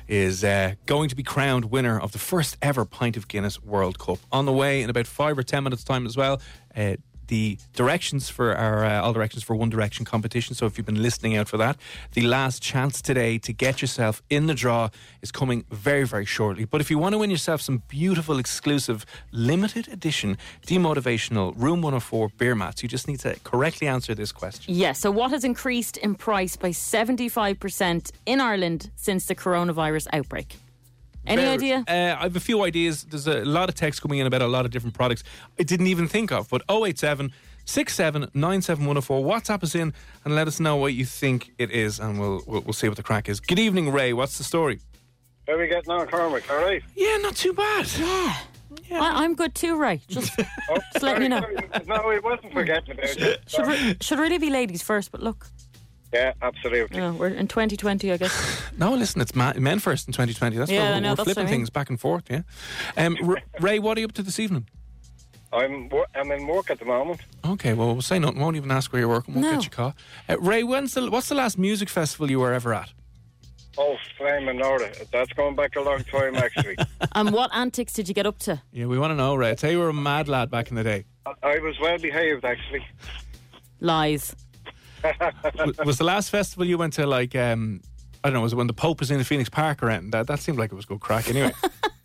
is 0.09 0.43
uh, 0.43 0.75
going 0.87 1.11
to 1.11 1.15
be 1.15 1.23
crowned 1.23 1.67
winner 1.67 2.01
of 2.01 2.11
the 2.11 2.19
first 2.19 2.57
ever 2.61 2.85
Pint 2.85 3.17
of 3.17 3.29
Guinness 3.29 3.63
World 3.63 4.01
Cup. 4.01 4.19
On 4.33 4.47
the 4.47 4.53
way 4.53 4.83
in 4.83 4.91
about 4.91 5.07
five 5.07 5.39
or 5.39 5.45
ten 5.45 5.63
minutes' 5.63 5.85
time 5.85 6.07
as 6.07 6.17
well. 6.17 6.41
The 7.31 7.59
directions 7.75 8.29
for 8.29 8.57
our 8.57 8.85
uh, 8.85 9.01
all 9.01 9.13
directions 9.13 9.45
for 9.45 9.55
One 9.55 9.71
Direction 9.71 10.05
competition. 10.05 10.57
So 10.57 10.67
if 10.67 10.77
you've 10.77 10.91
been 10.93 11.01
listening 11.01 11.37
out 11.37 11.49
for 11.49 11.59
that, 11.59 11.77
the 12.13 12.23
last 12.23 12.61
chance 12.61 13.01
today 13.01 13.39
to 13.39 13.53
get 13.53 13.81
yourself 13.81 14.21
in 14.31 14.49
the 14.49 14.55
draw 14.55 14.89
is 15.23 15.31
coming 15.31 15.65
very 15.71 16.05
very 16.05 16.25
shortly. 16.25 16.65
But 16.65 16.81
if 16.81 16.91
you 16.91 16.99
want 16.99 17.13
to 17.13 17.19
win 17.19 17.31
yourself 17.31 17.61
some 17.61 17.85
beautiful 17.87 18.41
exclusive 18.41 19.07
limited 19.31 19.87
edition 19.87 20.39
demotivational 20.67 21.55
Room 21.57 21.83
104 21.83 22.31
beer 22.37 22.57
mats, 22.57 22.83
you 22.83 22.89
just 22.89 23.07
need 23.07 23.21
to 23.21 23.39
correctly 23.45 23.87
answer 23.87 24.13
this 24.13 24.33
question. 24.33 24.75
Yeah, 24.75 24.93
so 24.93 25.13
what 25.13 25.31
has 25.31 25.45
increased 25.45 25.99
in 25.99 26.17
price 26.17 26.57
by 26.57 26.71
75% 26.71 28.11
in 28.27 28.41
Ireland 28.41 28.91
since 28.97 29.27
the 29.27 29.37
coronavirus 29.37 30.09
outbreak? 30.13 30.57
Any 31.27 31.43
Very- 31.43 31.55
idea? 31.55 31.85
Uh, 31.87 32.17
I 32.19 32.23
have 32.25 32.37
a 32.37 32.41
few 32.41 32.63
ideas. 32.65 33.05
There's 33.05 33.27
a 33.27 33.45
lot 33.45 33.69
of 33.69 33.75
text 33.75 34.01
coming 34.03 34.19
in 34.19 34.27
about 34.27 34.43
a 34.43 34.47
lot 34.47 34.65
of 34.65 34.71
different 34.71 34.95
products 34.95 35.23
I 35.59 35.63
didn't 35.63 35.87
even 35.87 36.09
think 36.09 36.33
of. 36.33 36.49
But 36.49 36.63
087 36.71 37.33
67 37.67 38.31
97104. 38.35 39.23
WhatsApp 39.23 39.63
us 39.63 39.75
in 39.75 39.93
and 40.25 40.35
let 40.35 40.49
us 40.49 40.59
know 40.59 40.77
what 40.77 40.95
you 40.95 41.05
think 41.05 41.53
it 41.59 41.71
is, 41.71 42.01
and 42.01 42.19
we'll, 42.19 42.43
we'll 42.47 42.63
we'll 42.63 42.73
see 42.73 42.89
what 42.89 42.97
the 42.97 43.03
crack 43.03 43.29
is. 43.29 43.39
Good 43.39 43.59
evening, 43.59 43.93
Ray. 43.93 44.13
What's 44.13 44.39
the 44.39 44.45
story? 44.45 44.81
How 45.47 45.55
are 45.55 45.59
we 45.59 45.69
getting 45.69 45.91
on, 45.91 46.07
Cormac? 46.09 46.51
All 46.51 46.57
right? 46.59 46.83
Yeah, 46.97 47.17
not 47.19 47.37
too 47.37 47.53
bad. 47.53 47.87
Yeah. 47.99 48.37
I, 48.93 49.25
I'm 49.25 49.35
good 49.35 49.55
too, 49.55 49.77
Ray. 49.77 50.01
Just, 50.09 50.37
just 50.93 51.03
letting 51.03 51.23
you 51.25 51.29
know. 51.29 51.41
No, 51.87 52.11
it 52.11 52.23
wasn't 52.25 52.53
forgetting 52.53 52.93
about 52.93 53.05
it. 53.17 53.41
Should, 53.49 53.67
re- 53.67 53.97
should 54.01 54.19
really 54.19 54.39
be 54.39 54.51
ladies 54.51 54.83
first, 54.83 55.11
but 55.13 55.23
look, 55.23 55.47
Yeah, 56.13 56.33
absolutely. 56.43 56.97
you 56.97 57.03
know, 57.03 57.13
we're 57.13 57.29
in 57.29 57.47
2020, 57.47 58.11
I 58.13 58.17
guess. 58.17 58.63
No, 58.79 58.95
listen, 58.95 59.21
it's 59.21 59.35
ma- 59.35 59.53
men 59.57 59.79
first 59.79 60.09
in 60.09 60.13
2020. 60.13 60.57
That's 60.57 60.71
Yeah, 60.71 60.79
why 60.79 60.85
we're, 60.97 61.01
know, 61.01 61.11
we're 61.11 61.17
that's 61.17 61.19
what 61.19 61.21
I 61.21 61.25
flipping 61.35 61.45
mean. 61.45 61.53
things 61.61 61.71
back 61.71 61.89
and 61.91 62.01
forth. 62.01 62.25
Yeah. 62.31 62.43
Um, 62.97 63.17
R- 63.25 63.43
Ray, 63.61 63.79
what 63.79 63.97
are 63.97 64.01
you 64.01 64.07
up 64.07 64.13
to 64.13 64.23
this 64.23 64.39
evening? 64.41 64.67
I'm 65.53 65.89
wor- 65.89 66.07
I'm 66.15 66.31
in 66.33 66.47
work 66.47 66.71
at 66.71 66.79
the 66.79 66.85
moment. 66.85 67.21
Okay, 67.45 67.73
well, 67.75 67.93
we'll 67.93 68.03
say 68.03 68.19
nothing. 68.19 68.41
Won't 68.41 68.57
even 68.57 68.71
ask 68.71 68.93
where 68.93 69.01
you're 69.01 69.09
working. 69.09 69.35
Won't 69.35 69.47
No. 69.47 69.53
get 69.55 69.65
your 69.65 69.71
car. 69.71 69.95
Uh, 70.29 70.39
Ray, 70.41 70.63
when's 70.63 70.95
the 70.95 71.11
what's 71.11 71.29
the 71.29 71.35
last 71.35 71.59
music 71.59 71.89
festival 71.89 72.31
you 72.31 72.39
were 72.41 72.53
ever 72.53 72.73
at? 72.75 72.93
Oh, 73.79 73.97
flame 74.19 74.49
and 74.49 74.63
order. 74.63 74.91
That's 75.13 75.33
going 75.33 75.55
back 75.57 75.75
a 75.77 75.81
long 75.81 76.03
time, 76.05 76.37
actually. 76.37 76.77
and 77.15 77.33
what 77.33 77.51
antics 77.55 77.93
did 77.93 78.09
you 78.09 78.15
get 78.15 78.27
up 78.27 78.39
to? 78.41 78.61
Yeah, 78.73 78.87
we 78.87 78.99
want 78.99 79.11
to 79.13 79.17
know, 79.17 79.35
Ray. 79.35 79.51
I 79.51 79.55
tell 79.55 79.71
you, 79.71 79.79
you 79.79 79.83
were 79.85 79.91
a 79.91 79.95
mad 79.95 80.29
lad 80.29 80.51
back 80.51 80.71
in 80.71 80.77
the 80.77 80.85
day. 80.85 81.05
I- 81.27 81.35
I 81.43 81.59
was 81.59 81.79
well 81.81 81.99
behaved, 81.99 82.45
actually. 82.45 82.85
Lies. 83.81 84.35
Was, 85.67 85.79
was 85.79 85.99
the 85.99 86.05
last 86.05 86.31
festival 86.31 86.65
you 86.67 86.79
went 86.79 86.93
to 86.95 87.07
like 87.07 87.35
um 87.35 87.81
I 88.23 88.29
don't 88.29 88.35
know, 88.35 88.43
was 88.43 88.53
it 88.53 88.57
when 88.57 88.67
the 88.67 88.75
Pope 88.75 89.01
was 89.01 89.11
in 89.11 89.19
the 89.19 89.25
Phoenix 89.25 89.49
Park 89.49 89.83
or 89.83 89.91
anything? 89.91 90.11
That 90.11 90.27
that 90.27 90.41
seemed 90.41 90.59
like 90.59 90.73
it 90.73 90.75
was 90.75 90.85
good 90.85 91.01
crack 91.01 91.29
anyway. 91.29 91.53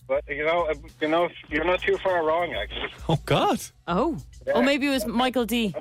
But 0.07 0.23
you 0.29 0.45
know, 0.45 0.67
uh, 0.67 0.75
you 1.01 1.07
know, 1.07 1.29
you're 1.49 1.63
not 1.63 1.81
too 1.81 1.97
far 1.97 2.23
wrong, 2.23 2.53
actually. 2.53 2.89
oh 3.09 3.17
God. 3.25 3.59
Oh. 3.87 4.17
Oh, 4.53 4.61
maybe 4.61 4.85
it 4.85 4.91
was 4.91 5.07
Michael 5.07 5.45
D. 5.45 5.73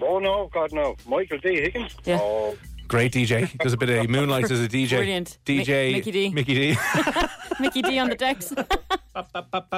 Oh 0.00 0.18
no, 0.18 0.48
God 0.50 0.72
no, 0.72 0.96
Michael 1.06 1.36
D. 1.38 1.60
Higgins. 1.60 1.94
Yeah. 2.04 2.18
Oh, 2.20 2.56
Great 2.88 3.12
DJ. 3.12 3.56
Does 3.58 3.72
a 3.72 3.76
bit 3.76 3.90
of 3.90 4.08
moonlight 4.08 4.50
as 4.50 4.62
a 4.62 4.68
DJ. 4.68 4.90
Brilliant. 4.90 5.38
DJ 5.44 5.88
Mi- 5.88 5.92
Mickey 5.94 6.10
D. 6.10 6.28
Mickey 6.30 6.54
D. 6.54 6.78
Mickey 7.60 7.82
D 7.82 7.98
on 7.98 8.08
the 8.08 8.14
decks. 8.14 8.52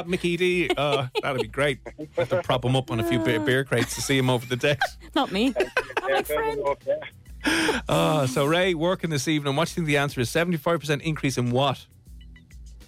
Mickey 0.07 0.37
D. 0.37 0.71
Uh, 0.77 1.07
that'd 1.23 1.41
be 1.43 1.49
great. 1.49 1.81
Have 2.17 2.29
to 2.31 2.43
prop 2.43 2.65
him 2.65 2.77
up 2.77 2.91
on 2.91 3.01
a 3.01 3.05
few 3.05 3.19
beer, 3.19 3.41
beer 3.41 3.65
crates 3.65 3.95
to 3.97 4.01
see 4.03 4.17
him 4.19 4.31
over 4.31 4.47
the 4.47 4.57
decks. 4.57 4.99
Not 5.15 5.33
me. 5.33 5.55
I'm 6.03 6.13
like 6.13 6.27
friend. 6.27 6.59
Oh, 7.89 8.27
so 8.27 8.45
Ray, 8.47 8.75
working 8.75 9.11
this 9.11 9.29
evening. 9.29 9.55
What 9.55 9.69
do 9.69 9.71
you 9.73 9.75
think 9.77 9.87
the 9.87 9.97
answer 9.99 10.21
is? 10.21 10.29
Seventy-five 10.29 10.81
percent 10.81 11.03
increase 11.03 11.39
in 11.39 11.51
what? 11.53 11.87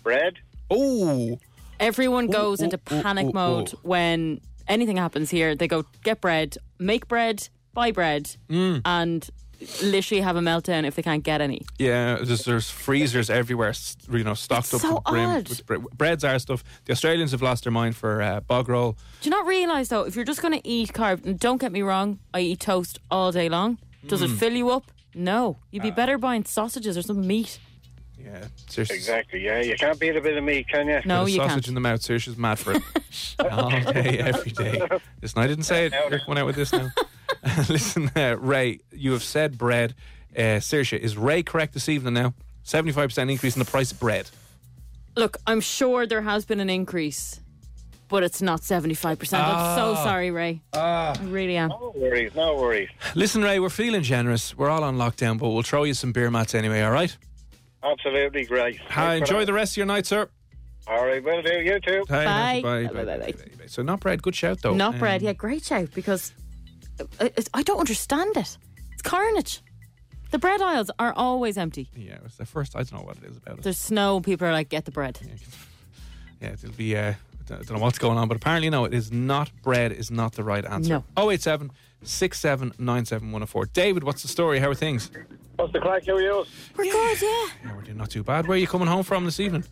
Bread. 0.03 0.39
Oh. 0.71 1.39
Everyone 1.79 2.27
goes 2.27 2.61
ooh, 2.61 2.65
into 2.65 2.77
ooh, 2.93 3.03
panic 3.03 3.27
ooh, 3.29 3.33
mode 3.33 3.73
ooh. 3.73 3.79
when 3.83 4.41
anything 4.69 4.97
happens 4.97 5.31
here. 5.31 5.55
They 5.55 5.69
go 5.69 5.85
get 6.03 6.21
bread, 6.21 6.57
make 6.79 7.07
bread, 7.09 7.49
buy 7.73 7.93
bread, 7.93 8.37
Mm. 8.49 8.83
and 8.85 9.31
literally 9.83 10.21
have 10.23 10.37
a 10.37 10.41
meltdown 10.41 10.85
if 10.87 10.95
they 10.97 11.03
can't 11.03 11.23
get 11.23 11.41
any. 11.41 11.63
Yeah, 11.79 12.17
there's, 12.23 12.45
there's 12.45 12.71
freezers 12.71 13.29
everywhere, 13.31 13.73
you 14.11 14.25
know, 14.25 14.35
stocked 14.35 14.73
up 14.75 14.81
so 14.81 14.89
to 14.89 14.95
the 14.95 15.01
brim 15.11 15.29
odd. 15.31 15.49
with 15.49 15.67
bre- 15.67 15.77
breads 15.97 16.25
are 16.25 16.39
stuff. 16.39 16.65
The 16.87 16.93
Australians 16.93 17.33
have 17.33 17.43
lost 17.43 17.65
their 17.65 17.73
mind 17.73 17.97
for 17.97 18.23
uh, 18.23 18.41
bog 18.41 18.69
roll. 18.69 18.93
Do 19.21 19.29
you 19.29 19.31
not 19.31 19.47
realise 19.47 19.89
though, 19.89 20.03
if 20.03 20.17
you're 20.17 20.25
just 20.25 20.43
going 20.43 20.59
to 20.61 20.67
eat 20.69 20.93
carbs, 20.93 21.25
and 21.25 21.39
don't 21.39 21.61
get 21.61 21.73
me 21.73 21.83
wrong, 21.83 22.19
I 22.33 22.41
eat 22.41 22.61
toast 22.61 22.99
all 23.11 23.33
day 23.33 23.49
long. 23.49 23.79
Does 24.07 24.23
it 24.23 24.31
Mm. 24.31 24.39
fill 24.39 24.53
you 24.55 24.71
up? 24.71 24.85
No. 25.15 25.59
You'd 25.71 25.83
be 25.83 25.91
better 25.91 26.17
buying 26.17 26.45
sausages 26.45 26.97
or 26.97 27.03
some 27.03 27.27
meat. 27.27 27.59
Yeah, 28.19 28.45
seriously. 28.69 28.97
Exactly. 28.97 29.45
Yeah, 29.45 29.61
you 29.61 29.75
can't 29.77 29.99
beat 29.99 30.15
a 30.15 30.21
bit 30.21 30.37
of 30.37 30.45
meat, 30.45 30.69
can 30.69 30.87
you? 30.89 31.01
No, 31.07 31.25
you 31.27 31.37
sausage 31.37 31.53
can't. 31.65 31.69
in 31.69 31.75
the 31.75 31.81
mouth. 31.81 32.01
Saoirse's 32.03 32.37
mad 32.37 32.59
for 32.59 32.73
it. 32.73 32.83
All 33.51 33.71
day, 33.71 34.19
every 34.19 34.51
day. 34.53 34.81
Listen, 35.23 35.43
I 35.43 35.47
didn't 35.47 35.65
say 35.65 35.87
it. 35.87 35.95
You're 36.11 36.21
coming 36.21 36.39
out 36.39 36.47
with 36.47 36.57
this 36.57 36.73
now. 36.73 36.91
Listen, 37.69 38.11
uh, 38.17 38.37
Ray, 38.39 38.81
you 38.93 39.13
have 39.13 39.23
said 39.23 39.57
bread. 39.59 39.95
Uh, 40.37 40.61
Saoirse, 40.61 40.99
is 40.99 41.17
Ray 41.17 41.43
correct 41.43 41.75
this 41.75 41.89
evening 41.89 42.15
now? 42.15 42.35
75% 42.65 43.31
increase 43.31 43.57
in 43.57 43.61
the 43.61 43.71
price 43.71 43.91
of 43.93 43.99
bread. 43.99 44.29
Look, 45.17 45.39
I'm 45.47 45.61
sure 45.61 46.07
there 46.07 46.23
has 46.23 46.45
been 46.45 46.61
an 46.61 46.71
increase, 46.71 47.41
but 48.09 48.23
it's 48.23 48.41
not 48.41 48.61
75%. 48.61 49.33
I'm 49.39 49.77
so 49.77 49.95
Ah. 49.97 50.05
sorry, 50.05 50.31
Ray. 50.31 50.61
I 50.73 51.19
really 51.25 51.57
am. 51.57 51.71
No 51.71 51.93
worries, 51.97 52.35
no 52.35 52.55
worries. 52.57 52.89
Listen, 53.15 53.43
Ray, 53.43 53.59
we're 53.59 53.71
feeling 53.71 54.03
generous. 54.03 54.57
We're 54.57 54.71
all 54.71 54.85
on 54.85 54.97
lockdown, 54.99 55.39
but 55.39 55.49
we'll 55.51 55.63
throw 55.63 55.85
you 55.85 55.95
some 55.95 56.13
beer 56.13 56.31
mats 56.31 56.55
anyway, 56.55 56.83
all 56.83 56.93
right? 56.93 57.17
Absolutely 57.83 58.45
great. 58.45 58.79
Hi, 58.91 59.15
enjoy 59.15 59.45
the 59.47 59.53
rest 59.53 59.73
of 59.73 59.79
your 59.79 59.87
night, 59.87 60.07
sir. 60.07 60.29
All 60.87 61.07
right, 61.07 61.23
will 61.23 61.43
do. 61.43 61.61
You 61.61 61.81
too. 61.81 62.05
Hi, 62.09 62.25
Bye. 62.25 62.61
Bye, 62.63 62.85
bye, 62.93 63.05
bye, 63.05 63.19
bye, 63.19 63.33
bye. 63.33 63.67
So, 63.67 63.83
not 63.83 64.01
bread, 64.01 64.23
good 64.23 64.35
shout, 64.37 64.61
though. 64.63 64.75
Not 64.75 64.95
Um, 64.95 65.01
bread, 65.01 65.23
yeah, 65.23 65.33
great 65.33 65.65
shout 65.65 65.89
because 65.95 66.31
it's- 66.31 66.41
I 67.55 67.63
don't 67.63 67.79
understand 67.79 68.37
it. 68.37 68.57
It's 68.93 69.03
carnage. 69.03 69.63
The 70.31 70.39
bread 70.39 70.61
aisles 70.63 70.91
are 70.99 71.13
always 71.13 71.59
empty. 71.59 71.91
Yeah, 71.97 72.15
it 72.15 72.23
was 72.23 72.37
the 72.37 72.47
first. 72.47 72.77
I 72.77 72.83
don't 72.83 73.01
know 73.01 73.07
what 73.07 73.17
it 73.17 73.25
is 73.25 73.37
about 73.37 73.59
it. 73.59 73.65
There's 73.65 73.79
snow. 73.79 74.21
People 74.21 74.47
are 74.47 74.53
like, 74.53 74.69
get 74.69 74.85
the 74.85 74.93
bread. 74.93 75.19
Yeah, 76.41 76.51
it'll 76.53 76.71
be. 76.73 76.97
Uh, 76.97 77.15
I 77.51 77.55
don't 77.55 77.71
know 77.73 77.79
what's 77.79 77.99
going 77.99 78.17
on, 78.17 78.29
but 78.29 78.37
apparently, 78.37 78.71
no, 78.71 78.85
it 78.85 78.95
is 78.95 79.11
not 79.11 79.51
bread. 79.63 79.91
Is 79.91 80.11
not 80.11 80.35
the 80.35 80.45
right 80.45 80.65
answer. 80.65 81.03
No. 81.17 81.31
087 81.31 81.73
6797104. 82.05 83.73
David, 83.73 84.05
what's 84.05 84.23
the 84.23 84.29
story? 84.29 84.59
How 84.59 84.71
are 84.71 84.75
things? 84.75 85.11
What's 85.57 85.73
the 85.73 85.81
crack? 85.81 86.07
How 86.07 86.15
are 86.15 86.23
you? 86.23 86.45
We're 86.77 86.85
good, 86.85 87.23
yeah. 87.23 87.47
Yeah, 87.65 87.77
we're 87.77 87.83
doing 87.83 87.99
not 87.99 88.11
too 88.11 88.23
bad. 88.23 88.47
Where 88.47 88.55
are 88.57 88.59
you 88.59 88.67
coming 88.67 88.89
home 88.89 89.03
from 89.03 89.25
this 89.25 89.41
evening? 89.41 89.65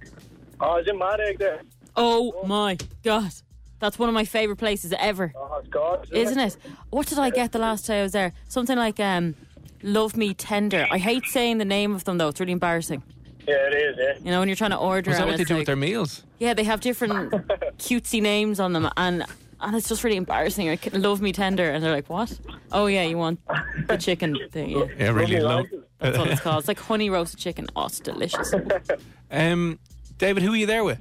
Oh, 0.61 0.77
is 0.77 0.87
it 0.87 0.99
Mad 0.99 1.21
Egg 1.21 1.39
there? 1.39 1.63
Oh 1.97 2.45
my 2.47 2.77
god, 3.03 3.33
that's 3.81 3.99
one 3.99 4.09
of 4.09 4.15
my 4.15 4.25
favorite 4.25 4.57
places 4.57 4.93
ever, 4.99 5.33
Oh, 5.37 5.59
it's 5.61 5.69
God. 5.69 6.09
isn't 6.13 6.39
it? 6.39 6.57
What 6.91 7.07
did 7.07 7.19
I 7.19 7.31
get 7.31 7.53
the 7.53 7.59
last 7.59 7.87
time 7.87 8.01
I 8.01 8.03
was 8.03 8.13
there? 8.13 8.33
Something 8.49 8.77
like 8.77 8.99
um, 9.01 9.35
"Love 9.83 10.17
Me 10.17 10.35
Tender." 10.35 10.87
I 10.91 10.99
hate 10.99 11.25
saying 11.27 11.59
the 11.59 11.65
name 11.65 11.95
of 11.95 12.05
them 12.05 12.19
though; 12.19 12.29
it's 12.29 12.41
really 12.41 12.53
embarrassing. 12.53 13.03
Yeah, 13.47 13.55
it 13.69 13.75
is. 13.75 13.97
Yeah. 13.99 14.19
You 14.25 14.31
know, 14.31 14.41
when 14.41 14.49
you're 14.49 14.57
trying 14.57 14.71
to 14.73 14.77
order. 14.77 15.11
Is 15.11 15.19
that 15.19 15.27
what 15.27 15.39
they 15.39 15.45
do 15.45 15.55
like- 15.55 15.61
with 15.61 15.67
their 15.67 15.77
meals? 15.77 16.23
Yeah, 16.39 16.55
they 16.55 16.65
have 16.65 16.81
different 16.81 17.31
cutesy 17.79 18.21
names 18.21 18.61
on 18.61 18.73
them, 18.75 18.89
and 18.97 19.25
and 19.61 19.75
it's 19.77 19.89
just 19.89 20.05
really 20.05 20.17
embarrassing. 20.17 20.69
Like, 20.69 20.89
love 20.95 21.21
me 21.21 21.33
tender, 21.33 21.71
and 21.71 21.83
they're 21.83 21.93
like, 21.93 22.09
what? 22.11 22.39
Oh 22.73 22.87
yeah, 22.87 23.03
you 23.05 23.17
want 23.19 23.41
the 23.87 23.97
chicken 24.07 24.37
thing? 24.53 24.71
Yeah, 24.71 24.85
Yeah, 24.99 25.11
really 25.11 25.41
low. 25.41 25.65
That's 25.99 26.17
what 26.19 26.29
it's 26.31 26.41
called. 26.43 26.59
It's 26.61 26.69
like 26.69 26.79
honey 26.79 27.11
roasted 27.11 27.41
chicken. 27.41 27.67
Oh, 27.75 27.87
it's 27.87 28.01
delicious. 28.01 28.53
Um, 29.31 29.79
David, 30.19 30.43
who 30.43 30.53
are 30.53 30.57
you 30.57 30.67
there 30.67 30.85
with? 30.85 31.01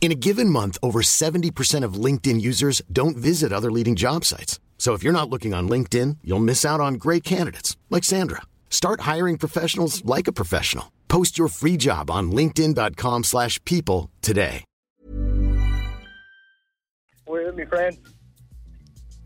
In 0.00 0.12
a 0.12 0.14
given 0.14 0.48
month, 0.48 0.78
over 0.84 1.00
70% 1.02 1.82
of 1.84 1.94
LinkedIn 1.94 2.40
users 2.40 2.80
don't 2.92 3.16
visit 3.16 3.52
other 3.52 3.72
leading 3.72 3.96
job 3.96 4.24
sites. 4.24 4.60
So 4.78 4.92
if 4.94 5.02
you're 5.02 5.12
not 5.12 5.28
looking 5.30 5.52
on 5.52 5.68
LinkedIn, 5.68 6.18
you'll 6.22 6.38
miss 6.38 6.64
out 6.64 6.78
on 6.80 6.94
great 6.94 7.24
candidates 7.24 7.76
like 7.90 8.04
Sandra. 8.04 8.42
Start 8.70 9.00
hiring 9.00 9.36
professionals 9.38 10.04
like 10.04 10.28
a 10.28 10.32
professional. 10.32 10.92
Post 11.08 11.38
your 11.38 11.48
free 11.48 11.76
job 11.76 12.08
on 12.10 12.30
linkedin.com/people 12.30 13.22
slash 13.24 13.58
people 13.64 14.10
today. 14.22 14.64
We're 17.26 17.46
with 17.46 17.56
my 17.56 17.64
friend. 17.64 17.96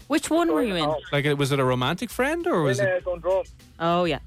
Which 0.07 0.31
one 0.31 0.53
were 0.53 0.63
you 0.63 0.77
in? 0.77 0.95
Like, 1.13 1.27
was 1.39 1.53
it 1.53 1.59
a 1.61 1.65
romantic 1.65 2.11
friend 2.11 2.47
or 2.47 2.63
was 2.63 2.81
it 2.81 3.03
uh, 3.07 3.43
Oh 3.79 4.05
yeah. 4.05 4.21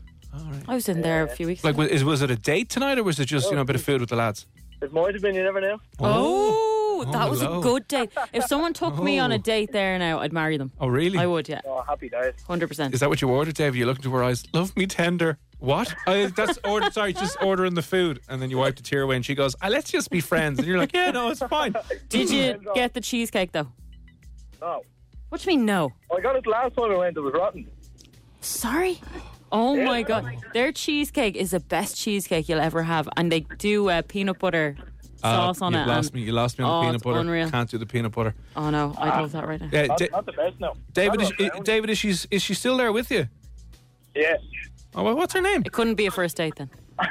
I 0.68 0.76
was 0.76 0.90
in 0.90 1.02
there 1.02 1.24
a 1.24 1.28
few 1.28 1.48
weeks. 1.48 1.64
like 1.64 1.78
was, 1.78 1.90
is- 1.90 2.04
was 2.04 2.22
it 2.22 2.32
a 2.32 2.36
date 2.36 2.70
tonight 2.70 2.98
or 2.98 3.04
was 3.04 3.20
it 3.20 3.26
just 3.26 3.50
you 3.50 3.56
know 3.56 3.62
a 3.62 3.66
bit 3.66 3.76
of 3.76 3.84
food 3.84 4.02
with 4.02 4.10
the 4.10 4.16
lads? 4.16 4.46
It 4.84 4.92
might 4.94 5.14
have 5.14 5.22
been. 5.22 5.34
You 5.36 5.44
never 5.44 5.62
know. 5.62 5.80
Oh, 6.00 7.06
that 7.12 7.28
Oh, 7.28 7.30
was 7.30 7.42
hello. 7.42 7.60
a 7.60 7.64
good 7.64 7.88
date. 7.88 8.12
If 8.34 8.44
someone 8.46 8.74
took 8.74 9.02
me 9.02 9.18
on 9.18 9.32
a 9.32 9.36
Oh. 9.36 9.38
date 9.40 9.72
there 9.72 9.98
now, 9.98 10.20
I'd 10.20 10.34
marry 10.34 10.58
them. 10.58 10.72
Oh 10.80 10.88
really? 10.88 11.18
I 11.18 11.26
would, 11.26 11.48
yeah. 11.50 11.62
Oh, 11.66 11.82
happy 11.88 12.10
days. 12.10 12.34
Hundred 12.46 12.68
percent. 12.68 12.94
Is 12.94 13.00
that 13.00 13.10
what 13.10 13.22
you 13.22 13.30
ordered, 13.30 13.56
Dave? 13.56 13.76
You 13.76 13.86
look 13.86 13.98
into 13.98 14.12
her 14.12 14.24
eyes. 14.24 14.44
Love 14.54 14.76
me 14.76 14.86
tender. 14.86 15.38
What? 15.60 15.96
I, 16.06 16.26
that's 16.36 16.60
order. 16.66 16.92
Sorry, 16.92 17.14
just 17.14 17.38
ordering 17.42 17.74
the 17.76 17.82
food, 17.82 18.20
and 18.28 18.42
then 18.42 18.50
you 18.50 18.58
wipe 18.58 18.76
the 18.76 18.84
tear 18.84 19.04
away, 19.04 19.16
and 19.16 19.26
she 19.26 19.34
goes, 19.34 19.56
ah, 19.62 19.70
"Let's 19.70 19.90
just 19.90 20.10
be 20.10 20.20
friends." 20.20 20.60
And 20.60 20.68
you're 20.68 20.78
like, 20.78 20.94
"Yeah, 20.94 21.12
no, 21.12 21.30
it's 21.30 21.40
fine." 21.40 21.74
Did 22.10 22.30
you 22.30 22.60
get 22.76 22.94
the 22.94 23.00
cheesecake 23.02 23.54
though? 23.54 23.70
No. 24.62 24.82
What 25.30 25.42
do 25.42 25.50
you 25.50 25.58
mean 25.58 25.66
no? 25.66 25.94
I 26.16 26.20
got 26.20 26.36
it 26.36 26.46
last 26.46 26.76
time 26.76 26.92
I 26.92 26.96
went. 26.98 27.16
It 27.18 27.22
was 27.22 27.34
rotten. 27.34 27.66
Sorry. 28.42 29.00
Oh 29.56 29.76
my 29.76 30.02
god, 30.02 30.26
their 30.54 30.72
cheesecake 30.72 31.36
is 31.36 31.52
the 31.52 31.60
best 31.60 31.96
cheesecake 31.96 32.50
you'll 32.50 32.60
ever 32.60 32.82
have, 32.84 33.08
and 33.16 33.32
they 33.32 33.42
do 33.60 33.88
uh, 33.90 34.02
peanut 34.02 34.40
butter 34.40 34.76
sauce 35.18 35.62
Uh, 35.62 35.66
on 35.66 35.74
you 35.74 35.80
it. 35.80 35.88
lost 35.88 36.08
and- 36.08 36.16
me. 36.16 36.22
You 36.24 36.32
lost 36.34 36.58
me 36.58 36.66
on 36.66 36.72
oh, 36.72 36.74
the 36.80 36.82
peanut 36.86 36.96
it's 36.96 37.04
butter. 37.04 37.20
Unreal. 37.20 37.50
Can't 37.52 37.70
do 37.70 37.78
the 37.78 37.86
peanut 37.86 38.12
butter. 38.14 38.34
Oh 38.56 38.70
no, 38.72 38.94
I 38.98 39.22
love 39.22 39.32
that 39.34 39.48
right 39.48 39.62
now. 39.62 39.70
Yeah, 39.72 39.86
Not, 39.86 39.98
Da- 40.00 40.10
not 40.12 40.26
the 40.26 40.32
best 40.34 40.60
no. 40.60 40.74
David, 40.92 41.22
is, 41.22 41.32
Not 41.40 41.64
David, 41.66 41.90
is 41.92 41.98
she 42.00 42.10
is 42.32 42.42
she 42.42 42.54
still 42.56 42.78
there 42.78 42.92
with 42.92 43.12
you? 43.12 43.28
Yeah. 44.16 44.38
Oh, 44.96 45.04
well, 45.04 45.16
what's 45.16 45.34
her 45.34 45.42
name? 45.42 45.62
It 45.66 45.72
couldn't 45.72 45.96
be 45.96 46.08
a 46.08 46.12
first 46.12 46.36
date 46.38 46.56
then. 46.56 46.70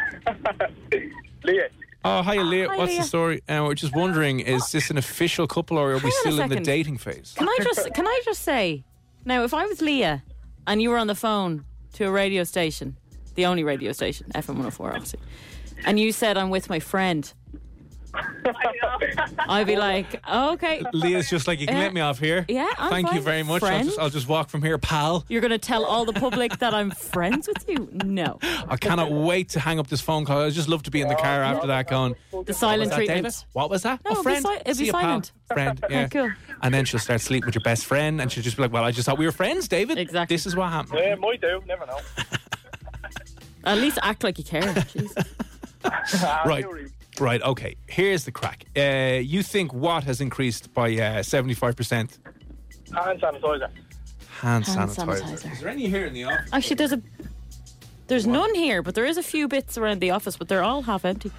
Leah. 1.45 1.69
Oh, 2.05 2.23
hi, 2.23 2.37
Leah. 2.43 2.69
Hi, 2.69 2.77
What's 2.77 2.91
Leah. 2.93 3.01
the 3.03 3.07
story? 3.07 3.41
Uh, 3.49 3.63
we're 3.65 3.75
just 3.75 3.95
wondering: 3.95 4.41
is 4.41 4.71
this 4.73 4.91
an 4.91 4.99
official 4.99 5.47
couple, 5.47 5.79
or 5.79 5.93
are 5.93 5.99
we 5.99 6.01
Hang 6.01 6.11
on 6.11 6.11
a 6.11 6.21
still 6.21 6.41
in 6.41 6.49
the 6.49 6.55
second. 6.55 6.65
dating 6.65 6.99
phase? 6.99 7.35
Can 7.37 7.49
I 7.49 7.59
just 7.63 7.95
can 7.95 8.07
I 8.07 8.21
just 8.25 8.43
say 8.43 8.85
now 9.25 9.45
if 9.45 9.55
I 9.55 9.65
was 9.67 9.81
Leah 9.81 10.23
and 10.67 10.83
you 10.83 10.91
were 10.91 10.99
on 10.99 11.07
the 11.07 11.15
phone 11.15 11.65
to 11.93 12.05
a 12.05 12.11
radio 12.11 12.45
station, 12.45 12.97
the 13.35 13.47
only 13.47 13.65
radio 13.65 13.93
station, 13.93 14.31
FM 14.35 14.49
104 14.49 14.89
obviously, 14.91 15.21
and 15.85 15.99
you 15.99 16.13
said 16.13 16.37
I'm 16.37 16.51
with 16.51 16.69
my 16.69 16.81
friend, 16.81 17.33
I'd 19.49 19.67
be 19.67 19.77
like, 19.77 20.21
oh, 20.29 20.53
okay. 20.55 20.83
Leah's 20.93 21.31
just 21.31 21.47
like, 21.47 21.61
you 21.61 21.67
can 21.67 21.77
Uh, 21.77 21.81
let 21.81 21.95
me 21.95 22.01
off 22.01 22.19
here. 22.19 22.45
yeah, 22.49 22.69
I'm 22.79 22.91
Thank 22.91 23.07
you 23.09 23.15
fine. 23.15 23.23
very 23.23 23.43
much. 23.43 23.63
I'll 23.63 23.69
Friend? 23.69 23.85
just, 23.87 23.99
I'll 23.99 24.11
just 24.11 24.29
walk 24.29 24.51
from 24.51 24.63
here, 24.63 24.77
pal. 24.79 25.25
You're 25.29 25.41
going 25.41 25.51
to 25.53 25.59
tell 25.59 25.85
all 25.85 26.05
the 26.05 26.13
public 26.13 26.59
that 26.59 26.75
I'm 26.75 26.91
friends 26.91 27.49
with 27.49 27.67
you? 27.69 27.89
No. 28.05 28.39
I 28.69 28.77
cannot 28.77 29.11
wait 29.11 29.49
to 29.51 29.61
hang 29.61 29.79
up 29.79 29.87
this 29.89 30.01
phone 30.01 30.25
call. 30.25 30.43
I'd 30.43 30.53
just 30.53 30.69
love 30.69 30.83
to 30.85 30.91
be 30.91 31.01
in 31.01 31.09
the 31.09 31.15
car 31.15 31.43
after 31.43 31.67
that 31.69 31.89
going. 31.89 32.15
The 32.45 32.53
silent 32.53 32.81
was 32.81 32.89
that, 32.91 32.97
treatment. 32.97 33.23
David? 33.25 33.35
What 33.53 33.71
was 33.71 33.83
that? 33.85 34.01
No, 34.05 34.11
a 34.11 34.13
it'll 34.13 34.25
be 34.25 34.31
friend? 34.31 34.45
si- 34.47 34.53
it'll 34.61 34.75
See 34.75 34.81
be 34.83 34.87
you, 34.87 34.93
pal. 34.93 35.01
silent. 35.03 35.33
Friend, 35.53 35.85
yeah. 35.91 36.09
Cool. 36.09 36.31
And 36.63 36.75
then 36.75 36.85
she'll 36.85 37.01
start 37.01 37.21
sleeping 37.21 37.47
with 37.47 37.55
your 37.55 37.63
best 37.63 37.87
friend 37.87 38.21
and 38.21 38.31
she'll 38.31 38.43
just 38.45 38.57
be 38.57 38.63
like, 38.63 38.73
well, 38.73 38.85
I 38.85 38.91
just 38.91 39.07
thought 39.07 39.19
we 39.19 39.27
were 39.27 39.33
friends, 39.33 39.69
David. 39.69 39.99
Exactly. 39.99 40.35
This 40.35 40.47
is 40.47 40.55
what 40.57 40.71
happened. 40.71 40.99
Yeah, 41.03 41.15
might 41.17 41.41
do. 41.41 41.63
Never 41.67 41.87
know. 41.87 41.99
At 43.65 43.79
least 43.79 43.99
act 44.03 44.25
like 44.25 44.39
you 44.39 44.45
care. 44.45 44.63
Jeez. 44.75 45.27
Right. 46.45 46.65
Right, 47.21 47.43
okay. 47.43 47.77
Here's 47.89 48.25
the 48.25 48.33
crack. 48.33 48.65
Uh, 48.77 49.21
you 49.23 49.43
think 49.43 49.73
what 49.73 50.05
has 50.05 50.21
increased 50.21 50.73
by 50.73 50.89
uh, 50.93 51.23
75%? 51.23 52.19
Hand 52.95 53.21
sanitizer. 53.21 53.69
Hand, 54.41 54.67
Hand 54.67 54.91
sanitizer. 54.91 55.23
sanitizer. 55.23 55.53
Is 55.53 55.61
there 55.61 55.69
any 55.69 55.89
here 55.89 56.07
in 56.07 56.15
the 56.15 56.25
office? 56.25 56.49
Actually, 56.53 56.77
there's 56.77 56.93
a 56.93 57.03
there's 58.09 58.27
none 58.27 58.55
here, 58.55 58.83
but 58.83 58.95
there 58.95 59.07
is 59.07 59.17
a 59.17 59.23
few 59.23 59.49
bits 59.49 59.79
around 59.79 60.01
the 60.01 60.11
office, 60.11 60.37
but 60.37 60.49
they're 60.49 60.63
all 60.63 60.83
half 60.83 61.05
empty. 61.05 61.31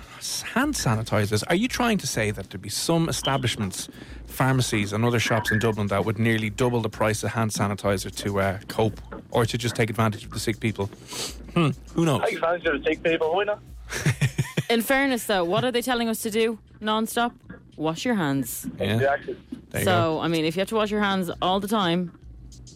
Hand 0.53 0.73
sanitizers. 0.73 1.43
Are 1.49 1.55
you 1.55 1.67
trying 1.67 1.99
to 1.99 2.07
say 2.07 2.31
that 2.31 2.49
there'd 2.49 2.61
be 2.61 2.69
some 2.69 3.09
establishments, 3.09 3.89
pharmacies, 4.25 4.91
and 4.91 5.05
other 5.05 5.19
shops 5.19 5.51
in 5.51 5.59
Dublin 5.59 5.87
that 5.87 6.03
would 6.03 6.17
nearly 6.17 6.49
double 6.49 6.81
the 6.81 6.89
price 6.89 7.23
of 7.23 7.31
hand 7.33 7.51
sanitizer 7.51 8.15
to 8.23 8.39
uh, 8.39 8.59
cope 8.69 8.99
or 9.29 9.45
to 9.45 9.55
just 9.55 9.75
take 9.75 9.89
advantage 9.91 10.23
of 10.25 10.31
the 10.31 10.39
sick 10.39 10.59
people? 10.59 10.87
Hmm. 11.53 11.69
Who 11.93 12.05
knows? 12.05 12.21
Take 12.23 12.35
advantage 12.35 12.65
of 12.65 12.81
the 12.81 12.89
sick 12.89 13.03
people. 13.03 13.35
Why 13.35 13.43
not? 13.43 13.59
In 14.73 14.81
fairness, 14.81 15.25
though, 15.25 15.43
what 15.43 15.63
are 15.63 15.71
they 15.71 15.83
telling 15.83 16.09
us 16.09 16.23
to 16.23 16.31
do 16.31 16.57
non-stop? 16.81 17.31
Wash 17.77 18.05
your 18.05 18.15
hands. 18.15 18.65
Yeah. 18.79 18.95
Exactly. 18.95 19.37
There 19.69 19.81
you 19.81 19.85
So, 19.85 20.19
I 20.19 20.27
mean, 20.27 20.45
if 20.45 20.55
you 20.55 20.61
have 20.61 20.69
to 20.69 20.75
wash 20.75 20.89
your 20.89 20.99
hands 20.99 21.29
all 21.43 21.59
the 21.59 21.67
time, 21.67 22.11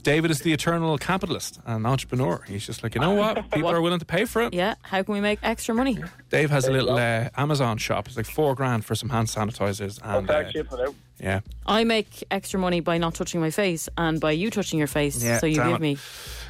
David 0.07 0.31
is 0.31 0.39
the 0.39 0.53
eternal 0.53 0.97
capitalist 0.97 1.59
and 1.65 1.85
entrepreneur. 1.85 2.41
He's 2.47 2.65
just 2.65 2.81
like, 2.81 2.95
you 2.95 3.01
know 3.01 3.11
what? 3.11 3.51
People 3.51 3.69
are 3.69 3.81
willing 3.81 3.99
to 3.99 4.05
pay 4.05 4.23
for 4.23 4.41
it. 4.41 4.53
yeah, 4.53 4.75
how 4.81 5.03
can 5.03 5.13
we 5.13 5.19
make 5.19 5.37
extra 5.43 5.75
money? 5.75 6.01
Dave 6.29 6.49
has 6.49 6.65
a 6.65 6.71
little 6.71 6.95
uh, 6.95 7.27
Amazon 7.35 7.77
shop. 7.77 8.07
It's 8.07 8.15
like 8.15 8.25
four 8.25 8.55
grand 8.55 8.85
for 8.85 8.95
some 8.95 9.09
hand 9.09 9.27
sanitizers. 9.27 9.99
And 10.01 10.29
uh, 10.29 10.33
Tax 10.43 10.53
shit 10.53 10.69
for 10.69 10.77
now. 10.77 10.95
yeah. 11.19 11.41
I 11.65 11.83
make 11.83 12.23
extra 12.31 12.57
money 12.57 12.79
by 12.79 12.97
not 12.97 13.15
touching 13.15 13.41
my 13.41 13.49
face 13.49 13.89
and 13.97 14.21
by 14.21 14.31
you 14.31 14.49
touching 14.49 14.79
your 14.79 14.87
face. 14.87 15.21
Yeah, 15.21 15.39
so 15.39 15.45
you 15.45 15.55
give 15.55 15.73
it. 15.73 15.81
me. 15.81 15.97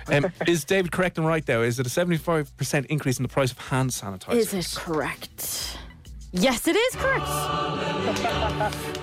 Um, 0.07 0.31
is 0.47 0.63
David 0.63 0.91
correct 0.91 1.17
and 1.17 1.25
right, 1.25 1.43
though? 1.43 1.63
Is 1.63 1.79
it 1.79 1.87
a 1.87 1.89
75% 1.89 2.85
increase 2.85 3.17
in 3.17 3.23
the 3.23 3.29
price 3.29 3.51
of 3.51 3.57
hand 3.57 3.89
sanitizer? 3.89 4.35
Is 4.35 4.53
it 4.53 4.71
correct? 4.75 5.79
Yes, 6.31 6.67
it 6.67 6.75
is 6.75 6.95
correct. 6.95 7.27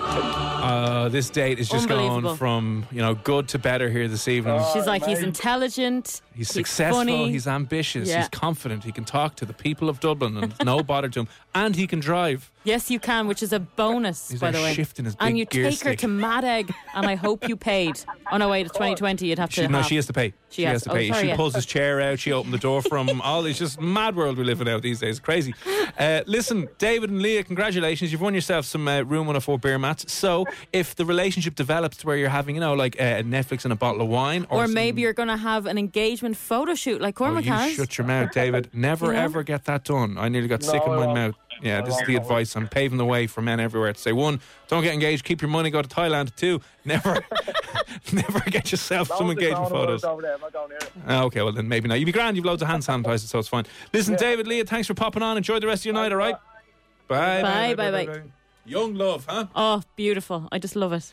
Uh, 0.64 1.10
this 1.10 1.28
date 1.28 1.58
is 1.58 1.68
just 1.68 1.90
Unbelievable. 1.90 2.22
going 2.22 2.36
from 2.36 2.86
you 2.90 3.02
know 3.02 3.14
good 3.14 3.48
to 3.48 3.58
better 3.58 3.90
here 3.90 4.08
this 4.08 4.28
evening. 4.28 4.62
She's 4.72 4.86
like, 4.86 5.04
he's 5.04 5.18
intelligent. 5.22 6.22
He's 6.34 6.48
successful. 6.48 7.00
funny. 7.00 7.30
He's 7.30 7.46
ambitious. 7.46 8.08
Yeah. 8.08 8.20
He's 8.20 8.28
confident. 8.30 8.82
He 8.82 8.90
can 8.92 9.04
talk 9.04 9.36
to 9.36 9.44
the 9.44 9.52
people 9.52 9.90
of 9.90 10.00
Dublin, 10.00 10.38
and 10.38 10.54
no 10.64 10.82
bother 10.82 11.10
to 11.10 11.20
him. 11.20 11.28
And 11.54 11.76
he 11.76 11.86
can 11.86 12.00
drive. 12.00 12.50
Yes, 12.64 12.90
you 12.90 12.98
can, 12.98 13.26
which 13.26 13.42
is 13.42 13.52
a 13.52 13.60
bonus, 13.60 14.30
He's 14.30 14.40
by 14.40 14.50
there 14.50 14.60
the 14.62 14.66
way. 14.68 14.74
shifting 14.74 15.04
his 15.04 15.14
and 15.20 15.38
you 15.38 15.44
gear 15.44 15.68
take 15.70 15.80
her 15.82 15.94
to 15.96 16.08
Mad 16.08 16.44
Egg, 16.44 16.72
and 16.94 17.04
I 17.06 17.14
hope 17.14 17.46
you 17.46 17.56
paid. 17.56 18.00
Oh 18.32 18.38
no, 18.38 18.48
wait, 18.48 18.64
it's 18.66 18.72
2020. 18.72 19.26
You'd 19.26 19.38
have 19.38 19.50
to. 19.50 19.54
She, 19.62 19.66
no, 19.68 19.78
have- 19.78 19.86
she 19.86 19.96
has 19.96 20.06
to 20.06 20.14
pay. 20.14 20.32
She, 20.48 20.62
has, 20.62 20.72
has 20.74 20.82
to 20.84 20.90
oh, 20.90 20.94
pay. 20.94 21.08
sorry, 21.08 21.22
she 21.22 21.28
yeah. 21.28 21.36
pulls 21.36 21.54
his 21.54 21.66
chair 21.66 22.00
out. 22.00 22.20
She 22.20 22.30
opened 22.32 22.54
the 22.54 22.58
door 22.58 22.80
from 22.80 23.08
him. 23.08 23.20
All 23.24 23.44
it's 23.44 23.58
just 23.58 23.80
mad 23.80 24.14
world 24.16 24.38
we 24.38 24.44
live 24.44 24.60
in 24.60 24.68
out 24.68 24.82
these 24.82 25.00
days. 25.00 25.18
Crazy. 25.18 25.52
Uh, 25.98 26.22
listen, 26.26 26.68
David 26.78 27.10
and 27.10 27.20
Leah, 27.20 27.42
congratulations. 27.42 28.12
You've 28.12 28.20
won 28.20 28.34
yourself 28.34 28.64
some 28.64 28.86
uh, 28.86 29.00
Room 29.02 29.26
104 29.26 29.58
beer 29.58 29.78
mats. 29.80 30.12
So 30.12 30.46
if 30.72 30.94
the 30.94 31.04
relationship 31.04 31.56
develops 31.56 31.96
to 31.98 32.06
where 32.06 32.16
you're 32.16 32.28
having, 32.28 32.54
you 32.54 32.60
know, 32.60 32.74
like 32.74 32.98
uh, 33.00 33.22
Netflix 33.22 33.64
and 33.64 33.72
a 33.72 33.76
bottle 33.76 34.00
of 34.00 34.08
wine, 34.08 34.46
or, 34.48 34.62
Or 34.62 34.66
some- 34.66 34.74
maybe 34.74 35.02
you're 35.02 35.12
going 35.12 35.28
to 35.28 35.36
have 35.36 35.66
an 35.66 35.76
engagement 35.76 36.36
photo 36.36 36.74
shoot 36.74 37.00
like 37.00 37.20
Oh, 37.20 37.24
Cormac 37.24 37.44
you 37.44 37.52
has. 37.52 37.72
shut 37.74 37.98
your 37.98 38.06
mouth, 38.06 38.30
David. 38.30 38.70
Never 38.72 39.06
You 39.06 39.12
know? 39.14 39.18
ever 39.22 39.42
get 39.42 39.64
that 39.64 39.82
done. 39.84 40.16
I 40.18 40.28
nearly 40.28 40.46
got 40.48 40.62
No, 40.62 40.68
sick 40.68 40.82
in 40.86 40.88
my 40.92 40.98
won't. 40.98 41.14
mouth. 41.14 41.34
Yeah, 41.62 41.80
this 41.80 41.98
is 41.98 42.06
the 42.06 42.16
advice 42.16 42.56
I'm 42.56 42.68
paving 42.68 42.98
the 42.98 43.04
way 43.04 43.26
for 43.26 43.40
men 43.42 43.60
everywhere 43.60 43.92
to 43.92 43.98
say 44.00 44.12
one, 44.12 44.40
don't 44.68 44.82
get 44.82 44.92
engaged, 44.94 45.24
keep 45.24 45.40
your 45.40 45.50
money, 45.50 45.70
go 45.70 45.80
to 45.82 45.88
Thailand. 45.88 46.34
Two, 46.36 46.60
never 46.84 47.14
never 48.12 48.40
get 48.50 48.70
yourself 48.70 49.08
some 49.08 49.30
engagement 49.30 49.68
photos. 49.70 50.04
Over 50.04 50.22
there, 50.22 50.34
I'm 50.34 50.40
not 50.40 50.52
down 50.52 50.70
here. 50.70 50.78
Ah, 51.06 51.22
Okay, 51.24 51.42
well 51.42 51.52
then 51.52 51.68
maybe 51.68 51.88
not. 51.88 51.98
You'd 52.00 52.06
be 52.06 52.12
grand. 52.12 52.36
You've 52.36 52.44
loads 52.44 52.62
of 52.62 52.68
hand 52.68 52.82
sanitizer, 52.86 53.20
so 53.26 53.38
it's 53.38 53.48
fine. 53.48 53.64
Listen, 53.92 54.16
David, 54.16 54.46
Leah, 54.46 54.64
thanks 54.64 54.86
for 54.86 54.94
popping 54.94 55.22
on. 55.22 55.36
Enjoy 55.36 55.58
the 55.60 55.66
rest 55.66 55.82
of 55.82 55.86
your 55.86 55.94
night. 55.94 56.12
All 56.12 56.18
right. 56.18 56.36
Bye. 57.08 57.42
Bye, 57.42 57.74
bye, 57.74 57.90
bye. 57.90 58.22
Young 58.66 58.94
love, 58.94 59.26
huh? 59.28 59.46
Oh, 59.54 59.82
beautiful. 59.94 60.48
I 60.50 60.58
just 60.58 60.74
love 60.74 60.92
it. 60.92 61.12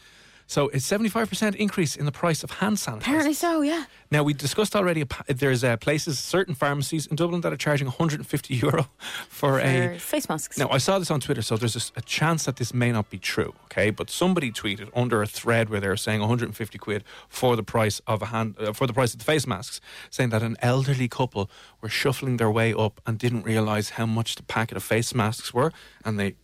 So 0.52 0.68
it's 0.68 0.86
seventy 0.86 1.08
five 1.08 1.30
percent 1.30 1.56
increase 1.56 1.96
in 1.96 2.06
the 2.06 2.12
price 2.12 2.44
of 2.44 2.52
hand 2.52 2.76
sanitizer. 2.76 2.98
Apparently 2.98 3.34
so, 3.34 3.62
yeah. 3.62 3.86
Now 4.12 4.24
we 4.24 4.34
discussed 4.34 4.76
already. 4.76 5.06
There's 5.28 5.64
uh, 5.64 5.78
places, 5.78 6.20
certain 6.20 6.56
pharmacies 6.56 7.08
in 7.08 7.16
Dublin 7.16 7.40
that 7.40 7.54
are 7.54 7.58
charging 7.58 7.88
150 7.88 8.56
euro 8.66 8.90
for, 9.30 9.60
For 9.60 9.60
a 9.62 9.98
face 9.98 10.28
masks. 10.28 10.58
Now 10.58 10.68
I 10.70 10.78
saw 10.78 11.00
this 11.00 11.10
on 11.10 11.22
Twitter, 11.22 11.42
so 11.42 11.56
there's 11.56 11.94
a 11.96 12.02
chance 12.02 12.44
that 12.44 12.58
this 12.58 12.74
may 12.74 12.92
not 12.92 13.10
be 13.10 13.18
true. 13.18 13.54
Okay, 13.66 13.92
but 13.92 14.10
somebody 14.10 14.52
tweeted 14.52 14.90
under 14.94 15.22
a 15.22 15.26
thread 15.26 15.70
where 15.70 15.80
they 15.80 15.88
were 15.88 15.96
saying 15.96 16.20
150 16.20 16.78
quid 16.78 17.06
for 17.30 17.56
the 17.56 17.64
price 17.64 18.02
of 18.06 18.22
a 18.22 18.26
hand 18.26 18.56
uh, 18.60 18.74
for 18.74 18.88
the 18.88 18.94
price 18.94 19.14
of 19.14 19.20
the 19.20 19.26
face 19.26 19.48
masks, 19.48 19.80
saying 20.10 20.32
that 20.32 20.44
an 20.44 20.58
elderly 20.62 21.08
couple 21.08 21.50
were 21.80 21.88
shuffling 21.88 22.36
their 22.36 22.52
way 22.52 22.74
up 22.74 23.00
and 23.06 23.18
didn't 23.18 23.44
realise 23.44 23.92
how 23.92 24.06
much 24.06 24.36
the 24.36 24.44
packet 24.44 24.76
of 24.76 24.84
face 24.84 25.16
masks 25.16 25.54
were, 25.54 25.72
and 26.04 26.20
they 26.20 26.36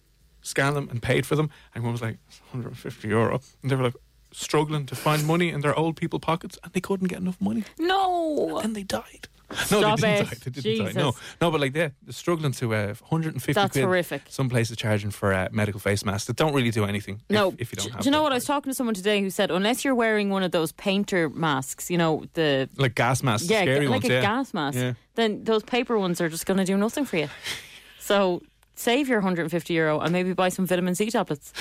scanned 0.48 0.76
them 0.76 0.88
and 0.89 1.02
paid 1.02 1.26
for 1.26 1.36
them, 1.36 1.50
and 1.76 1.84
one 1.84 1.93
was 1.93 2.02
like 2.02 2.18
150 2.52 3.08
euro, 3.08 3.39
and 3.62 3.72
they 3.72 3.76
were 3.76 3.84
like 3.84 3.95
struggling 4.32 4.86
to 4.86 4.95
find 4.95 5.26
money 5.26 5.50
in 5.50 5.62
their 5.62 5.78
old 5.78 5.95
people 5.95 6.20
pockets, 6.20 6.58
and 6.64 6.74
they 6.74 6.82
couldn't 6.82 7.08
get 7.08 7.20
enough 7.20 7.39
money. 7.39 7.64
No. 7.80 8.60
And 8.60 8.76
they 8.76 8.84
died. 8.84 9.28
Stop 9.54 9.82
no, 9.82 9.95
they 9.95 10.16
didn't 10.18 10.32
it. 10.34 10.43
die. 10.43 10.50
They 10.62 10.62
didn't 10.62 10.95
die. 10.95 11.02
No, 11.02 11.14
no, 11.39 11.52
but 11.52 11.62
like 11.62 11.72
they're 11.72 11.93
struggling 12.10 12.52
to 12.54 12.74
uh, 12.76 12.88
150 12.88 13.54
That's 13.54 13.72
quid. 13.72 13.86
horrific. 13.86 14.24
Some 14.28 14.50
places 14.50 14.76
charging 14.76 15.10
for 15.10 15.34
uh, 15.34 15.48
medical 15.54 15.80
face 15.80 16.04
masks 16.04 16.28
that 16.28 16.36
don't 16.36 16.54
really 16.54 16.70
do 16.72 16.84
anything. 16.84 17.22
No, 17.30 17.50
if, 17.58 17.62
if 17.62 17.72
you 17.72 17.76
don't 17.78 17.86
do, 17.86 17.91
have 17.93 18.02
do 18.02 18.08
you 18.08 18.12
know 18.12 18.18
them. 18.18 18.24
what? 18.24 18.32
I 18.34 18.36
was 18.36 18.43
talking 18.45 18.70
to 18.70 18.76
someone 18.76 18.93
today 18.93 19.22
who 19.22 19.30
said, 19.30 19.50
unless 19.50 19.86
you're 19.86 19.95
wearing 19.95 20.30
one 20.30 20.43
of 20.43 20.52
those 20.52 20.74
painter 20.74 21.30
masks, 21.30 21.89
you 21.89 21.98
know, 21.98 22.26
the. 22.34 22.70
like 22.76 22.95
gas 22.95 23.24
masks, 23.24 23.50
yeah, 23.50 23.64
like 23.64 23.89
ones, 23.89 24.04
a 24.06 24.08
yeah. 24.10 24.22
gas 24.22 24.54
mask, 24.54 24.78
Yeah. 24.78 24.93
then 25.16 25.45
those 25.45 25.64
paper 25.64 25.98
ones 25.98 26.20
are 26.20 26.28
just 26.28 26.45
going 26.45 26.58
to 26.58 26.66
do 26.66 26.76
nothing 26.78 27.06
for 27.06 27.18
you. 27.18 27.30
So 28.00 28.41
save 28.78 29.09
your 29.09 29.17
150 29.19 29.73
euro 29.73 29.99
and 29.99 30.13
maybe 30.13 30.34
buy 30.34 30.49
some 30.49 30.65
vitamin 30.65 30.95
C 30.95 31.09
tablets. 31.09 31.51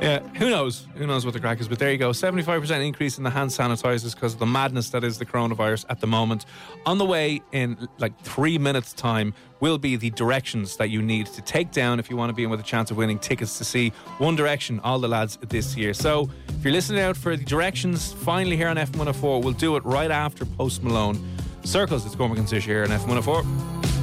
Yeah, 0.00 0.20
who 0.36 0.48
knows? 0.48 0.86
Who 0.94 1.06
knows 1.06 1.24
what 1.24 1.34
the 1.34 1.40
crack 1.40 1.60
is? 1.60 1.68
But 1.68 1.78
there 1.78 1.90
you 1.90 1.98
go. 1.98 2.10
75% 2.10 2.86
increase 2.86 3.18
in 3.18 3.24
the 3.24 3.30
hand 3.30 3.50
sanitizers 3.50 4.14
because 4.14 4.34
of 4.34 4.38
the 4.38 4.46
madness 4.46 4.90
that 4.90 5.04
is 5.04 5.18
the 5.18 5.26
coronavirus 5.26 5.84
at 5.88 6.00
the 6.00 6.06
moment. 6.06 6.46
On 6.86 6.98
the 6.98 7.04
way 7.04 7.42
in 7.52 7.88
like 7.98 8.18
three 8.20 8.56
minutes' 8.56 8.92
time 8.92 9.34
will 9.58 9.78
be 9.78 9.96
the 9.96 10.10
directions 10.10 10.76
that 10.76 10.88
you 10.88 11.02
need 11.02 11.26
to 11.26 11.42
take 11.42 11.70
down 11.70 11.98
if 11.98 12.08
you 12.08 12.16
want 12.16 12.30
to 12.30 12.34
be 12.34 12.44
in 12.44 12.50
with 12.50 12.60
a 12.60 12.64
chance 12.64 12.90
of 12.90 12.96
winning 12.96 13.18
tickets 13.18 13.58
to 13.58 13.64
see 13.64 13.90
One 14.18 14.36
Direction, 14.36 14.80
all 14.80 14.98
the 14.98 15.08
lads 15.08 15.38
this 15.48 15.76
year. 15.76 15.92
So 15.92 16.30
if 16.48 16.64
you're 16.64 16.72
listening 16.72 17.02
out 17.02 17.16
for 17.16 17.36
the 17.36 17.44
directions, 17.44 18.12
finally 18.12 18.56
here 18.56 18.68
on 18.68 18.76
F104, 18.76 19.42
we'll 19.42 19.52
do 19.52 19.76
it 19.76 19.84
right 19.84 20.10
after 20.10 20.46
Post 20.46 20.82
Malone. 20.82 21.22
Circles, 21.64 22.06
it's 22.06 22.14
Cormac 22.14 22.38
and 22.38 22.48
Sish 22.48 22.64
here 22.64 22.84
on 22.84 22.88
F104. 22.88 23.99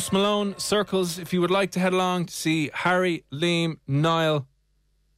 Post 0.00 0.14
Malone, 0.14 0.54
Circles. 0.56 1.18
If 1.18 1.34
you 1.34 1.42
would 1.42 1.50
like 1.50 1.72
to 1.72 1.78
head 1.78 1.92
along 1.92 2.24
to 2.24 2.32
see 2.32 2.70
Harry, 2.72 3.22
Liam, 3.30 3.76
Niall, 3.86 4.46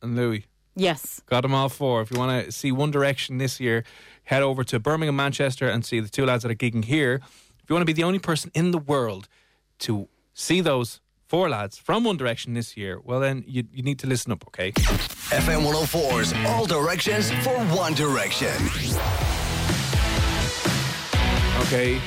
and 0.03 0.17
Louis. 0.17 0.45
Yes. 0.75 1.21
Got 1.27 1.43
them 1.43 1.55
all 1.55 1.69
four. 1.69 2.03
If 2.03 2.11
you 2.11 2.19
want 2.19 2.47
to 2.47 2.51
see 2.51 2.73
One 2.73 2.91
Direction 2.91 3.39
this 3.39 3.61
year, 3.61 3.85
head 4.25 4.43
over 4.43 4.65
to 4.65 4.81
Birmingham, 4.81 5.15
Manchester, 5.15 5.69
and 5.69 5.85
see 5.85 6.01
the 6.01 6.09
two 6.09 6.27
lads 6.27 6.43
that 6.43 6.51
are 6.51 6.57
gigging 6.57 6.85
here. 6.85 7.21
If 7.63 7.71
you 7.71 7.75
want 7.77 7.83
to 7.83 7.87
be 7.87 7.93
the 7.93 8.03
only 8.03 8.19
person 8.19 8.51
in 8.55 8.73
the 8.73 8.79
world 8.79 9.29
to 9.87 10.09
see 10.35 10.61
those 10.61 11.01
four 11.29 11.49
lads 11.49 11.79
from 11.79 12.03
One 12.03 12.17
Direction 12.17 12.55
this 12.55 12.77
year, 12.77 12.99
well, 13.05 13.21
then 13.21 13.45
you, 13.47 13.63
you 13.73 13.85
need 13.85 14.01
to 14.01 14.09
listen 14.09 14.33
up, 14.33 14.45
okay? 14.49 14.73
FM 14.73 15.63
104's 15.63 16.33
All 16.49 16.67
Directions 16.67 17.31
for 17.45 17.57
One 17.67 17.95
Direction. 17.95 18.51
Okay. 21.69 22.01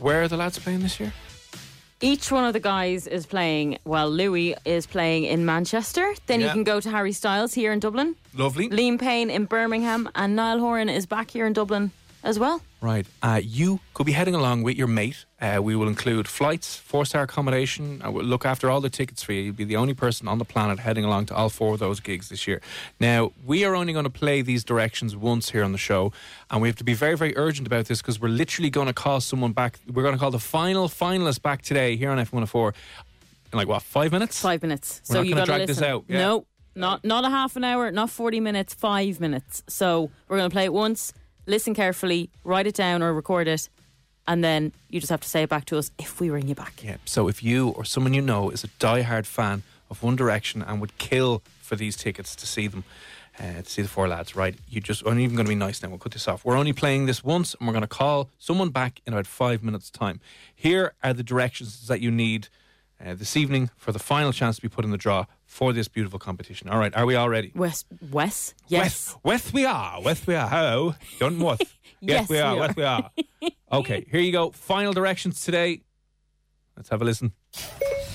Where 0.00 0.22
are 0.22 0.28
the 0.28 0.36
lads 0.36 0.58
playing 0.58 0.80
this 0.80 0.98
year? 0.98 1.12
Each 2.00 2.30
one 2.30 2.44
of 2.44 2.52
the 2.52 2.60
guys 2.60 3.06
is 3.06 3.24
playing, 3.24 3.78
well, 3.84 4.10
Louis 4.10 4.54
is 4.66 4.86
playing 4.86 5.24
in 5.24 5.46
Manchester. 5.46 6.14
Then 6.26 6.42
you 6.42 6.50
can 6.50 6.62
go 6.62 6.78
to 6.78 6.90
Harry 6.90 7.12
Styles 7.12 7.54
here 7.54 7.72
in 7.72 7.80
Dublin. 7.80 8.16
Lovely. 8.34 8.68
Liam 8.68 9.00
Payne 9.00 9.30
in 9.30 9.46
Birmingham. 9.46 10.10
And 10.14 10.36
Niall 10.36 10.58
Horan 10.58 10.90
is 10.90 11.06
back 11.06 11.30
here 11.30 11.46
in 11.46 11.54
Dublin 11.54 11.92
as 12.22 12.38
well. 12.38 12.60
Right. 12.86 13.04
Uh, 13.20 13.40
you 13.42 13.80
could 13.94 14.06
be 14.06 14.12
heading 14.12 14.36
along 14.36 14.62
with 14.62 14.76
your 14.76 14.86
mate. 14.86 15.24
Uh, 15.40 15.58
we 15.60 15.74
will 15.74 15.88
include 15.88 16.28
flights, 16.28 16.76
four 16.76 17.04
star 17.04 17.24
accommodation. 17.24 18.00
I 18.04 18.10
will 18.10 18.22
look 18.22 18.46
after 18.46 18.70
all 18.70 18.80
the 18.80 18.88
tickets 18.88 19.24
for 19.24 19.32
you. 19.32 19.42
You'll 19.42 19.56
be 19.56 19.64
the 19.64 19.74
only 19.74 19.92
person 19.92 20.28
on 20.28 20.38
the 20.38 20.44
planet 20.44 20.78
heading 20.78 21.04
along 21.04 21.26
to 21.26 21.34
all 21.34 21.48
four 21.48 21.74
of 21.74 21.80
those 21.80 21.98
gigs 21.98 22.28
this 22.28 22.46
year. 22.46 22.60
Now, 23.00 23.32
we 23.44 23.64
are 23.64 23.74
only 23.74 23.92
going 23.92 24.04
to 24.04 24.10
play 24.10 24.40
these 24.40 24.62
directions 24.62 25.16
once 25.16 25.50
here 25.50 25.64
on 25.64 25.72
the 25.72 25.78
show, 25.78 26.12
and 26.48 26.62
we 26.62 26.68
have 26.68 26.76
to 26.76 26.84
be 26.84 26.94
very, 26.94 27.16
very 27.16 27.36
urgent 27.36 27.66
about 27.66 27.86
this 27.86 28.00
because 28.00 28.20
we're 28.20 28.28
literally 28.28 28.70
going 28.70 28.86
to 28.86 28.92
call 28.92 29.20
someone 29.20 29.50
back. 29.50 29.80
We're 29.92 30.04
going 30.04 30.14
to 30.14 30.20
call 30.20 30.30
the 30.30 30.38
final 30.38 30.88
finalist 30.88 31.42
back 31.42 31.62
today 31.62 31.96
here 31.96 32.10
on 32.12 32.18
F104 32.24 32.72
in 33.52 33.58
like 33.58 33.66
what, 33.66 33.82
five 33.82 34.12
minutes? 34.12 34.40
Five 34.40 34.62
minutes. 34.62 35.02
We're 35.08 35.16
so 35.16 35.22
you 35.22 35.34
got 35.34 35.40
to 35.40 35.46
drag 35.46 35.66
this 35.66 35.82
out, 35.82 36.04
yeah. 36.06 36.18
No, 36.18 36.46
not 36.76 37.04
not 37.04 37.24
a 37.24 37.30
half 37.30 37.56
an 37.56 37.64
hour, 37.64 37.90
not 37.90 38.10
forty 38.10 38.38
minutes, 38.38 38.74
five 38.74 39.18
minutes. 39.18 39.64
So 39.66 40.12
we're 40.28 40.36
going 40.36 40.48
to 40.48 40.54
play 40.54 40.66
it 40.66 40.72
once. 40.72 41.12
Listen 41.46 41.74
carefully, 41.74 42.28
write 42.44 42.66
it 42.66 42.74
down 42.74 43.02
or 43.02 43.14
record 43.14 43.46
it, 43.46 43.68
and 44.26 44.42
then 44.42 44.72
you 44.90 44.98
just 44.98 45.10
have 45.10 45.20
to 45.20 45.28
say 45.28 45.44
it 45.44 45.48
back 45.48 45.64
to 45.66 45.78
us 45.78 45.92
if 45.98 46.20
we 46.20 46.28
ring 46.28 46.48
you 46.48 46.54
back. 46.54 46.82
Yeah. 46.82 46.96
So 47.04 47.28
if 47.28 47.42
you 47.42 47.68
or 47.68 47.84
someone 47.84 48.14
you 48.14 48.22
know 48.22 48.50
is 48.50 48.64
a 48.64 48.68
die-hard 48.78 49.26
fan 49.26 49.62
of 49.88 50.02
One 50.02 50.16
Direction 50.16 50.62
and 50.62 50.80
would 50.80 50.98
kill 50.98 51.42
for 51.60 51.76
these 51.76 51.96
tickets 51.96 52.34
to 52.36 52.46
see 52.46 52.66
them, 52.66 52.82
uh, 53.38 53.62
to 53.62 53.70
see 53.70 53.82
the 53.82 53.88
four 53.88 54.08
lads, 54.08 54.34
right? 54.34 54.56
You 54.68 54.80
just, 54.80 55.06
I'm 55.06 55.20
even 55.20 55.36
going 55.36 55.46
to 55.46 55.50
be 55.50 55.54
nice 55.54 55.82
now. 55.82 55.88
We'll 55.90 55.98
cut 55.98 56.12
this 56.12 56.26
off. 56.26 56.44
We're 56.44 56.56
only 56.56 56.72
playing 56.72 57.06
this 57.06 57.22
once, 57.22 57.54
and 57.54 57.68
we're 57.68 57.74
going 57.74 57.82
to 57.82 57.86
call 57.86 58.28
someone 58.38 58.70
back 58.70 59.00
in 59.06 59.12
about 59.12 59.26
five 59.28 59.62
minutes' 59.62 59.90
time. 59.90 60.20
Here 60.54 60.94
are 61.04 61.12
the 61.12 61.22
directions 61.22 61.86
that 61.86 62.00
you 62.00 62.10
need 62.10 62.48
uh, 63.04 63.14
this 63.14 63.36
evening 63.36 63.70
for 63.76 63.92
the 63.92 63.98
final 63.98 64.32
chance 64.32 64.56
to 64.56 64.62
be 64.62 64.68
put 64.68 64.84
in 64.84 64.90
the 64.90 64.96
draw 64.96 65.26
for 65.56 65.72
this 65.72 65.88
beautiful 65.88 66.18
competition. 66.18 66.68
All 66.68 66.78
right, 66.78 66.94
are 66.94 67.06
we 67.06 67.16
all 67.16 67.30
ready? 67.30 67.50
Wes, 67.54 67.86
Wes, 68.10 68.52
yes. 68.68 68.82
West, 68.82 69.24
West 69.24 69.54
we 69.54 69.64
are. 69.64 70.02
West 70.02 70.26
we 70.26 70.34
are. 70.34 70.46
How? 70.46 70.94
Don't 71.18 71.38
what? 71.38 71.62
Yes, 71.98 72.28
we 72.28 72.38
are. 72.38 72.54
we 72.54 72.58
are. 72.58 72.60
West 72.60 72.76
we 72.76 72.84
are. 72.84 73.10
okay, 73.72 74.06
here 74.10 74.20
you 74.20 74.32
go. 74.32 74.50
Final 74.50 74.92
directions 74.92 75.40
today. 75.40 75.80
Let's 76.76 76.90
have 76.90 77.00
a 77.00 77.06
listen. 77.06 77.32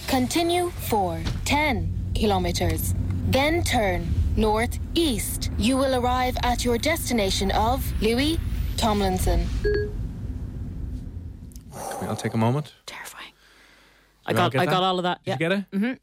Continue 0.08 0.70
for 0.70 1.20
10 1.46 2.12
kilometers. 2.14 2.94
Then 3.30 3.64
turn 3.64 4.08
northeast. 4.38 5.52
You 5.58 5.78
will 5.78 5.96
arrive 5.96 6.38
at 6.44 6.64
your 6.64 6.78
destination 6.78 7.50
of 7.52 7.84
Louis 8.04 8.40
Tomlinson. 8.78 9.48
I'll 12.04 12.16
take 12.16 12.36
a 12.36 12.38
moment. 12.38 12.76
Terrifying. 12.86 13.34
I 14.28 14.32
Did 14.32 14.38
we 14.38 14.44
all 14.44 14.50
got, 14.52 14.62
I 14.62 14.66
that? 14.66 14.72
got 14.72 14.84
all 14.84 15.00
of 15.00 15.04
that. 15.04 15.24
Did 15.26 15.32
yeah. 15.32 15.34
you 15.34 15.40
get 15.40 15.52
it? 15.52 15.72
Mm-hmm. 15.72 15.94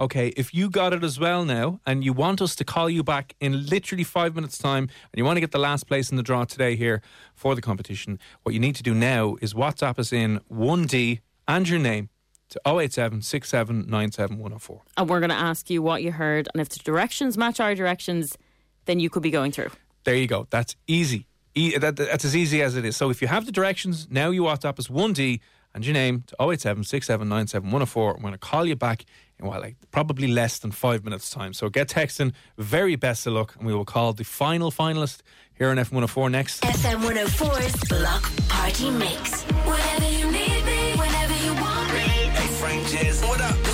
Okay, 0.00 0.28
if 0.36 0.54
you 0.54 0.70
got 0.70 0.92
it 0.92 1.02
as 1.02 1.18
well 1.18 1.44
now, 1.44 1.80
and 1.84 2.04
you 2.04 2.12
want 2.12 2.40
us 2.40 2.54
to 2.56 2.64
call 2.64 2.88
you 2.88 3.02
back 3.02 3.34
in 3.40 3.66
literally 3.66 4.04
five 4.04 4.36
minutes' 4.36 4.56
time, 4.56 4.84
and 4.84 5.16
you 5.16 5.24
want 5.24 5.36
to 5.36 5.40
get 5.40 5.50
the 5.50 5.58
last 5.58 5.88
place 5.88 6.08
in 6.08 6.16
the 6.16 6.22
draw 6.22 6.44
today 6.44 6.76
here 6.76 7.02
for 7.34 7.56
the 7.56 7.60
competition, 7.60 8.20
what 8.44 8.54
you 8.54 8.60
need 8.60 8.76
to 8.76 8.84
do 8.84 8.94
now 8.94 9.36
is 9.40 9.54
WhatsApp 9.54 9.98
us 9.98 10.12
in 10.12 10.38
1D 10.52 11.18
and 11.48 11.68
your 11.68 11.80
name 11.80 12.10
to 12.50 12.60
087 12.64 13.22
6797 13.22 14.38
104. 14.38 14.82
And 14.96 15.08
we're 15.10 15.18
going 15.18 15.30
to 15.30 15.36
ask 15.36 15.68
you 15.68 15.82
what 15.82 16.02
you 16.04 16.12
heard, 16.12 16.48
and 16.54 16.60
if 16.60 16.68
the 16.68 16.78
directions 16.78 17.36
match 17.36 17.58
our 17.58 17.74
directions, 17.74 18.38
then 18.84 19.00
you 19.00 19.10
could 19.10 19.24
be 19.24 19.32
going 19.32 19.50
through. 19.50 19.70
There 20.04 20.14
you 20.14 20.28
go. 20.28 20.46
That's 20.50 20.76
easy. 20.86 21.26
E- 21.56 21.76
that, 21.76 21.96
that's 21.96 22.24
as 22.24 22.36
easy 22.36 22.62
as 22.62 22.76
it 22.76 22.84
is. 22.84 22.96
So 22.96 23.10
if 23.10 23.20
you 23.20 23.26
have 23.26 23.46
the 23.46 23.52
directions, 23.52 24.06
now 24.08 24.30
you 24.30 24.42
WhatsApp 24.42 24.78
us 24.78 24.86
1D 24.86 25.40
and 25.74 25.84
your 25.84 25.92
name 25.92 26.22
to 26.28 26.36
087 26.40 26.84
6797 26.84 27.66
104. 27.70 28.14
I'm 28.14 28.22
going 28.22 28.32
to 28.32 28.38
call 28.38 28.64
you 28.64 28.76
back 28.76 29.04
in 29.38 29.46
what, 29.46 29.60
like 29.60 29.76
probably 29.90 30.26
less 30.26 30.58
than 30.58 30.70
five 30.70 31.04
minutes' 31.04 31.30
time. 31.30 31.52
So 31.52 31.68
get 31.68 31.88
texting. 31.88 32.32
Very 32.56 32.96
best 32.96 33.26
of 33.26 33.34
luck, 33.34 33.54
and 33.56 33.66
we 33.66 33.74
will 33.74 33.84
call 33.84 34.12
the 34.12 34.24
final 34.24 34.70
finalist 34.70 35.20
here 35.54 35.68
on 35.68 35.76
F104 35.76 36.30
next. 36.30 36.62
FM 36.62 37.00
104's 37.02 37.88
Block 37.88 38.30
Party 38.48 38.90
Mix. 38.90 39.42
Whenever 39.42 40.10
you 40.10 40.30
need 40.30 40.64
me, 40.64 40.92
whenever 40.96 41.34
you 41.44 41.54
want 41.54 41.92
me. 41.92 41.98
Hey, 41.98 42.48
Frank 42.54 42.86
Jazz, 42.88 43.22
what 43.22 43.40
up? 43.40 43.67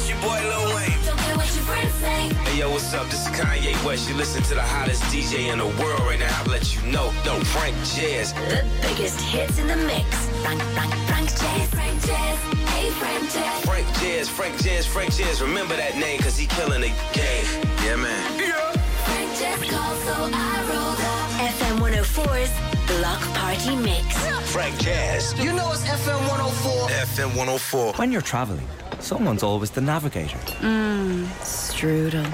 Yo, 2.64 2.70
what's 2.72 2.94
up? 2.94 3.06
This 3.10 3.26
is 3.26 3.32
Kanye 3.32 3.72
West. 3.84 4.08
You 4.08 4.16
listen 4.16 4.42
to 4.44 4.54
the 4.54 4.62
hottest 4.62 5.02
DJ 5.04 5.52
in 5.52 5.58
the 5.58 5.66
world 5.66 6.00
right 6.00 6.18
now. 6.18 6.34
I'll 6.40 6.50
let 6.50 6.74
you 6.74 6.80
know. 6.90 7.12
No, 7.24 7.38
Frank 7.52 7.76
Jazz. 7.92 8.32
The 8.32 8.64
biggest 8.80 9.20
hits 9.20 9.58
in 9.58 9.66
the 9.66 9.76
mix. 9.76 10.08
Frank, 10.42 10.62
Frank, 10.76 10.94
Frank 11.08 11.28
Jazz. 11.28 11.68
Frank 11.70 12.00
Jazz. 12.06 12.38
Hey, 12.72 12.90
Frank 12.90 13.22
Jazz. 13.32 13.64
Frank 13.64 13.86
Jazz, 14.00 14.28
Frank 14.28 14.62
Jazz, 14.62 14.86
Frank 14.86 15.12
Jazz. 15.12 15.42
Remember 15.42 15.76
that 15.76 15.96
name, 15.98 16.20
cause 16.20 16.36
he 16.38 16.46
killing 16.46 16.80
the 16.80 16.92
game. 17.12 17.46
Yeah, 17.84 17.96
man. 17.96 18.22
Yeah. 18.38 18.72
Frank 19.08 19.30
Jazz 19.38 19.60
called, 19.70 19.98
so 20.06 20.14
I 20.32 20.56
rolled 20.70 21.02
up. 21.12 21.24
FM 21.52 21.76
104's 21.84 22.52
Block 22.88 23.20
Party 23.34 23.76
Mix. 23.76 24.06
Frank 24.52 24.78
Jazz. 24.78 25.34
You 25.38 25.52
know 25.52 25.70
it's 25.72 25.84
FM 25.84 26.20
104. 26.28 26.88
FM 26.88 27.36
104. 27.36 27.92
When 27.94 28.10
you're 28.10 28.22
traveling, 28.22 28.66
someone's 29.04 29.42
always 29.42 29.70
the 29.70 29.80
navigator. 29.80 30.38
Mmm, 30.60 31.26
strudel. 31.42 32.24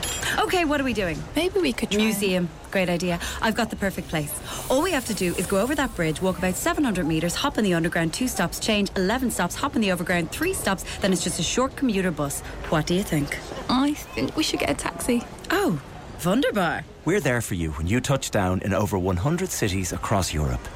Okay, 0.44 0.64
what 0.64 0.80
are 0.80 0.84
we 0.84 0.92
doing? 0.92 1.18
Maybe 1.34 1.58
we 1.60 1.72
could 1.72 1.90
try. 1.90 2.02
Museum. 2.02 2.48
Great 2.70 2.88
idea. 2.88 3.18
I've 3.42 3.56
got 3.56 3.70
the 3.70 3.76
perfect 3.76 4.08
place. 4.08 4.32
All 4.70 4.80
we 4.80 4.92
have 4.92 5.04
to 5.06 5.14
do 5.14 5.34
is 5.34 5.46
go 5.46 5.60
over 5.60 5.74
that 5.74 5.94
bridge, 5.96 6.22
walk 6.22 6.38
about 6.38 6.54
700 6.54 7.04
metres, 7.06 7.34
hop 7.34 7.58
in 7.58 7.64
the 7.64 7.74
underground, 7.74 8.14
two 8.14 8.28
stops, 8.28 8.60
change, 8.60 8.90
11 8.96 9.32
stops, 9.32 9.56
hop 9.56 9.74
in 9.74 9.82
the 9.82 9.90
overground, 9.90 10.30
three 10.30 10.54
stops, 10.54 10.84
then 11.00 11.12
it's 11.12 11.24
just 11.24 11.40
a 11.40 11.42
short 11.42 11.74
commuter 11.74 12.12
bus. 12.12 12.40
What 12.70 12.86
do 12.86 12.94
you 12.94 13.02
think? 13.02 13.36
I 13.68 13.94
think 13.94 14.36
we 14.36 14.44
should 14.44 14.60
get 14.60 14.70
a 14.70 14.74
taxi. 14.74 15.24
Oh, 15.50 15.80
wunderbar. 16.24 16.84
We're 17.04 17.20
there 17.20 17.40
for 17.40 17.54
you 17.54 17.72
when 17.72 17.88
you 17.88 18.00
touch 18.00 18.30
down 18.30 18.60
in 18.60 18.72
over 18.72 18.96
100 18.96 19.50
cities 19.50 19.92
across 19.92 20.32
Europe. 20.32 20.66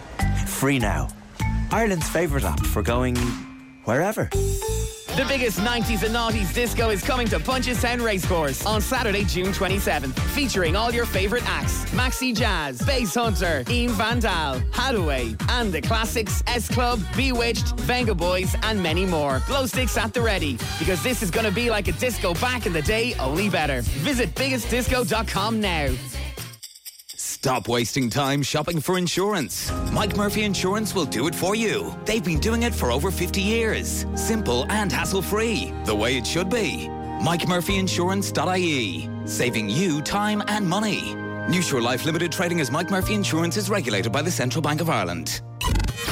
Free 0.47 0.81
now. 0.81 1.09
Ireland's 1.71 2.09
favourite 2.09 2.45
app 2.45 2.65
for 2.67 2.83
going 2.83 3.17
wherever. 3.85 4.29
The 5.17 5.25
biggest 5.27 5.61
90s 5.61 6.03
and 6.03 6.12
noughties 6.12 6.53
disco 6.53 6.91
is 6.91 7.01
coming 7.01 7.29
to 7.29 7.39
Punches 7.39 7.79
Punchestown 7.79 8.05
Racecourse 8.05 8.67
on 8.67 8.81
Saturday, 8.81 9.23
June 9.23 9.53
27th, 9.53 10.19
featuring 10.31 10.75
all 10.75 10.93
your 10.93 11.07
favourite 11.07 11.49
acts 11.49 11.85
Maxi 11.93 12.35
Jazz, 12.35 12.81
Basshunter, 12.81 13.69
Ian 13.71 13.93
Vandal, 13.93 14.59
Haddaway, 14.73 15.41
and 15.51 15.73
the 15.73 15.81
classics 15.81 16.43
S 16.49 16.69
Club, 16.69 16.99
B*Witched, 17.17 17.79
Venga 17.83 18.12
Boys, 18.12 18.57
and 18.65 18.83
many 18.83 19.07
more. 19.07 19.41
Glow 19.47 19.67
sticks 19.67 19.97
at 19.97 20.12
the 20.12 20.21
ready, 20.21 20.59
because 20.81 21.01
this 21.05 21.23
is 21.23 21.31
going 21.31 21.47
to 21.47 21.53
be 21.53 21.71
like 21.71 21.87
a 21.87 21.93
disco 21.93 22.35
back 22.35 22.67
in 22.67 22.73
the 22.73 22.83
day, 22.83 23.15
only 23.21 23.49
better. 23.49 23.83
Visit 23.83 24.35
biggestdisco.com 24.35 25.61
now. 25.61 25.95
Stop 27.45 27.69
wasting 27.69 28.09
time 28.09 28.43
shopping 28.43 28.81
for 28.81 28.97
insurance. 28.97 29.71
Mike 29.93 30.17
Murphy 30.17 30.45
Insurance 30.45 30.95
will 30.95 31.05
do 31.05 31.27
it 31.27 31.35
for 31.35 31.55
you. 31.55 31.95
They've 32.07 32.25
been 32.25 32.41
doing 32.41 32.63
it 32.63 32.75
for 32.75 32.91
over 32.91 33.11
50 33.11 33.43
years. 33.43 34.07
Simple 34.15 34.65
and 34.71 34.91
hassle 34.91 35.21
free. 35.21 35.71
The 35.85 35.95
way 35.95 36.17
it 36.17 36.27
should 36.27 36.49
be. 36.49 36.89
MikeMurphyInsurance.ie. 37.21 39.11
Saving 39.27 39.69
you 39.69 40.01
time 40.01 40.43
and 40.49 40.67
money. 40.67 41.15
New 41.51 41.61
Shore 41.61 41.83
Life 41.83 42.07
Limited 42.07 42.33
trading 42.33 42.63
as 42.63 42.71
Mike 42.71 42.91
Murphy 42.91 43.13
Insurance 43.13 43.59
is 43.59 43.69
regulated 43.69 44.11
by 44.11 44.23
the 44.23 44.31
Central 44.31 44.63
Bank 44.63 44.81
of 44.81 44.89
Ireland. 44.89 45.43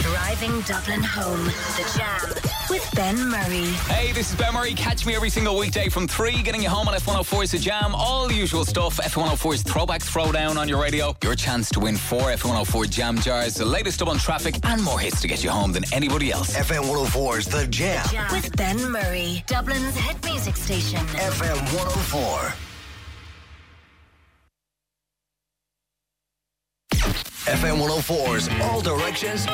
Driving 0.03 0.61
Dublin 0.61 1.03
home. 1.03 1.45
The 1.47 1.91
Jam 1.97 2.52
with 2.73 2.95
Ben 2.95 3.29
Murray. 3.29 3.67
Hey, 3.93 4.13
this 4.13 4.31
is 4.31 4.37
Ben 4.37 4.55
Murray. 4.55 4.73
Catch 4.73 5.05
me 5.05 5.15
every 5.15 5.29
single 5.29 5.59
weekday 5.59 5.91
from 5.91 6.09
3, 6.09 6.43
getting 6.43 6.63
you 6.63 6.71
home 6.71 6.89
on 6.89 6.95
F104's 6.95 7.51
The 7.51 7.59
Jam. 7.59 7.95
All 7.95 8.27
the 8.27 8.35
usual 8.35 8.65
stuff. 8.65 8.97
F104's 8.97 9.63
Throwback 9.63 10.01
Throwdown 10.01 10.57
on 10.57 10.71
your 10.71 10.81
radio. 10.81 11.15
Your 11.23 11.35
chance 11.35 11.69
to 11.71 11.81
win 11.81 11.97
four 11.97 12.31
F104 12.33 12.89
Jam 12.89 13.19
jars, 13.19 13.57
the 13.57 13.67
latest 13.67 14.01
up 14.01 14.09
on 14.09 14.17
traffic, 14.17 14.55
and 14.65 14.83
more 14.83 14.99
hits 14.99 15.21
to 15.21 15.29
get 15.29 15.45
you 15.45 15.51
home 15.51 15.73
than 15.73 15.85
anybody 15.93 16.33
else. 16.33 16.57
FM 16.57 16.85
104's 16.85 17.47
The 17.47 17.67
Jam. 17.67 18.07
With 18.33 18.57
Ben 18.57 18.91
Murray. 18.91 19.45
Dublin's 19.47 19.95
hit 19.95 20.25
music 20.25 20.57
station. 20.57 21.01
FM 21.09 21.59
104. 21.77 22.55
FM 27.53 27.87
104's 27.87 28.49
All 28.63 28.81
Directions 28.81 29.47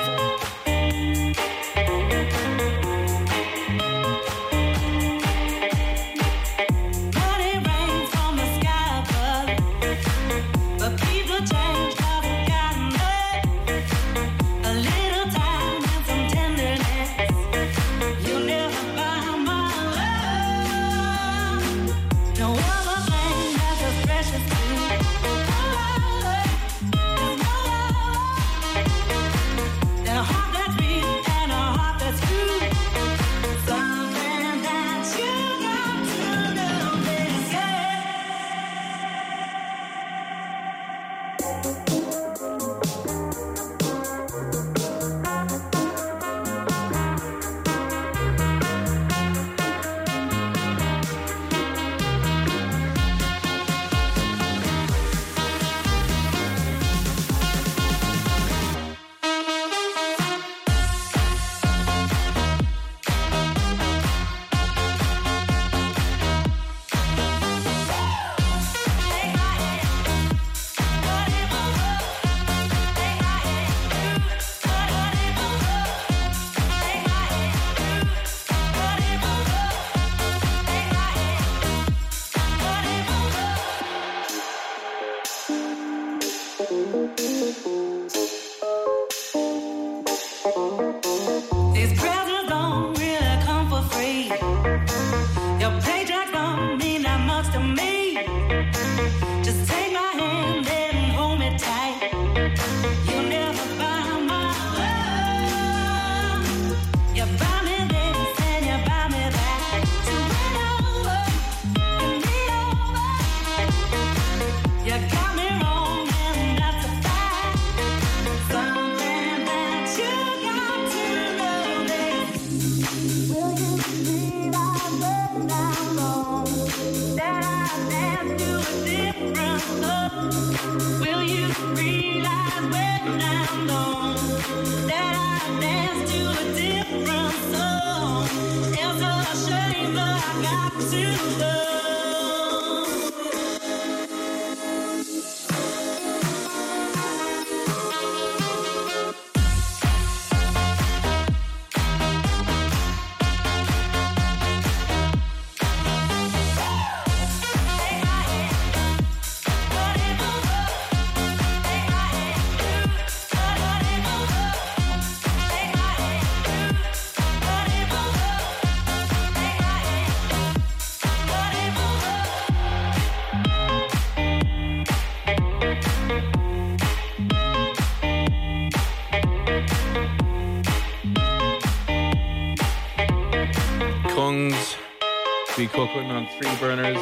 burners. 186.41 186.97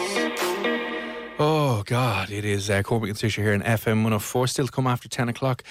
Oh 1.38 1.82
God, 1.84 2.30
it 2.30 2.44
is 2.44 2.70
uh, 2.70 2.82
Cormac 2.82 3.10
and 3.10 3.18
Saoirse 3.18 3.36
here 3.36 3.52
in 3.52 3.60
FM 3.62 3.96
104. 3.96 4.46
Still 4.46 4.68
come 4.68 4.86
after 4.86 5.08
10 5.08 5.28
o'clock. 5.28 5.62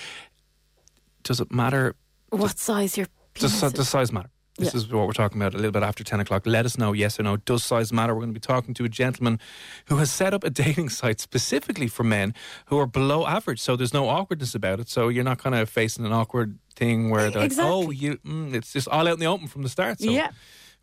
Does 1.23 1.39
it 1.39 1.51
matter? 1.51 1.95
What 2.29 2.59
size 2.59 2.97
your 2.97 3.07
Does, 3.33 3.59
penis 3.59 3.73
does 3.73 3.89
size 3.89 4.11
matter? 4.11 4.29
This 4.57 4.73
Yeah. 4.73 4.77
is 4.77 4.87
what 4.93 5.07
we're 5.07 5.13
talking 5.13 5.41
about 5.41 5.53
a 5.53 5.57
little 5.57 5.71
bit 5.71 5.83
after 5.83 6.03
10 6.03 6.19
o'clock. 6.19 6.43
Let 6.45 6.65
us 6.65 6.77
know, 6.77 6.93
yes 6.93 7.19
or 7.19 7.23
no. 7.23 7.37
Does 7.37 7.63
size 7.63 7.91
matter? 7.91 8.13
We're 8.13 8.21
going 8.21 8.33
to 8.33 8.39
be 8.39 8.45
talking 8.45 8.73
to 8.75 8.85
a 8.85 8.89
gentleman 8.89 9.39
who 9.87 9.97
has 9.97 10.11
set 10.11 10.33
up 10.33 10.43
a 10.43 10.49
dating 10.63 10.89
site 10.89 11.19
specifically 11.19 11.87
for 11.87 12.03
men 12.03 12.33
who 12.67 12.77
are 12.77 12.85
below 12.85 13.25
average. 13.25 13.59
So 13.59 13.75
there's 13.75 13.93
no 13.93 14.07
awkwardness 14.07 14.53
about 14.53 14.79
it. 14.79 14.87
So 14.89 15.09
you're 15.09 15.23
not 15.23 15.39
kind 15.39 15.55
of 15.55 15.67
facing 15.69 16.05
an 16.05 16.13
awkward 16.13 16.59
thing 16.75 17.09
where 17.09 17.31
they're 17.31 17.41
like, 17.41 17.53
oh, 17.57 17.89
you, 17.89 18.17
mm, 18.17 18.53
it's 18.53 18.71
just 18.71 18.87
all 18.87 19.07
out 19.07 19.15
in 19.15 19.19
the 19.19 19.25
open 19.25 19.47
from 19.47 19.63
the 19.63 19.69
start. 19.69 19.99
So 19.99 20.09
yeah, 20.11 20.29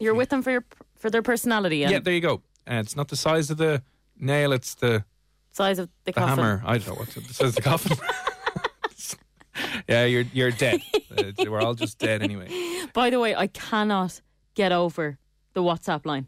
you're 0.01 0.14
with 0.14 0.30
them 0.30 0.43
for 0.43 0.51
your 0.51 0.64
for 0.99 1.09
their 1.11 1.22
personality 1.22 1.83
and 1.85 1.93
yeah, 1.93 1.99
there 2.01 2.14
you 2.14 2.20
go. 2.20 2.43
Uh, 2.70 2.74
it's 2.74 2.96
not 2.96 3.08
the 3.08 3.16
size 3.16 3.50
of 3.50 3.56
the 3.58 3.82
nail, 4.18 4.52
it's 4.52 4.74
the, 4.74 5.04
size 5.50 5.78
of 5.78 5.88
the 6.04 6.12
the 6.12 6.12
coffin. 6.12 6.28
hammer. 6.44 6.62
I 6.64 6.78
don't 6.78 6.88
know 6.88 6.94
what 6.94 7.08
the 7.08 7.34
size 7.34 7.48
of 7.48 7.54
the 7.56 7.62
coffin. 7.62 7.96
yeah, 9.88 10.04
you're 10.04 10.24
you're 10.32 10.50
dead. 10.50 10.80
Uh, 11.16 11.32
we're 11.50 11.60
all 11.60 11.74
just 11.74 11.98
dead 11.98 12.22
anyway. 12.22 12.48
By 12.92 13.10
the 13.10 13.18
way, 13.20 13.34
I 13.34 13.46
cannot 13.48 14.20
get 14.54 14.72
over 14.72 15.18
the 15.54 15.62
WhatsApp 15.62 16.06
line. 16.06 16.26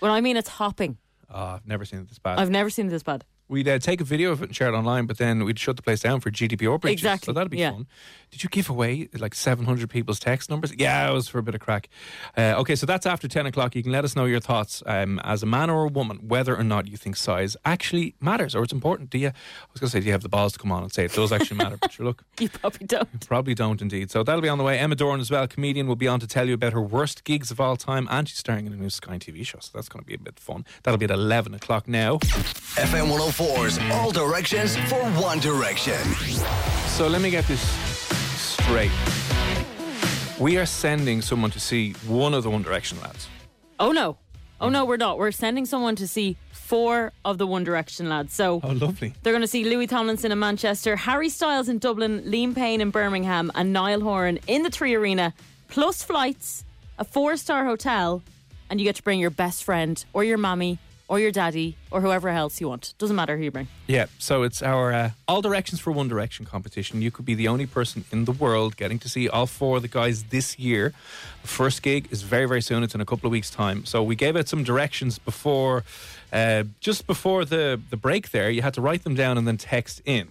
When 0.00 0.10
I 0.10 0.20
mean 0.20 0.36
it's 0.36 0.48
hopping, 0.48 0.98
Oh, 1.32 1.44
I've 1.44 1.66
never 1.66 1.84
seen 1.84 2.00
it 2.00 2.08
this 2.08 2.18
bad. 2.18 2.38
I've 2.38 2.50
never 2.50 2.70
seen 2.70 2.86
it 2.86 2.90
this 2.90 3.02
bad. 3.02 3.24
We'd 3.48 3.68
uh, 3.68 3.78
take 3.78 4.00
a 4.00 4.04
video 4.04 4.30
of 4.32 4.42
it 4.42 4.46
and 4.46 4.56
share 4.56 4.68
it 4.68 4.76
online, 4.76 5.06
but 5.06 5.18
then 5.18 5.44
we'd 5.44 5.58
shut 5.58 5.76
the 5.76 5.82
place 5.82 6.00
down 6.00 6.20
for 6.20 6.30
GDPR 6.30 6.80
breaches. 6.80 7.00
Exactly, 7.02 7.26
So 7.26 7.32
that'd 7.32 7.50
be 7.50 7.58
yeah. 7.58 7.72
fun. 7.72 7.86
Did 8.30 8.44
you 8.44 8.48
give 8.48 8.70
away 8.70 9.08
like 9.18 9.34
700 9.34 9.90
people's 9.90 10.20
text 10.20 10.50
numbers? 10.50 10.72
Yeah, 10.76 11.10
it 11.10 11.12
was 11.12 11.28
for 11.28 11.38
a 11.38 11.42
bit 11.42 11.54
of 11.54 11.60
crack. 11.60 11.88
Uh, 12.36 12.54
okay, 12.58 12.76
so 12.76 12.86
that's 12.86 13.06
after 13.06 13.26
10 13.26 13.46
o'clock. 13.46 13.74
You 13.74 13.82
can 13.82 13.92
let 13.92 14.04
us 14.04 14.14
know 14.14 14.24
your 14.24 14.40
thoughts 14.40 14.82
um, 14.86 15.18
as 15.24 15.42
a 15.42 15.46
man 15.46 15.68
or 15.68 15.84
a 15.84 15.88
woman, 15.88 16.18
whether 16.28 16.56
or 16.56 16.62
not 16.62 16.86
you 16.86 16.96
think 16.96 17.16
size 17.16 17.56
actually 17.64 18.14
matters 18.20 18.54
or 18.54 18.62
it's 18.62 18.72
important. 18.72 19.10
Do 19.10 19.18
you? 19.18 19.28
I 19.28 19.32
was 19.72 19.80
going 19.80 19.88
to 19.88 19.92
say, 19.92 20.00
do 20.00 20.06
you 20.06 20.12
have 20.12 20.22
the 20.22 20.28
balls 20.28 20.52
to 20.52 20.58
come 20.58 20.70
on 20.70 20.82
and 20.84 20.92
say 20.92 21.04
it 21.04 21.12
does 21.12 21.32
actually 21.32 21.58
matter? 21.58 21.76
But 21.76 21.92
sure, 21.92 22.06
look. 22.06 22.24
You 22.40 22.48
probably 22.48 22.86
don't. 22.86 23.26
Probably 23.26 23.54
don't 23.54 23.82
indeed. 23.82 24.10
So 24.10 24.22
that'll 24.22 24.40
be 24.40 24.48
on 24.48 24.56
the 24.56 24.64
way. 24.64 24.78
Emma 24.78 24.94
Doran 24.94 25.20
as 25.20 25.30
well, 25.30 25.46
comedian, 25.46 25.86
will 25.86 25.96
be 25.96 26.08
on 26.08 26.20
to 26.20 26.26
tell 26.26 26.48
you 26.48 26.54
about 26.54 26.72
her 26.72 26.80
worst 26.80 27.24
gigs 27.24 27.50
of 27.50 27.60
all 27.60 27.76
time, 27.76 28.08
and 28.10 28.26
she's 28.26 28.38
starring 28.38 28.66
in 28.66 28.72
a 28.72 28.76
new 28.76 28.88
Sky 28.88 29.18
TV 29.18 29.44
show. 29.44 29.58
So 29.60 29.72
that's 29.74 29.90
going 29.90 30.02
to 30.02 30.06
be 30.06 30.14
a 30.14 30.18
bit 30.18 30.38
fun. 30.38 30.64
That'll 30.82 30.96
be 30.96 31.04
at 31.04 31.10
11 31.10 31.52
o'clock 31.52 31.86
now. 31.86 32.16
FM 32.16 33.14
104's 33.14 33.78
All 33.92 34.10
Directions 34.10 34.76
for 34.88 35.02
One 35.20 35.38
Direction. 35.40 35.98
So 36.86 37.08
let 37.08 37.20
me 37.20 37.30
get 37.30 37.46
this 37.46 37.89
straight. 38.70 38.90
We 40.38 40.56
are 40.56 40.64
sending 40.64 41.22
someone 41.22 41.50
to 41.50 41.58
see 41.60 41.92
one 42.06 42.34
of 42.34 42.44
the 42.44 42.50
One 42.50 42.62
Direction 42.62 43.00
lads. 43.00 43.26
Oh 43.80 43.90
no, 43.90 44.16
oh 44.60 44.68
no, 44.68 44.84
we're 44.84 44.96
not. 44.96 45.18
We're 45.18 45.32
sending 45.32 45.66
someone 45.66 45.96
to 45.96 46.06
see 46.06 46.36
four 46.52 47.12
of 47.24 47.38
the 47.38 47.48
One 47.48 47.64
Direction 47.64 48.08
lads. 48.08 48.32
So 48.32 48.60
Oh, 48.62 48.68
lovely. 48.68 49.12
they're 49.24 49.32
going 49.32 49.40
to 49.42 49.48
see 49.48 49.64
Louis 49.64 49.88
Tomlinson 49.88 50.30
in 50.30 50.38
Manchester, 50.38 50.94
Harry 50.94 51.28
Styles 51.28 51.68
in 51.68 51.78
Dublin, 51.78 52.22
Liam 52.22 52.54
Payne 52.54 52.80
in 52.80 52.90
Birmingham, 52.90 53.50
and 53.56 53.72
Niall 53.72 54.02
Horan 54.02 54.38
in 54.46 54.62
the 54.62 54.70
3Arena, 54.70 55.32
plus 55.68 56.04
flights, 56.04 56.64
a 56.96 57.02
four-star 57.04 57.64
hotel, 57.64 58.22
and 58.70 58.78
you 58.80 58.84
get 58.84 58.94
to 58.96 59.02
bring 59.02 59.18
your 59.18 59.30
best 59.30 59.64
friend 59.64 60.04
or 60.12 60.22
your 60.22 60.38
mammy 60.38 60.78
or 61.10 61.18
your 61.18 61.32
daddy 61.32 61.76
or 61.90 62.00
whoever 62.00 62.28
else 62.28 62.60
you 62.60 62.68
want. 62.68 62.94
Doesn't 62.96 63.16
matter 63.16 63.36
who 63.36 63.42
you 63.42 63.50
bring. 63.50 63.66
Yeah, 63.88 64.06
so 64.20 64.44
it's 64.44 64.62
our 64.62 64.92
uh, 64.92 65.10
All 65.26 65.42
Directions 65.42 65.80
for 65.80 65.90
One 65.90 66.06
Direction 66.06 66.46
competition. 66.46 67.02
You 67.02 67.10
could 67.10 67.24
be 67.24 67.34
the 67.34 67.48
only 67.48 67.66
person 67.66 68.04
in 68.12 68.26
the 68.26 68.32
world 68.32 68.76
getting 68.76 69.00
to 69.00 69.08
see 69.08 69.28
all 69.28 69.46
four 69.46 69.78
of 69.78 69.82
the 69.82 69.88
guys 69.88 70.22
this 70.30 70.56
year. 70.56 70.92
First 71.42 71.82
gig 71.82 72.06
is 72.12 72.22
very, 72.22 72.46
very 72.46 72.62
soon. 72.62 72.84
It's 72.84 72.94
in 72.94 73.00
a 73.00 73.04
couple 73.04 73.26
of 73.26 73.32
weeks' 73.32 73.50
time. 73.50 73.84
So 73.86 74.04
we 74.04 74.14
gave 74.14 74.36
out 74.36 74.46
some 74.46 74.62
directions 74.62 75.18
before, 75.18 75.82
uh, 76.32 76.62
just 76.78 77.08
before 77.08 77.44
the, 77.44 77.80
the 77.90 77.96
break 77.96 78.30
there. 78.30 78.48
You 78.48 78.62
had 78.62 78.74
to 78.74 78.80
write 78.80 79.02
them 79.02 79.16
down 79.16 79.36
and 79.36 79.48
then 79.48 79.56
text 79.56 80.00
in. 80.04 80.28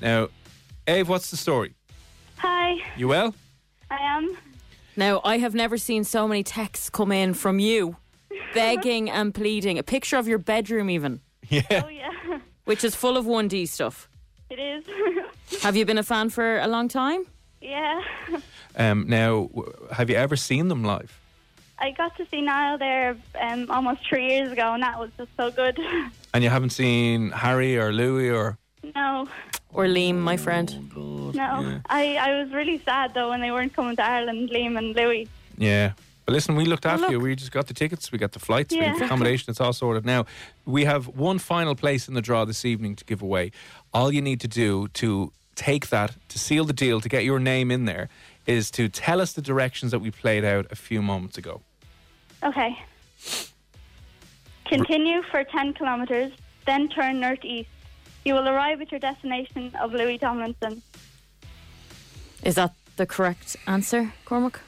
Now, 0.00 0.28
Ave, 0.88 1.02
what's 1.02 1.30
the 1.30 1.36
story? 1.36 1.74
Hi, 2.38 2.76
You 2.96 3.08
well? 3.08 3.34
I 3.90 3.98
am. 4.00 4.36
Now, 4.96 5.20
I 5.22 5.36
have 5.38 5.54
never 5.54 5.76
seen 5.76 6.02
so 6.04 6.26
many 6.26 6.42
texts 6.42 6.88
come 6.88 7.12
in 7.12 7.34
from 7.34 7.58
you, 7.58 7.96
begging 8.54 9.10
and 9.10 9.34
pleading. 9.34 9.78
A 9.78 9.82
picture 9.82 10.16
of 10.16 10.26
your 10.28 10.38
bedroom, 10.38 10.88
even, 10.90 11.20
Yeah. 11.48 11.62
Oh 11.84 11.88
yeah, 11.88 12.38
which 12.64 12.84
is 12.84 12.94
full 12.94 13.16
of 13.16 13.24
1D 13.26 13.66
stuff. 13.68 14.08
it 14.50 14.58
is. 14.58 14.84
Have 15.62 15.76
you 15.76 15.84
been 15.84 15.98
a 15.98 16.02
fan 16.02 16.30
for 16.30 16.58
a 16.58 16.66
long 16.66 16.88
time? 16.88 17.24
yeah, 17.60 18.00
Um, 18.76 19.06
now, 19.08 19.48
w- 19.54 19.72
have 19.92 20.10
you 20.10 20.16
ever 20.16 20.36
seen 20.36 20.68
them 20.68 20.84
live? 20.84 21.18
I 21.78 21.90
got 21.92 22.16
to 22.18 22.26
see 22.30 22.40
Niall 22.42 22.76
there 22.78 23.16
um, 23.40 23.70
almost 23.70 24.00
three 24.08 24.26
years 24.28 24.52
ago, 24.52 24.74
and 24.74 24.82
that 24.82 24.98
was 24.98 25.10
just 25.16 25.30
so 25.36 25.50
good. 25.50 25.78
And 26.34 26.42
you 26.42 26.50
haven't 26.50 26.70
seen 26.70 27.30
Harry 27.30 27.78
or 27.78 27.92
Louis 27.92 28.28
or. 28.30 28.58
no, 28.94 29.28
Or 29.72 29.84
Liam, 29.86 30.16
my 30.16 30.36
friend. 30.36 30.68
no, 30.96 31.80
I, 31.88 32.16
I 32.16 32.42
was 32.42 32.52
really 32.52 32.82
sad 32.84 33.14
though 33.14 33.28
when 33.30 33.40
they 33.40 33.50
weren't 33.52 33.72
coming 33.72 33.94
to 33.96 34.04
Ireland, 34.04 34.50
Liam 34.50 34.76
and 34.76 34.94
Louis. 34.96 35.28
Yeah. 35.56 35.92
But 36.26 36.32
listen, 36.32 36.56
we 36.56 36.64
looked 36.64 36.84
Well, 36.84 36.94
after 36.94 37.10
you. 37.10 37.18
look. 37.18 37.24
We 37.24 37.36
just 37.36 37.52
got 37.52 37.66
the 37.66 37.74
tickets, 37.74 38.10
we 38.10 38.18
got 38.18 38.32
the 38.32 38.38
flights, 38.38 38.72
we 38.72 38.80
Yeah. 38.80 38.92
got 38.94 39.02
accommodation, 39.02 39.50
it's 39.50 39.60
all 39.60 39.72
sorted. 39.74 40.06
Now, 40.06 40.24
we 40.64 40.84
have 40.84 41.06
one 41.08 41.38
final 41.38 41.74
place 41.74 42.08
in 42.08 42.14
the 42.14 42.22
draw 42.22 42.44
this 42.46 42.64
evening 42.64 42.96
to 42.96 43.04
give 43.04 43.20
away. 43.20 43.52
All 43.92 44.10
you 44.12 44.22
need 44.22 44.40
to 44.40 44.48
do 44.48 44.88
to 44.94 45.32
take 45.54 45.88
that, 45.90 46.16
to 46.30 46.38
seal 46.38 46.64
the 46.64 46.72
deal, 46.72 47.00
to 47.00 47.08
get 47.08 47.24
your 47.24 47.38
name 47.38 47.70
in 47.70 47.84
there, 47.84 48.08
is 48.46 48.70
to 48.72 48.88
tell 48.88 49.20
us 49.20 49.32
the 49.34 49.42
directions 49.42 49.92
that 49.92 49.98
we 50.00 50.10
played 50.10 50.44
out 50.44 50.66
a 50.70 50.76
few 50.76 51.02
moments 51.02 51.36
ago. 51.38 51.60
Okay. 52.42 52.76
Continue 54.66 55.22
for 55.30 55.44
10 55.44 55.74
kilometres, 55.74 56.32
then 56.66 56.88
turn 56.88 57.20
northeast. 57.20 57.68
You 58.24 58.34
will 58.34 58.48
arrive 58.48 58.80
at 58.80 58.90
your 58.90 58.98
destination 59.00 59.72
of 59.80 59.92
Louis 59.92 60.16
Tomlinson. 60.18 60.82
Is 62.42 62.54
that 62.54 62.74
the 62.96 63.04
correct 63.06 63.56
answer, 63.66 64.12
Cormac? 64.24 64.60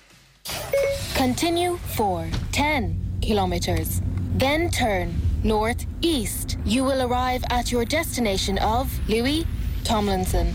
Continue 1.15 1.77
for 1.97 2.29
10 2.53 3.19
kilometers. 3.23 4.03
Then 4.37 4.71
turn 4.71 5.15
northeast. 5.43 6.59
You 6.65 6.85
will 6.85 7.03
arrive 7.03 7.45
at 7.51 7.73
your 7.73 7.85
destination 7.85 8.59
of 8.59 8.91
Louis 9.09 9.47
Tomlinson. 9.85 10.55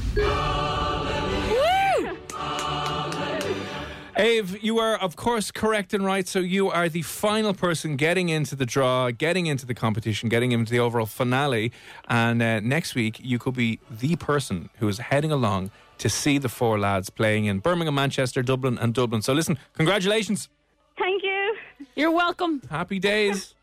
Ave, 4.18 4.60
you 4.62 4.80
are, 4.80 4.96
of 4.96 5.16
course, 5.16 5.52
correct 5.52 5.94
and 5.94 6.06
right. 6.06 6.28
So 6.28 6.40
you 6.40 6.70
are 6.70 6.90
the 6.90 7.02
final 7.02 7.54
person 7.54 7.96
getting 7.96 8.30
into 8.30 8.56
the 8.56 8.66
draw, 8.66 9.10
getting 9.12 9.46
into 9.46 9.66
the 9.66 9.74
competition, 9.74 10.30
getting 10.30 10.52
into 10.52 10.72
the 10.72 10.80
overall 10.80 11.06
finale. 11.06 11.72
And 12.08 12.42
uh, 12.42 12.60
next 12.60 12.94
week, 12.94 13.20
you 13.22 13.40
could 13.40 13.56
be 13.56 13.80
the 13.90 14.16
person 14.18 14.70
who 14.80 14.88
is 14.88 14.98
heading 14.98 15.32
along 15.32 15.72
to 16.00 16.10
see 16.10 16.38
the 16.38 16.50
four 16.50 16.80
lads 16.80 17.10
playing 17.10 17.46
in 17.46 17.60
Birmingham, 17.60 17.96
Manchester, 17.96 18.42
Dublin, 18.42 18.78
and 18.78 18.94
Dublin. 18.94 19.22
So 19.22 19.34
listen, 19.34 19.58
congratulations. 19.74 20.50
Thank 20.98 21.24
you. 21.24 21.56
You're 21.96 22.12
welcome. 22.12 22.62
Happy 22.70 23.00
days. 23.00 23.56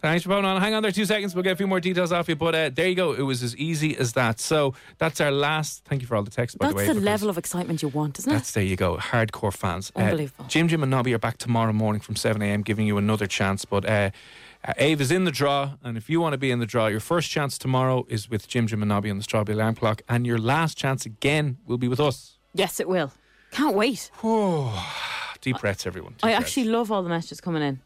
Thanks 0.00 0.22
for 0.22 0.28
phoning 0.30 0.50
on. 0.50 0.60
Hang 0.60 0.74
on 0.74 0.82
there 0.82 0.92
two 0.92 1.06
seconds. 1.06 1.34
We'll 1.34 1.44
get 1.44 1.52
a 1.52 1.56
few 1.56 1.66
more 1.66 1.80
details 1.80 2.12
off 2.12 2.28
you. 2.28 2.36
But 2.36 2.54
uh, 2.54 2.70
there 2.70 2.88
you 2.88 2.94
go. 2.94 3.12
It 3.12 3.22
was 3.22 3.42
as 3.42 3.56
easy 3.56 3.96
as 3.96 4.12
that. 4.12 4.38
So 4.38 4.74
that's 4.98 5.18
our 5.20 5.30
last. 5.30 5.84
Thank 5.86 6.02
you 6.02 6.06
for 6.08 6.14
all 6.16 6.22
the 6.22 6.30
text, 6.30 6.58
by 6.58 6.66
That's 6.66 6.74
the 6.82 6.88
way. 6.88 6.98
the 6.98 7.00
level 7.00 7.30
of 7.30 7.38
excitement 7.38 7.80
you 7.80 7.88
want, 7.88 8.18
isn't 8.18 8.30
it? 8.30 8.34
That's 8.34 8.52
there 8.52 8.62
you 8.64 8.76
go. 8.76 8.98
Hardcore 8.98 9.52
fans. 9.52 9.90
Uh, 9.96 10.00
Unbelievable. 10.00 10.44
Jim 10.46 10.68
Jim 10.68 10.82
and 10.82 10.90
Nobby 10.90 11.14
are 11.14 11.18
back 11.18 11.38
tomorrow 11.38 11.72
morning 11.72 12.00
from 12.00 12.16
7 12.16 12.42
a.m. 12.42 12.60
giving 12.62 12.86
you 12.86 12.98
another 12.98 13.26
chance. 13.26 13.64
But 13.64 13.86
uh, 13.88 14.10
uh, 14.66 14.72
Ave 14.78 15.00
is 15.02 15.10
in 15.10 15.24
the 15.24 15.30
draw. 15.30 15.72
And 15.82 15.96
if 15.96 16.10
you 16.10 16.20
want 16.20 16.34
to 16.34 16.38
be 16.38 16.50
in 16.50 16.58
the 16.58 16.66
draw, 16.66 16.88
your 16.88 17.00
first 17.00 17.30
chance 17.30 17.56
tomorrow 17.56 18.04
is 18.10 18.28
with 18.28 18.46
Jim 18.46 18.66
Jim 18.66 18.82
and 18.82 18.90
Nobby 18.90 19.08
on 19.10 19.16
the 19.16 19.22
Strawberry 19.22 19.56
Alarm 19.56 19.76
Clock. 19.76 20.02
And 20.06 20.26
your 20.26 20.38
last 20.38 20.76
chance 20.76 21.06
again 21.06 21.56
will 21.66 21.78
be 21.78 21.88
with 21.88 22.00
us. 22.00 22.36
Yes, 22.52 22.78
it 22.78 22.88
will. 22.88 23.10
Can't 23.52 23.74
wait. 23.74 24.10
Deep 25.40 25.58
breaths, 25.60 25.86
everyone. 25.86 26.12
Deep 26.12 26.24
I 26.24 26.28
breaths. 26.28 26.40
actually 26.46 26.64
love 26.64 26.92
all 26.92 27.02
the 27.02 27.08
messages 27.08 27.40
coming 27.40 27.62
in. 27.62 27.80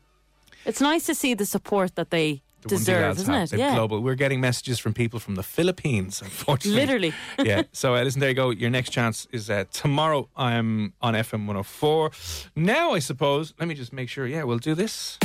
It's 0.65 0.81
nice 0.81 1.07
to 1.07 1.15
see 1.15 1.35
the 1.35 1.47
support 1.47 1.95
that 1.95 2.11
they 2.11 2.43
The 2.63 2.69
deserve, 2.69 3.17
isn't 3.19 3.33
have. 3.35 3.45
it? 3.45 3.51
They're 3.51 3.59
Yeah. 3.69 3.75
global. 3.75 4.01
We're 4.01 4.17
getting 4.17 4.41
messages 4.41 4.79
from 4.81 4.93
people 4.93 5.21
from 5.21 5.37
the 5.37 5.43
Philippines, 5.43 6.21
unfortunately. 6.25 6.81
Literally. 6.81 7.13
yeah. 7.45 7.63
So 7.73 7.95
uh, 7.95 8.03
listen, 8.03 8.21
there 8.21 8.29
you 8.31 8.35
go. 8.35 8.51
Your 8.51 8.71
next 8.71 8.91
chance 8.91 9.27
is 9.33 9.49
uh, 9.49 9.65
tomorrow. 9.73 10.29
I'm 10.37 10.93
on 11.01 11.15
FM 11.15 11.47
104. 11.47 12.11
Now, 12.57 12.93
I 12.95 13.01
suppose. 13.01 13.55
Let 13.59 13.69
me 13.69 13.75
just 13.75 13.93
make 13.93 14.09
sure. 14.09 14.27
Yeah, 14.27 14.43
we'll 14.45 14.59
do 14.59 14.75
this. 14.75 15.19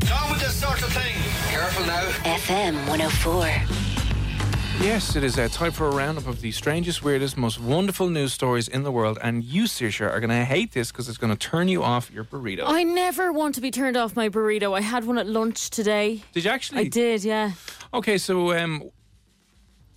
Down 0.00 0.30
with 0.30 0.40
this 0.40 0.54
sort 0.60 0.82
of 0.82 0.92
thing. 0.92 1.14
Careful 1.50 1.86
now. 1.86 2.02
FM 2.24 2.74
104. 2.88 3.89
Yes, 4.80 5.14
it 5.14 5.22
is 5.22 5.38
uh, 5.38 5.46
time 5.48 5.72
for 5.72 5.88
a 5.88 5.90
roundup 5.90 6.26
of 6.26 6.40
the 6.40 6.50
strangest, 6.52 7.04
weirdest, 7.04 7.36
most 7.36 7.60
wonderful 7.60 8.08
news 8.08 8.32
stories 8.32 8.66
in 8.66 8.82
the 8.82 8.90
world. 8.90 9.18
And 9.22 9.44
you, 9.44 9.64
Saoirse, 9.64 10.00
are 10.00 10.18
going 10.20 10.30
to 10.30 10.42
hate 10.42 10.72
this 10.72 10.90
because 10.90 11.06
it's 11.06 11.18
going 11.18 11.36
to 11.36 11.38
turn 11.38 11.68
you 11.68 11.82
off 11.82 12.10
your 12.10 12.24
burrito. 12.24 12.62
I 12.64 12.82
never 12.82 13.30
want 13.30 13.54
to 13.56 13.60
be 13.60 13.70
turned 13.70 13.98
off 13.98 14.16
my 14.16 14.30
burrito. 14.30 14.74
I 14.74 14.80
had 14.80 15.04
one 15.04 15.18
at 15.18 15.26
lunch 15.26 15.68
today. 15.68 16.22
Did 16.32 16.46
you 16.46 16.50
actually? 16.50 16.80
I 16.80 16.84
did, 16.88 17.24
yeah. 17.24 17.52
Okay, 17.92 18.16
so 18.16 18.56
um, 18.58 18.90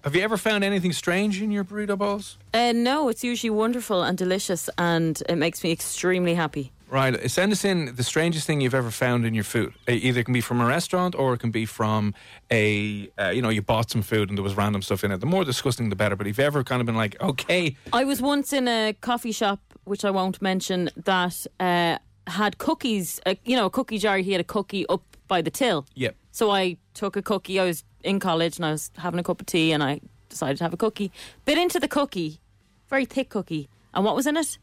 have 0.03 0.17
you 0.17 0.21
ever 0.21 0.35
found 0.35 0.65
anything 0.65 0.91
strange 0.91 1.41
in 1.41 1.49
your 1.49 1.63
burrito 1.63 1.97
balls? 1.97 2.37
Uh, 2.53 2.73
no, 2.73 3.07
it's 3.07 3.23
usually 3.23 3.51
wonderful 3.51 4.03
and 4.03 4.17
delicious, 4.17 4.69
and 4.77 5.23
it 5.29 5.37
makes 5.37 5.63
me 5.63 5.71
extremely 5.71 6.33
happy. 6.33 6.73
Right. 6.93 7.31
Send 7.31 7.51
us 7.51 7.65
in 7.65 7.95
the 7.95 8.03
strangest 8.03 8.45
thing 8.45 8.61
you've 8.61 8.75
ever 8.75 8.91
found 8.91 9.25
in 9.25 9.33
your 9.33 9.43
food. 9.43 9.73
Uh, 9.87 9.93
Either 9.93 10.19
it 10.19 10.25
can 10.25 10.33
be 10.33 10.41
from 10.41 10.61
a 10.61 10.65
restaurant 10.67 11.15
or 11.15 11.33
it 11.33 11.39
can 11.39 11.49
be 11.49 11.65
from 11.65 12.13
a, 12.51 13.09
uh, 13.19 13.29
you 13.29 13.41
know, 13.41 13.49
you 13.49 13.63
bought 13.63 13.89
some 13.89 14.03
food 14.03 14.29
and 14.29 14.37
there 14.37 14.43
was 14.43 14.55
random 14.55 14.83
stuff 14.83 15.03
in 15.03 15.11
it. 15.11 15.19
The 15.19 15.25
more 15.25 15.43
disgusting, 15.43 15.89
the 15.89 15.95
better. 15.95 16.15
But 16.15 16.27
if 16.27 16.37
you've 16.37 16.45
ever 16.45 16.63
kind 16.63 16.81
of 16.81 16.85
been 16.85 16.95
like, 16.95 17.19
okay, 17.19 17.75
I 17.91 18.03
was 18.03 18.21
once 18.21 18.53
in 18.53 18.67
a 18.67 18.93
coffee 19.01 19.31
shop, 19.31 19.59
which 19.85 20.05
I 20.05 20.11
won't 20.11 20.39
mention, 20.39 20.91
that 20.95 21.47
uh, 21.59 21.97
had 22.27 22.59
cookies. 22.59 23.19
Uh, 23.25 23.33
you 23.43 23.55
know, 23.55 23.65
a 23.65 23.71
cookie 23.71 23.97
jar. 23.97 24.17
He 24.17 24.31
had 24.31 24.41
a 24.41 24.43
cookie 24.43 24.85
up 24.87 25.01
by 25.27 25.41
the 25.41 25.49
till. 25.49 25.87
yep. 25.95 26.15
So 26.31 26.51
I 26.51 26.77
took 26.93 27.15
a 27.15 27.23
cookie. 27.23 27.59
I 27.59 27.65
was 27.65 27.83
in 28.03 28.19
college 28.19 28.57
and 28.57 28.65
I 28.67 28.71
was 28.71 28.91
having 28.99 29.19
a 29.19 29.23
cup 29.23 29.41
of 29.41 29.47
tea, 29.47 29.71
and 29.71 29.81
I 29.81 29.99
decided 30.29 30.57
to 30.59 30.63
have 30.63 30.73
a 30.73 30.77
cookie. 30.77 31.11
Bit 31.45 31.57
into 31.57 31.79
the 31.79 31.87
cookie, 31.87 32.39
very 32.87 33.05
thick 33.05 33.29
cookie, 33.29 33.67
and 33.95 34.05
what 34.05 34.15
was 34.15 34.27
in 34.27 34.37
it? 34.37 34.59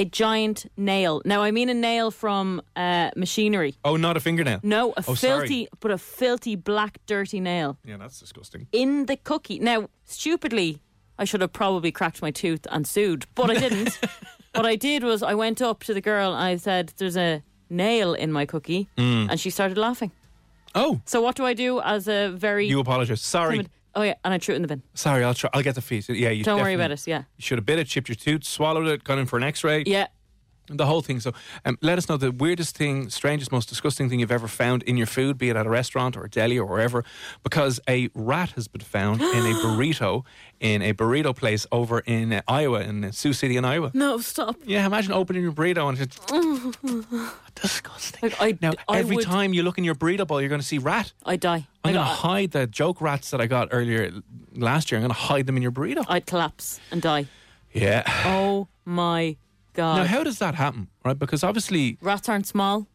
A 0.00 0.04
giant 0.04 0.66
nail. 0.76 1.20
Now 1.24 1.42
I 1.42 1.50
mean 1.50 1.68
a 1.68 1.74
nail 1.74 2.10
from 2.12 2.62
uh, 2.76 3.10
machinery. 3.16 3.74
Oh, 3.84 3.96
not 3.96 4.16
a 4.16 4.20
fingernail. 4.20 4.60
No, 4.62 4.92
a 4.96 5.02
Oh, 5.08 5.14
sorry. 5.14 5.40
filthy, 5.48 5.68
but 5.80 5.90
a 5.90 5.98
filthy 5.98 6.54
black, 6.56 6.98
dirty 7.06 7.40
nail 7.40 7.76
Yeah, 7.84 7.96
that's 7.98 8.20
disgusting. 8.20 8.68
in 8.72 9.06
the 9.06 9.16
cookie. 9.16 9.58
Now, 9.58 9.88
stupidly, 10.04 10.78
I 11.18 11.24
should 11.24 11.40
have 11.40 11.52
probably 11.52 11.90
cracked 11.90 12.22
my 12.22 12.30
tooth 12.30 12.64
and 12.70 12.86
sued, 12.86 13.26
but 13.34 13.50
I 13.50 13.54
didn't. 13.58 13.98
what 14.54 14.66
I 14.66 14.76
did 14.76 15.02
was 15.02 15.22
I 15.22 15.34
went 15.34 15.60
up 15.60 15.82
to 15.84 15.94
the 15.94 16.00
girl 16.00 16.32
and 16.32 16.44
I 16.44 16.56
said, 16.58 16.92
"There's 16.96 17.16
a 17.16 17.42
nail 17.68 18.14
in 18.14 18.30
my 18.32 18.46
cookie," 18.46 18.88
Mm. 18.96 19.28
and 19.30 19.40
she 19.40 19.50
started 19.50 19.76
laughing. 19.78 20.12
Oh. 20.76 21.00
So 21.06 21.20
what 21.20 21.34
do 21.34 21.44
I 21.44 21.54
do 21.54 21.80
as 21.80 22.06
a 22.08 22.28
very 22.28 22.68
You 22.68 22.78
apologise. 22.80 23.20
Sorry. 23.20 23.56
timid- 23.56 23.70
Oh 23.98 24.02
yeah, 24.02 24.14
and 24.24 24.32
I 24.32 24.38
threw 24.38 24.52
it 24.54 24.56
in 24.56 24.62
the 24.62 24.68
bin. 24.68 24.84
Sorry, 24.94 25.24
I'll 25.24 25.34
try. 25.34 25.50
I'll 25.52 25.62
get 25.62 25.74
the 25.74 25.80
fees. 25.80 26.08
Yeah, 26.08 26.30
you 26.30 26.44
Don't 26.44 26.60
worry 26.60 26.74
about 26.74 26.92
it. 26.92 27.04
Yeah, 27.04 27.24
You 27.36 27.42
should 27.42 27.58
have 27.58 27.66
bit 27.66 27.80
it, 27.80 27.88
chipped 27.88 28.08
your 28.08 28.14
tooth, 28.14 28.44
swallowed 28.44 28.86
it, 28.86 29.02
gone 29.02 29.18
in 29.18 29.26
for 29.26 29.36
an 29.36 29.42
X-ray. 29.42 29.82
yeah. 29.86 30.06
The 30.70 30.86
whole 30.86 31.00
thing. 31.00 31.20
So, 31.20 31.32
um, 31.64 31.78
let 31.80 31.98
us 31.98 32.08
know 32.08 32.16
the 32.16 32.30
weirdest 32.30 32.76
thing, 32.76 33.08
strangest, 33.10 33.50
most 33.50 33.68
disgusting 33.68 34.08
thing 34.08 34.20
you've 34.20 34.30
ever 34.32 34.48
found 34.48 34.82
in 34.82 34.96
your 34.96 35.06
food, 35.06 35.38
be 35.38 35.48
it 35.50 35.56
at 35.56 35.66
a 35.66 35.70
restaurant 35.70 36.16
or 36.16 36.24
a 36.24 36.30
deli 36.30 36.58
or 36.58 36.66
wherever, 36.66 37.04
because 37.42 37.80
a 37.88 38.10
rat 38.14 38.50
has 38.50 38.68
been 38.68 38.82
found 38.82 39.20
in 39.22 39.28
a 39.28 39.54
burrito 39.64 40.24
in 40.60 40.82
a 40.82 40.92
burrito 40.92 41.34
place 41.34 41.66
over 41.70 42.00
in 42.00 42.32
uh, 42.32 42.42
Iowa, 42.48 42.80
in 42.80 43.04
uh, 43.04 43.12
Sioux 43.12 43.32
City, 43.32 43.56
in 43.56 43.64
Iowa. 43.64 43.90
No, 43.94 44.18
stop. 44.18 44.56
Yeah, 44.64 44.84
imagine 44.86 45.12
opening 45.12 45.42
your 45.42 45.52
burrito 45.52 45.88
and 45.88 45.98
it's 45.98 46.18
disgusting. 47.54 48.30
Like, 48.30 48.42
I, 48.42 48.58
now 48.60 48.72
I 48.88 48.98
every 48.98 49.16
would, 49.16 49.24
time 49.24 49.54
you 49.54 49.62
look 49.62 49.78
in 49.78 49.84
your 49.84 49.94
burrito 49.94 50.26
bowl, 50.26 50.40
you're 50.40 50.48
going 50.48 50.60
to 50.60 50.66
see 50.66 50.78
rat. 50.78 51.12
I 51.24 51.36
die. 51.36 51.66
I'm 51.84 51.92
going 51.94 52.04
to 52.04 52.12
hide 52.12 52.50
the 52.50 52.66
joke 52.66 53.00
rats 53.00 53.30
that 53.30 53.40
I 53.40 53.46
got 53.46 53.68
earlier 53.70 54.12
last 54.54 54.90
year. 54.90 54.98
I'm 54.98 55.02
going 55.02 55.14
to 55.14 55.20
hide 55.20 55.46
them 55.46 55.56
in 55.56 55.62
your 55.62 55.72
burrito. 55.72 56.04
I'd 56.08 56.26
collapse 56.26 56.80
and 56.90 57.00
die. 57.00 57.26
Yeah. 57.72 58.02
Oh 58.26 58.68
my 58.84 59.36
god. 59.78 59.96
Now, 59.98 60.04
how 60.04 60.22
does 60.24 60.38
that 60.38 60.54
happen? 60.54 60.88
Right, 61.04 61.18
because 61.18 61.42
obviously 61.44 61.96
Rats 62.02 62.28
aren't 62.28 62.46
small. 62.46 62.86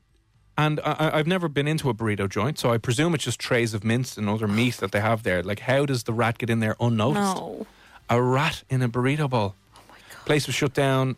And 0.55 0.79
I, 0.85 1.09
I've 1.17 1.25
never 1.27 1.47
been 1.49 1.67
into 1.67 1.89
a 1.89 1.93
burrito 1.95 2.29
joint, 2.29 2.59
so 2.59 2.71
I 2.71 2.77
presume 2.77 3.15
it's 3.15 3.23
just 3.23 3.39
trays 3.39 3.73
of 3.73 3.83
mince 3.83 4.17
and 4.19 4.29
other 4.29 4.47
meat 4.47 4.75
that 4.77 4.91
they 4.91 4.99
have 4.99 5.23
there. 5.23 5.41
Like, 5.41 5.61
how 5.61 5.85
does 5.87 6.03
the 6.03 6.13
rat 6.13 6.37
get 6.37 6.49
in 6.49 6.59
there 6.59 6.75
unnoticed? 6.79 7.35
No. 7.37 7.65
A 8.09 8.21
rat 8.21 8.63
in 8.69 8.81
a 8.83 8.89
burrito 8.89 9.27
bowl. 9.29 9.55
Oh 9.75 9.79
my 9.89 9.95
god! 9.95 10.25
Place 10.25 10.45
was 10.45 10.55
shut 10.55 10.73
down. 10.73 11.15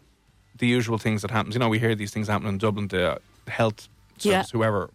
The 0.57 0.67
usual 0.67 0.97
things 0.97 1.21
that 1.21 1.31
happens. 1.31 1.53
You 1.55 1.59
know, 1.59 1.67
we 1.67 1.79
hear 1.79 1.95
these 1.95 2.11
things 2.13 2.27
happen 2.29 2.47
in 2.47 2.57
Dublin. 2.57 2.87
The 2.87 3.19
health 3.47 3.89
service, 4.17 4.25
Yeah. 4.25 4.43
whoever, 4.53 4.89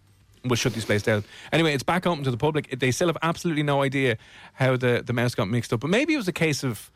will 0.45 0.57
shut 0.57 0.73
these 0.73 0.87
places 0.87 1.03
down. 1.03 1.25
Anyway, 1.53 1.75
it's 1.75 1.83
back 1.83 2.07
open 2.07 2.25
to 2.25 2.31
the 2.31 2.39
public. 2.39 2.79
They 2.79 2.93
still 2.93 3.09
have 3.09 3.19
absolutely 3.21 3.63
no 3.63 3.83
idea 3.83 4.17
how 4.55 4.77
the 4.79 5.03
the 5.05 5.13
mouse 5.13 5.35
got 5.35 5.49
mixed 5.49 5.73
up. 5.75 5.81
But 5.81 5.91
maybe 5.91 6.15
it 6.15 6.17
was 6.17 6.29
a 6.29 6.33
case 6.47 6.65
of. 6.65 6.91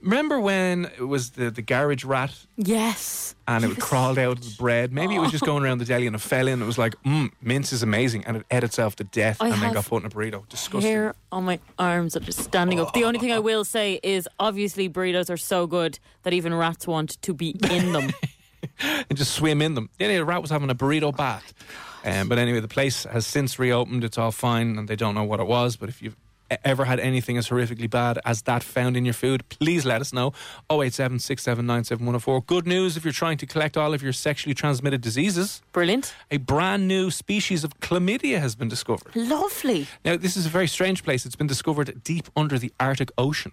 Remember 0.00 0.38
when 0.38 0.84
it 0.96 1.08
was 1.08 1.30
the, 1.30 1.50
the 1.50 1.60
garage 1.62 2.04
rat 2.04 2.32
Yes. 2.56 3.34
and 3.48 3.64
it 3.64 3.78
crawled 3.80 4.18
out 4.18 4.38
of 4.38 4.44
the 4.44 4.54
bread. 4.56 4.92
Maybe 4.92 5.16
it 5.16 5.18
was 5.18 5.32
just 5.32 5.44
going 5.44 5.64
around 5.64 5.78
the 5.78 5.84
deli 5.84 6.06
and 6.06 6.14
it 6.14 6.20
fell 6.20 6.46
in. 6.46 6.62
It 6.62 6.66
was 6.66 6.78
like, 6.78 6.94
mm, 7.02 7.32
mince 7.42 7.72
is 7.72 7.82
amazing, 7.82 8.24
and 8.24 8.36
it 8.36 8.46
ate 8.50 8.62
itself 8.62 8.94
to 8.96 9.04
death, 9.04 9.38
I 9.40 9.46
and 9.46 9.54
then 9.54 9.60
have 9.60 9.74
got 9.74 9.86
put 9.86 10.02
in 10.04 10.06
a 10.06 10.10
burrito. 10.10 10.48
Disgusting. 10.48 10.90
Hair 10.90 11.14
on 11.32 11.44
my 11.44 11.58
arms 11.78 12.16
are 12.16 12.20
just 12.20 12.38
standing 12.38 12.78
up. 12.78 12.92
The 12.94 13.04
only 13.04 13.18
thing 13.18 13.32
I 13.32 13.40
will 13.40 13.64
say 13.64 13.98
is 14.02 14.28
obviously 14.38 14.88
burritos 14.88 15.30
are 15.30 15.36
so 15.36 15.66
good 15.66 15.98
that 16.22 16.32
even 16.32 16.54
rats 16.54 16.86
want 16.86 17.20
to 17.22 17.34
be 17.34 17.56
in 17.70 17.92
them. 17.92 18.10
and 18.80 19.16
just 19.16 19.34
swim 19.34 19.62
in 19.62 19.74
them. 19.74 19.88
Yeah, 19.98 20.08
the 20.08 20.24
rat 20.24 20.42
was 20.42 20.50
having 20.50 20.70
a 20.70 20.74
burrito 20.74 21.16
bath. 21.16 21.54
Um, 22.04 22.28
but 22.28 22.38
anyway, 22.38 22.60
the 22.60 22.68
place 22.68 23.04
has 23.04 23.26
since 23.26 23.58
reopened. 23.58 24.04
It's 24.04 24.18
all 24.18 24.30
fine, 24.32 24.78
and 24.78 24.88
they 24.88 24.96
don't 24.96 25.14
know 25.14 25.24
what 25.24 25.40
it 25.40 25.46
was. 25.46 25.76
But 25.76 25.88
if 25.88 26.00
you've 26.02 26.16
ever 26.64 26.84
had 26.84 27.00
anything 27.00 27.36
as 27.36 27.48
horrifically 27.48 27.88
bad 27.90 28.18
as 28.24 28.42
that 28.42 28.62
found 28.62 28.96
in 28.96 29.04
your 29.04 29.14
food, 29.14 29.48
please 29.48 29.84
let 29.84 30.00
us 30.00 30.12
know. 30.12 30.32
087 30.70 31.18
Good 32.46 32.66
news 32.66 32.96
if 32.96 33.04
you're 33.04 33.12
trying 33.12 33.38
to 33.38 33.46
collect 33.46 33.76
all 33.76 33.94
of 33.94 34.02
your 34.02 34.12
sexually 34.12 34.54
transmitted 34.54 35.00
diseases. 35.00 35.62
Brilliant. 35.72 36.14
A 36.30 36.38
brand 36.38 36.88
new 36.88 37.10
species 37.10 37.64
of 37.64 37.78
chlamydia 37.80 38.40
has 38.40 38.54
been 38.54 38.68
discovered. 38.68 39.14
Lovely. 39.14 39.86
Now, 40.04 40.16
this 40.16 40.36
is 40.36 40.46
a 40.46 40.50
very 40.50 40.66
strange 40.66 41.04
place. 41.04 41.26
It's 41.26 41.36
been 41.36 41.46
discovered 41.46 42.02
deep 42.04 42.28
under 42.36 42.58
the 42.58 42.72
Arctic 42.78 43.10
Ocean. 43.18 43.52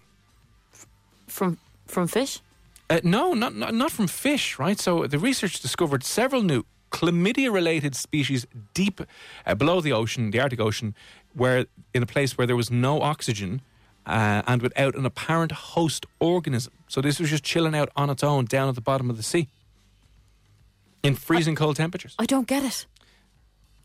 From 1.26 1.58
from 1.86 2.08
fish? 2.08 2.40
Uh, 2.88 3.00
no, 3.02 3.34
not, 3.34 3.54
not 3.54 3.74
not 3.74 3.92
from 3.92 4.06
fish, 4.06 4.58
right? 4.58 4.78
So 4.78 5.06
the 5.06 5.18
research 5.18 5.60
discovered 5.60 6.04
several 6.04 6.42
new 6.42 6.64
chlamydia-related 6.92 7.94
species 7.94 8.46
deep 8.72 9.00
uh, 9.44 9.54
below 9.54 9.80
the 9.80 9.92
ocean, 9.92 10.30
the 10.30 10.40
Arctic 10.40 10.60
Ocean, 10.60 10.94
where 11.36 11.66
in 11.94 12.02
a 12.02 12.06
place 12.06 12.36
where 12.38 12.46
there 12.46 12.56
was 12.56 12.70
no 12.70 13.00
oxygen 13.02 13.60
uh, 14.06 14.42
and 14.46 14.62
without 14.62 14.94
an 14.94 15.04
apparent 15.04 15.52
host 15.52 16.06
organism. 16.20 16.72
So 16.88 17.00
this 17.00 17.18
was 17.20 17.30
just 17.30 17.44
chilling 17.44 17.74
out 17.74 17.90
on 17.96 18.10
its 18.10 18.22
own 18.22 18.44
down 18.44 18.68
at 18.68 18.74
the 18.74 18.80
bottom 18.80 19.10
of 19.10 19.16
the 19.16 19.22
sea 19.22 19.48
in 21.02 21.14
freezing 21.14 21.54
cold 21.56 21.76
temperatures. 21.76 22.14
I 22.18 22.26
don't 22.26 22.46
get 22.46 22.64
it. 22.64 22.86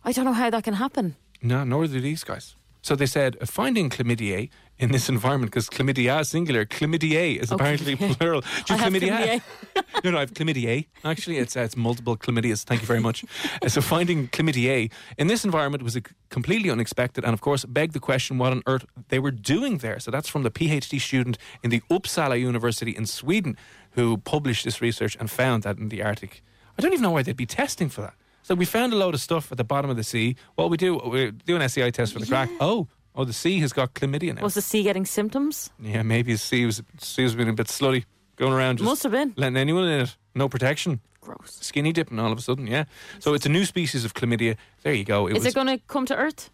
I 0.04 0.12
don't 0.12 0.26
know 0.26 0.34
how 0.34 0.50
that 0.50 0.64
can 0.64 0.76
happen. 0.76 1.16
No, 1.42 1.64
nor 1.64 1.88
do 1.88 2.00
these 2.00 2.24
guys. 2.24 2.56
So 2.82 2.96
they 2.96 3.06
said 3.06 3.38
finding 3.48 3.90
chlamydia 3.90 4.50
in 4.82 4.92
this 4.92 5.08
environment 5.08 5.52
because 5.52 5.70
chlamydia 5.70 6.20
is 6.22 6.30
singular, 6.30 6.66
chlamydia 6.66 7.38
is 7.38 7.52
apparently 7.52 7.96
plural. 8.16 8.42
Do 8.42 8.74
you 8.74 8.80
have 8.80 8.92
chlamydia? 8.92 9.42
chlamydia. 9.76 10.04
no, 10.04 10.12
no, 10.12 10.18
I 10.18 10.22
have 10.22 10.34
chlamydia. 10.34 10.88
Actually, 11.06 11.38
it's 11.38 11.56
uh, 11.56 11.62
it's 11.62 11.78
multiple 11.78 12.18
chlamydias. 12.18 12.64
Thank 12.64 12.82
you 12.82 12.88
very 12.88 13.00
much. 13.00 13.24
Uh, 13.62 13.70
so 13.70 13.80
finding 13.82 14.28
chlamydia 14.28 14.92
in 15.18 15.28
this 15.28 15.46
environment 15.46 15.84
was 15.84 15.98
completely 16.30 16.70
unexpected, 16.70 17.24
and 17.24 17.34
of 17.34 17.42
course, 17.42 17.64
begged 17.66 17.94
the 17.94 18.00
question 18.00 18.38
what 18.38 18.52
on 18.52 18.64
earth 18.66 18.86
they 19.10 19.20
were 19.20 19.32
doing 19.32 19.78
there. 19.78 20.00
So 20.00 20.12
that's 20.12 20.28
from 20.28 20.44
the 20.44 20.52
PhD 20.52 21.00
student 21.00 21.38
in 21.64 21.70
the 21.70 21.82
Uppsala 21.90 22.40
University 22.40 22.92
in 22.92 23.06
Sweden 23.06 23.56
who 23.92 24.18
published 24.18 24.66
this 24.66 24.82
research 24.82 25.16
and 25.20 25.30
found 25.30 25.64
that 25.64 25.78
in 25.78 25.90
the 25.90 26.02
Arctic 26.02 26.42
I 26.78 26.82
don't 26.82 26.94
even 26.94 27.04
know 27.04 27.12
why 27.12 27.24
they'd 27.24 27.36
be 27.36 27.46
testing 27.46 27.90
for 27.90 28.02
that. 28.02 28.14
So 28.44 28.56
we 28.56 28.66
found 28.66 28.92
a 28.92 28.96
load 28.96 29.14
of 29.14 29.22
stuff 29.22 29.52
at 29.52 29.58
the 29.58 29.64
bottom 29.64 29.92
of 29.92 29.98
the 29.98 30.04
sea. 30.04 30.36
What 30.56 30.70
we 30.70 30.78
do, 30.78 30.96
we 30.98 31.32
do 31.32 31.56
an 31.56 31.70
STI 31.70 31.92
test 31.92 32.14
for 32.14 32.20
the 32.20 32.26
crack. 32.26 32.50
Oh, 32.60 32.88
oh, 33.16 33.26
the 33.26 33.34
sea 33.34 33.60
has 33.60 33.74
got 33.74 33.94
chlamydia 33.94 34.36
now. 34.36 34.42
Was 34.42 34.54
the 34.56 34.62
sea 34.62 34.84
getting 34.84 35.06
symptoms? 35.06 35.70
Yeah, 35.80 36.04
maybe 36.04 36.34
the 36.34 36.40
sea 36.40 36.66
was 36.66 36.82
sea 37.00 37.24
was 37.24 37.36
being 37.36 37.50
a 37.50 37.54
bit 37.54 37.68
slutty, 37.68 38.06
going 38.36 38.54
around. 38.54 38.78
Just 38.78 38.86
Must 38.86 39.04
have 39.04 39.12
been. 39.12 39.34
letting 39.36 39.58
anyone 39.58 39.86
in 39.86 40.02
it. 40.02 40.16
No 40.36 40.48
protection. 40.50 41.02
Gross. 41.22 41.60
Skinny 41.62 41.92
dipping 41.94 42.20
all 42.20 42.32
of 42.32 42.38
a 42.38 42.42
sudden. 42.42 42.66
Yeah. 42.68 42.86
So 43.20 43.34
it's 43.34 43.46
a 43.46 43.50
new 43.50 43.66
species 43.66 44.06
of 44.06 44.14
chlamydia. 44.14 44.56
There 44.82 44.94
you 44.94 45.04
go. 45.04 45.28
It 45.28 45.32
Is 45.32 45.44
was, 45.44 45.48
it 45.48 45.54
going 45.54 45.68
to 45.68 45.78
come 45.88 46.06
to 46.08 46.16
Earth? 46.16 46.50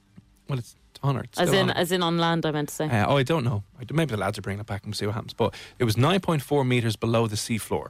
Well, 0.50 0.60
it's 0.60 0.76
on 1.04 1.18
Earth. 1.18 1.30
As 1.38 1.48
still 1.50 1.62
in, 1.62 1.70
on 1.70 1.70
Earth. 1.72 1.78
as 1.78 1.92
in 1.94 2.04
on 2.04 2.18
land, 2.18 2.46
I 2.46 2.52
meant 2.52 2.70
to 2.70 2.76
say. 2.76 2.86
Uh, 2.86 3.06
oh, 3.08 3.18
I 3.18 3.24
don't 3.24 3.46
know. 3.46 3.64
I, 3.80 3.86
maybe 3.94 4.12
the 4.12 4.18
lads 4.18 4.38
are 4.38 4.42
bringing 4.42 4.60
it 4.60 4.66
back 4.66 4.84
and 4.84 4.90
we'll 4.90 4.98
see 4.98 5.06
what 5.06 5.16
happens. 5.16 5.34
But 5.34 5.54
it 5.80 5.86
was 5.86 5.96
9.4 5.96 6.68
meters 6.68 6.96
below 6.98 7.28
the 7.28 7.38
seafloor. 7.38 7.90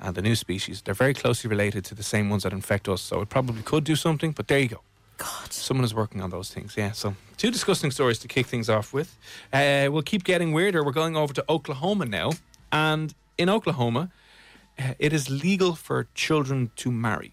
And 0.00 0.14
the 0.14 0.22
new 0.22 0.34
species, 0.34 0.82
they're 0.82 0.94
very 0.94 1.14
closely 1.14 1.48
related 1.48 1.84
to 1.86 1.94
the 1.94 2.02
same 2.02 2.28
ones 2.30 2.42
that 2.42 2.52
infect 2.52 2.88
us. 2.88 3.00
So 3.02 3.20
it 3.20 3.28
probably 3.28 3.62
could 3.62 3.84
do 3.84 3.94
something, 3.96 4.32
but 4.32 4.48
there 4.48 4.58
you 4.58 4.68
go. 4.68 4.80
God. 5.18 5.52
Someone 5.52 5.84
is 5.84 5.94
working 5.94 6.20
on 6.20 6.30
those 6.30 6.52
things, 6.52 6.76
yeah. 6.76 6.92
So, 6.92 7.14
two 7.36 7.50
disgusting 7.50 7.90
stories 7.90 8.18
to 8.20 8.28
kick 8.28 8.46
things 8.46 8.68
off 8.68 8.92
with. 8.92 9.16
Uh, 9.52 9.88
we'll 9.90 10.02
keep 10.02 10.24
getting 10.24 10.52
weirder. 10.52 10.84
We're 10.84 10.92
going 10.92 11.16
over 11.16 11.32
to 11.34 11.44
Oklahoma 11.48 12.06
now. 12.06 12.32
And 12.72 13.14
in 13.38 13.48
Oklahoma, 13.48 14.10
uh, 14.78 14.94
it 14.98 15.12
is 15.12 15.30
legal 15.30 15.74
for 15.74 16.08
children 16.14 16.70
to 16.76 16.90
marry. 16.90 17.32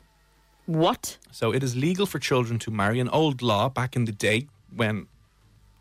What? 0.66 1.18
So 1.32 1.52
it 1.52 1.64
is 1.64 1.76
legal 1.76 2.06
for 2.06 2.20
children 2.20 2.60
to 2.60 2.72
marry. 2.72 3.00
An 3.00 3.10
old 3.10 3.42
law 3.42 3.70
back 3.70 3.96
in 3.96 4.06
the 4.06 4.12
day 4.12 4.48
when 4.76 5.08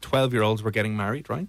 12 0.01 0.33
year 0.33 0.43
olds 0.43 0.63
were 0.63 0.71
getting 0.71 0.97
married, 0.97 1.29
right? 1.29 1.49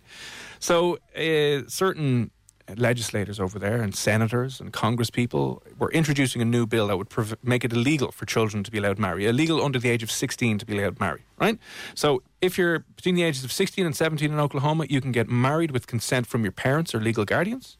So 0.59 0.99
uh, 1.15 1.67
certain 1.67 2.31
legislators 2.77 3.39
over 3.39 3.59
there 3.59 3.81
and 3.81 3.95
senators 3.95 4.59
and 4.59 4.73
congress 4.73 5.09
people 5.09 5.61
were 5.77 5.91
introducing 5.91 6.41
a 6.41 6.45
new 6.45 6.65
bill 6.65 6.87
that 6.87 6.97
would 6.97 7.09
prov- 7.09 7.35
make 7.43 7.63
it 7.63 7.73
illegal 7.73 8.11
for 8.11 8.25
children 8.25 8.63
to 8.63 8.71
be 8.71 8.77
allowed 8.77 8.95
to 8.95 9.01
marry, 9.01 9.25
illegal 9.27 9.63
under 9.63 9.79
the 9.79 9.89
age 9.89 10.03
of 10.03 10.11
16 10.11 10.57
to 10.59 10.65
be 10.65 10.77
allowed 10.77 10.95
to 10.95 11.01
marry, 11.01 11.21
right? 11.39 11.57
So 11.95 12.21
if 12.41 12.57
you're 12.57 12.79
between 12.79 13.15
the 13.15 13.23
ages 13.23 13.43
of 13.43 13.51
16 13.51 13.85
and 13.85 13.95
17 13.95 14.31
in 14.31 14.39
Oklahoma, 14.39 14.85
you 14.89 15.01
can 15.01 15.11
get 15.11 15.29
married 15.29 15.71
with 15.71 15.87
consent 15.87 16.27
from 16.27 16.43
your 16.43 16.51
parents 16.51 16.93
or 16.95 16.99
legal 16.99 17.25
guardians. 17.25 17.77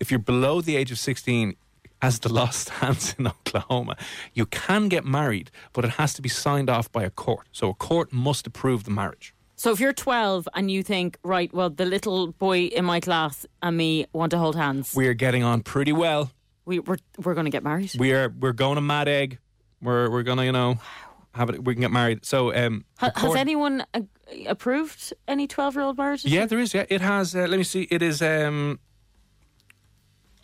If 0.00 0.10
you're 0.10 0.20
below 0.20 0.60
the 0.60 0.76
age 0.76 0.90
of 0.90 0.98
16, 0.98 1.56
as 2.00 2.18
the 2.18 2.32
law 2.32 2.50
stands 2.64 3.14
in 3.18 3.26
Oklahoma, 3.26 3.96
you 4.34 4.46
can 4.46 4.88
get 4.88 5.04
married, 5.04 5.50
but 5.72 5.84
it 5.84 5.92
has 5.92 6.14
to 6.14 6.22
be 6.22 6.28
signed 6.28 6.68
off 6.68 6.90
by 6.90 7.04
a 7.04 7.10
court. 7.10 7.46
So 7.52 7.70
a 7.70 7.74
court 7.74 8.12
must 8.12 8.46
approve 8.46 8.84
the 8.84 8.90
marriage. 8.90 9.34
So 9.56 9.70
if 9.70 9.78
you're 9.80 9.92
12 9.92 10.48
and 10.54 10.70
you 10.70 10.82
think, 10.82 11.18
right, 11.22 11.52
well, 11.54 11.70
the 11.70 11.84
little 11.84 12.28
boy 12.32 12.64
in 12.64 12.84
my 12.84 13.00
class 13.00 13.46
and 13.62 13.76
me 13.76 14.06
want 14.12 14.30
to 14.30 14.38
hold 14.38 14.56
hands, 14.56 14.92
We 14.94 15.06
are 15.08 15.14
getting 15.14 15.42
on 15.44 15.62
pretty 15.62 15.92
well. 15.92 16.30
we, 16.64 16.78
we're, 16.80 16.96
we're 17.22 17.34
going 17.34 17.44
to 17.46 17.50
get 17.50 17.62
married. 17.62 17.92
We 17.98 18.12
are 18.12 18.28
we're 18.28 18.52
going 18.54 18.76
to 18.76 18.80
Mad 18.80 19.08
Egg. 19.08 19.38
We're 19.80 20.08
we're 20.10 20.22
gonna 20.22 20.44
you 20.44 20.52
know 20.52 20.78
have 21.34 21.50
it. 21.50 21.64
We 21.64 21.74
can 21.74 21.80
get 21.80 21.90
married. 21.90 22.24
So 22.24 22.54
um, 22.54 22.84
Ha- 22.98 23.10
has 23.16 23.34
anyone 23.34 23.84
uh, 23.94 24.02
approved 24.46 25.12
any 25.26 25.48
12 25.48 25.74
year 25.74 25.82
old 25.84 25.98
marriages? 25.98 26.30
Yeah, 26.30 26.46
there 26.46 26.60
is. 26.60 26.72
Yeah, 26.72 26.84
it 26.88 27.00
has. 27.00 27.34
Uh, 27.34 27.46
let 27.48 27.58
me 27.58 27.64
see. 27.64 27.88
It 27.90 28.00
is. 28.00 28.22
Um, 28.22 28.78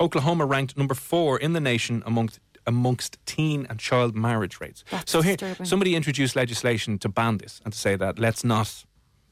Oklahoma 0.00 0.44
ranked 0.46 0.76
number 0.76 0.94
four 0.94 1.38
in 1.38 1.52
the 1.52 1.60
nation 1.60 2.02
amongst 2.06 2.40
amongst 2.66 3.18
teen 3.26 3.66
and 3.70 3.78
child 3.78 4.14
marriage 4.16 4.60
rates. 4.60 4.84
That's 4.90 5.10
so 5.10 5.22
here, 5.22 5.36
disturbing. 5.36 5.66
somebody 5.66 5.94
introduced 5.94 6.36
legislation 6.36 6.98
to 6.98 7.08
ban 7.08 7.38
this 7.38 7.60
and 7.64 7.72
to 7.72 7.78
say 7.78 7.96
that 7.96 8.18
let's 8.18 8.44
not 8.44 8.84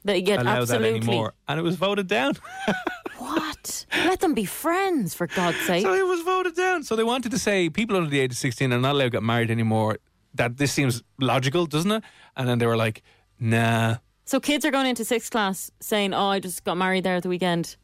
That, 0.07 0.27
yeah, 0.27 0.41
allow 0.41 0.63
absolutely. 0.63 0.93
that 0.93 0.97
anymore, 0.97 1.35
and 1.49 1.59
it 1.61 1.63
was 1.63 1.77
voted 1.77 2.07
down. 2.07 2.35
What? 3.19 3.87
Let 3.93 4.21
them 4.21 4.35
be 4.35 4.45
friends, 4.45 5.15
for 5.15 5.27
God's 5.27 5.59
sake. 5.63 5.83
So 5.83 5.95
it 5.95 6.07
was 6.07 6.21
voted 6.23 6.55
down. 6.55 6.85
So 6.85 6.95
they 6.97 7.03
wanted 7.03 7.33
to 7.33 7.39
say 7.39 7.69
people 7.69 7.97
under 7.97 8.09
the 8.09 8.21
age 8.21 8.33
of 8.33 8.39
16 8.39 8.73
are 8.73 8.79
not 8.79 8.93
allowed 8.93 9.05
to 9.05 9.11
get 9.11 9.23
married 9.23 9.51
anymore. 9.51 9.99
That 10.35 10.59
this 10.59 10.73
seems 10.73 11.03
logical, 11.19 11.67
doesn't 11.67 11.91
it? 11.91 12.05
And 12.37 12.47
then 12.49 12.59
they 12.59 12.67
were 12.67 12.77
like, 12.77 13.03
nah. 13.41 13.97
So 14.27 14.39
kids 14.39 14.65
are 14.65 14.71
going 14.71 14.87
into 14.87 15.05
sixth 15.05 15.31
class 15.31 15.71
saying, 15.81 16.13
"Oh, 16.13 16.27
I 16.27 16.41
just 16.41 16.65
got 16.65 16.77
married 16.77 17.05
there 17.05 17.17
at 17.17 17.23
the 17.23 17.29
weekend. 17.29 17.77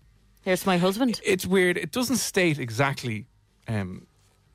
Here's 0.42 0.66
my 0.66 0.76
husband." 0.76 1.20
It's 1.24 1.46
weird. 1.46 1.76
It 1.78 1.92
doesn't 1.92 2.16
state 2.16 2.58
exactly. 2.58 3.26
Um, 3.68 4.06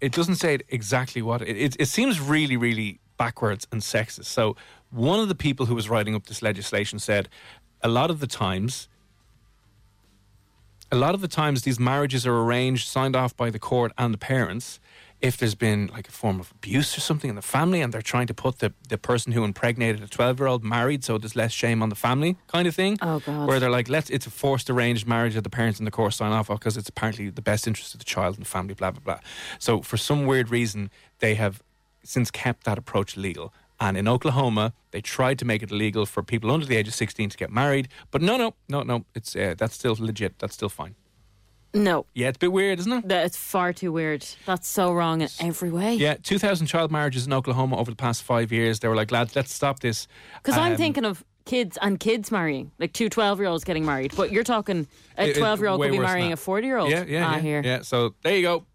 it 0.01 0.11
doesn't 0.11 0.35
say 0.35 0.59
exactly 0.67 1.21
what 1.21 1.41
it, 1.41 1.57
it. 1.57 1.75
It 1.79 1.87
seems 1.87 2.19
really, 2.19 2.57
really 2.57 2.99
backwards 3.17 3.65
and 3.71 3.81
sexist. 3.81 4.25
So 4.25 4.57
one 4.97 5.19
of 5.19 5.27
the 5.27 5.35
people 5.35 5.67
who 5.67 5.75
was 5.75 5.89
writing 5.89 6.15
up 6.15 6.25
this 6.25 6.41
legislation 6.41 6.99
said, 6.99 7.29
a 7.81 7.87
lot 7.87 8.09
of 8.09 8.19
the 8.19 8.27
times. 8.27 8.89
A 10.91 10.95
lot 10.95 11.13
of 11.13 11.21
the 11.21 11.27
times, 11.27 11.61
these 11.63 11.79
marriages 11.79 12.25
are 12.25 12.35
arranged, 12.35 12.87
signed 12.87 13.15
off 13.15 13.35
by 13.35 13.49
the 13.49 13.59
court 13.59 13.91
and 13.97 14.13
the 14.13 14.17
parents. 14.17 14.79
If 15.19 15.35
there's 15.37 15.55
been 15.55 15.87
like 15.87 16.07
a 16.07 16.11
form 16.11 16.39
of 16.39 16.51
abuse 16.51 16.97
or 16.97 17.01
something 17.01 17.29
in 17.29 17.35
the 17.35 17.41
family, 17.41 17.81
and 17.81 17.93
they're 17.93 18.01
trying 18.01 18.27
to 18.27 18.33
put 18.33 18.59
the, 18.59 18.73
the 18.87 18.97
person 18.97 19.33
who 19.33 19.43
impregnated 19.43 20.01
a 20.01 20.07
12 20.07 20.39
year 20.39 20.47
old 20.47 20.63
married, 20.63 21.03
so 21.03 21.17
there's 21.17 21.35
less 21.35 21.51
shame 21.51 21.83
on 21.83 21.89
the 21.89 21.95
family, 21.95 22.37
kind 22.47 22.67
of 22.67 22.75
thing. 22.75 22.97
Oh, 23.01 23.19
God. 23.19 23.47
Where 23.47 23.59
they're 23.59 23.69
like, 23.69 23.89
let's, 23.89 24.09
it's 24.09 24.27
a 24.27 24.29
forced 24.29 24.69
arranged 24.69 25.07
marriage 25.07 25.33
that 25.33 25.43
the 25.43 25.49
parents 25.49 25.79
and 25.79 25.87
the 25.87 25.91
court 25.91 26.13
sign 26.13 26.31
off 26.31 26.49
on 26.49 26.57
because 26.57 26.77
it's 26.77 26.89
apparently 26.89 27.29
the 27.29 27.41
best 27.41 27.67
interest 27.67 27.93
of 27.93 27.99
the 27.99 28.05
child 28.05 28.35
and 28.35 28.45
the 28.45 28.49
family, 28.49 28.73
blah, 28.73 28.91
blah, 28.91 29.01
blah. 29.03 29.19
So 29.59 29.81
for 29.81 29.97
some 29.97 30.25
weird 30.25 30.49
reason, 30.49 30.89
they 31.19 31.35
have 31.35 31.61
since 32.03 32.31
kept 32.31 32.63
that 32.63 32.77
approach 32.77 33.17
legal. 33.17 33.53
And 33.79 33.95
in 33.97 34.07
Oklahoma, 34.07 34.73
they 34.91 35.01
tried 35.01 35.37
to 35.39 35.45
make 35.45 35.61
it 35.61 35.71
illegal 35.71 36.05
for 36.05 36.23
people 36.23 36.51
under 36.51 36.65
the 36.65 36.75
age 36.75 36.87
of 36.87 36.95
16 36.95 37.29
to 37.29 37.37
get 37.37 37.51
married. 37.51 37.89
But 38.11 38.21
no, 38.21 38.35
no, 38.37 38.53
no, 38.67 38.81
no. 38.83 39.05
It's 39.13 39.35
uh, 39.35 39.53
That's 39.57 39.75
still 39.75 39.95
legit. 39.99 40.39
That's 40.39 40.53
still 40.55 40.69
fine. 40.69 40.95
No, 41.73 42.05
Yeah, 42.15 42.29
it's 42.29 42.37
a 42.37 42.39
bit 42.39 42.51
weird, 42.53 42.79
isn't 42.79 42.91
it? 42.91 43.07
that's 43.07 43.37
far 43.37 43.71
too 43.73 43.91
weird. 43.91 44.25
That's 44.45 44.67
so 44.67 44.93
wrong 44.93 45.21
in 45.21 45.27
every 45.39 45.69
way. 45.69 45.93
Yeah, 45.95 46.15
2,000 46.23 46.65
child 46.65 46.91
marriages 46.91 47.27
in 47.27 47.33
Oklahoma 47.33 47.77
over 47.77 47.91
the 47.91 47.95
past 47.97 48.23
five 48.23 48.51
years. 48.51 48.79
They 48.79 48.87
were 48.87 48.95
like, 48.95 49.11
lads, 49.11 49.35
let's 49.35 49.53
stop 49.53 49.81
this. 49.81 50.07
Because 50.41 50.57
I'm 50.57 50.71
Um, 50.71 50.77
thinking 50.77 51.05
of 51.05 51.23
kids 51.45 51.77
and 51.81 51.99
kids 51.99 52.31
marrying, 52.31 52.71
like 52.79 52.93
two 52.93 53.09
12 53.09 53.39
year 53.39 53.49
olds 53.49 53.63
getting 53.63 53.85
married. 53.85 54.13
But 54.15 54.31
you're 54.31 54.43
talking 54.45 54.87
a 55.17 55.25
It- 55.27 55.37
it- 55.37 55.39
12 55.39 55.59
year 55.59 55.69
old 55.69 55.81
could 55.81 55.91
be 55.91 55.99
marrying 55.99 56.31
a 56.33 56.37
40 56.37 56.65
year 56.65 56.77
old. 56.77 56.89
Yeah, 56.89 57.03
yeah, 57.07 57.27
ah, 57.27 57.35
yeah, 57.35 57.41
here. 57.41 57.61
yeah. 57.63 57.81
So 57.81 58.15
there 58.23 58.35
you 58.35 58.41
go. 58.41 58.65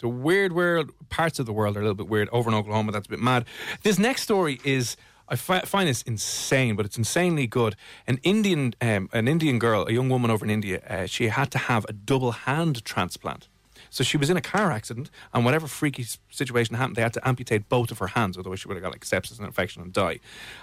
The 0.00 0.08
weird 0.08 0.52
world, 0.52 0.90
parts 1.08 1.38
of 1.38 1.46
the 1.46 1.52
world 1.52 1.76
are 1.76 1.80
a 1.80 1.82
little 1.82 1.94
bit 1.96 2.08
weird. 2.08 2.28
Over 2.30 2.50
in 2.50 2.54
Oklahoma, 2.56 2.92
that's 2.92 3.06
a 3.06 3.10
bit 3.10 3.20
mad. 3.20 3.44
This 3.82 3.98
next 3.98 4.22
story 4.22 4.60
is, 4.64 4.96
I 5.28 5.36
fi- 5.36 5.60
find 5.62 5.88
this 5.88 6.02
insane, 6.02 6.76
but 6.76 6.86
it's 6.86 6.96
insanely 6.96 7.46
good. 7.46 7.74
An 8.06 8.18
Indian, 8.22 8.74
um, 8.80 9.08
an 9.12 9.26
Indian 9.28 9.58
girl, 9.58 9.86
a 9.88 9.92
young 9.92 10.08
woman 10.08 10.30
over 10.30 10.44
in 10.44 10.50
India, 10.50 10.80
uh, 10.88 11.06
she 11.06 11.28
had 11.28 11.50
to 11.50 11.58
have 11.58 11.84
a 11.88 11.92
double 11.92 12.32
hand 12.32 12.84
transplant. 12.84 13.48
So 13.90 14.04
she 14.04 14.16
was 14.18 14.28
in 14.28 14.36
a 14.36 14.40
car 14.42 14.70
accident, 14.70 15.10
and 15.32 15.44
whatever 15.44 15.66
freaky 15.66 16.04
situation 16.30 16.76
happened, 16.76 16.96
they 16.96 17.02
had 17.02 17.14
to 17.14 17.26
amputate 17.26 17.68
both 17.68 17.90
of 17.90 17.98
her 17.98 18.08
hands, 18.08 18.36
otherwise 18.36 18.60
she 18.60 18.68
would 18.68 18.76
have 18.76 18.82
got 18.82 18.92
like 18.92 19.04
sepsis 19.04 19.38
and 19.38 19.46
infection 19.46 19.80
and 19.82 19.92
die. 19.92 20.20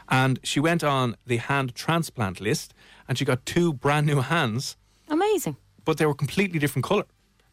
And 0.10 0.40
she 0.44 0.60
went 0.60 0.84
on 0.84 1.16
the 1.26 1.38
hand 1.38 1.74
transplant 1.76 2.40
list, 2.40 2.74
and 3.08 3.18
she 3.18 3.26
got 3.26 3.46
two 3.46 3.74
brand 3.74 4.06
new 4.06 4.22
hands 4.22 4.78
Amazing. 5.10 5.58
but 5.84 5.98
they 5.98 6.06
were 6.06 6.14
completely 6.14 6.60
different 6.60 6.86
color. 6.86 7.06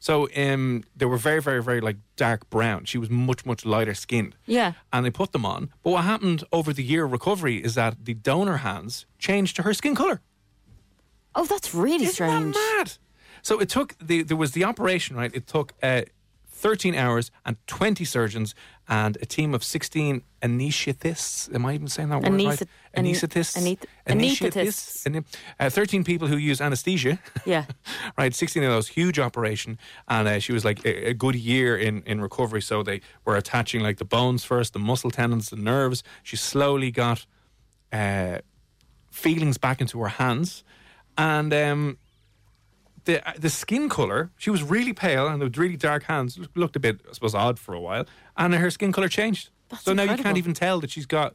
So 0.02 0.28
um, 0.36 0.82
they 0.96 1.06
were 1.06 1.16
very, 1.16 1.40
very, 1.40 1.62
very 1.62 1.80
like 1.80 1.96
dark 2.16 2.50
brown. 2.50 2.86
She 2.86 2.98
was 2.98 3.08
much, 3.08 3.46
much 3.46 3.64
lighter 3.64 3.94
skinned. 3.94 4.34
Yeah. 4.46 4.72
And 4.92 5.06
they 5.06 5.10
put 5.10 5.30
them 5.30 5.46
on. 5.46 5.70
But 5.84 5.90
what 5.92 6.02
happened 6.02 6.42
over 6.50 6.72
the 6.72 6.82
year 6.82 7.04
of 7.04 7.12
recovery 7.12 7.62
is 7.62 7.76
that 7.76 8.04
the 8.04 8.12
donor 8.14 8.56
hands 8.56 9.06
changed 9.20 9.54
to 9.56 9.62
her 9.62 9.72
skin 9.72 9.94
color. 9.94 10.20
Oh, 11.36 11.44
that's 11.44 11.72
really 11.72 12.06
Isn't 12.06 12.14
strange. 12.14 12.54
that 12.56 12.74
mad? 12.78 12.92
So 13.42 13.60
it 13.60 13.68
took 13.68 13.94
the 14.00 14.24
there 14.24 14.36
was 14.36 14.50
the 14.52 14.64
operation 14.64 15.14
right. 15.14 15.30
It 15.32 15.46
took 15.46 15.72
uh, 15.80 16.02
13 16.62 16.94
hours 16.94 17.30
and 17.44 17.56
20 17.66 18.04
surgeons 18.04 18.54
and 18.88 19.16
a 19.20 19.26
team 19.26 19.52
of 19.52 19.64
16 19.64 20.22
anesthetists. 20.42 21.52
Am 21.52 21.66
I 21.66 21.74
even 21.74 21.88
saying 21.88 22.08
that 22.10 22.22
word 22.22 22.32
right? 22.32 22.46
Anesthet- 22.58 22.68
an- 22.94 23.04
Anesthetists. 23.04 23.56
aneth- 23.58 23.86
Anesthetists. 24.06 25.06
Ane- 25.06 25.24
Uh, 25.58 25.70
13 25.70 26.04
people 26.04 26.28
who 26.28 26.36
use 26.36 26.60
anesthesia. 26.60 27.18
Yeah. 27.44 27.64
right, 28.18 28.32
16 28.34 28.62
of 28.62 28.70
those, 28.70 28.88
huge 28.88 29.18
operation. 29.18 29.76
And 30.06 30.28
uh, 30.28 30.38
she 30.38 30.52
was 30.52 30.64
like 30.64 30.84
a, 30.84 31.10
a 31.10 31.14
good 31.14 31.34
year 31.34 31.76
in, 31.76 32.02
in 32.06 32.20
recovery. 32.20 32.62
So 32.62 32.82
they 32.84 33.00
were 33.24 33.36
attaching 33.36 33.80
like 33.82 33.96
the 33.98 34.04
bones 34.04 34.44
first, 34.44 34.72
the 34.72 34.78
muscle 34.78 35.10
tendons, 35.10 35.50
the 35.50 35.56
nerves. 35.56 36.02
She 36.22 36.36
slowly 36.36 36.90
got 36.92 37.26
uh, 37.92 38.38
feelings 39.10 39.58
back 39.58 39.80
into 39.80 40.00
her 40.00 40.08
hands. 40.08 40.62
And 41.18 41.52
um, 41.52 41.98
the 43.04 43.26
uh, 43.28 43.32
the 43.38 43.50
skin 43.50 43.88
color, 43.88 44.30
she 44.36 44.50
was 44.50 44.62
really 44.62 44.92
pale 44.92 45.26
and 45.28 45.40
with 45.42 45.56
really 45.56 45.76
dark 45.76 46.04
hands. 46.04 46.38
Looked 46.54 46.76
a 46.76 46.80
bit, 46.80 47.00
I 47.08 47.12
suppose, 47.12 47.34
odd 47.34 47.58
for 47.58 47.74
a 47.74 47.80
while. 47.80 48.04
And 48.36 48.54
her 48.54 48.70
skin 48.70 48.92
color 48.92 49.08
changed. 49.08 49.50
so 49.80 49.92
now 49.92 50.02
you 50.04 50.16
can't 50.22 50.36
even 50.38 50.54
tell 50.54 50.80
that 50.80 50.90
she's 50.90 51.06
got. 51.06 51.34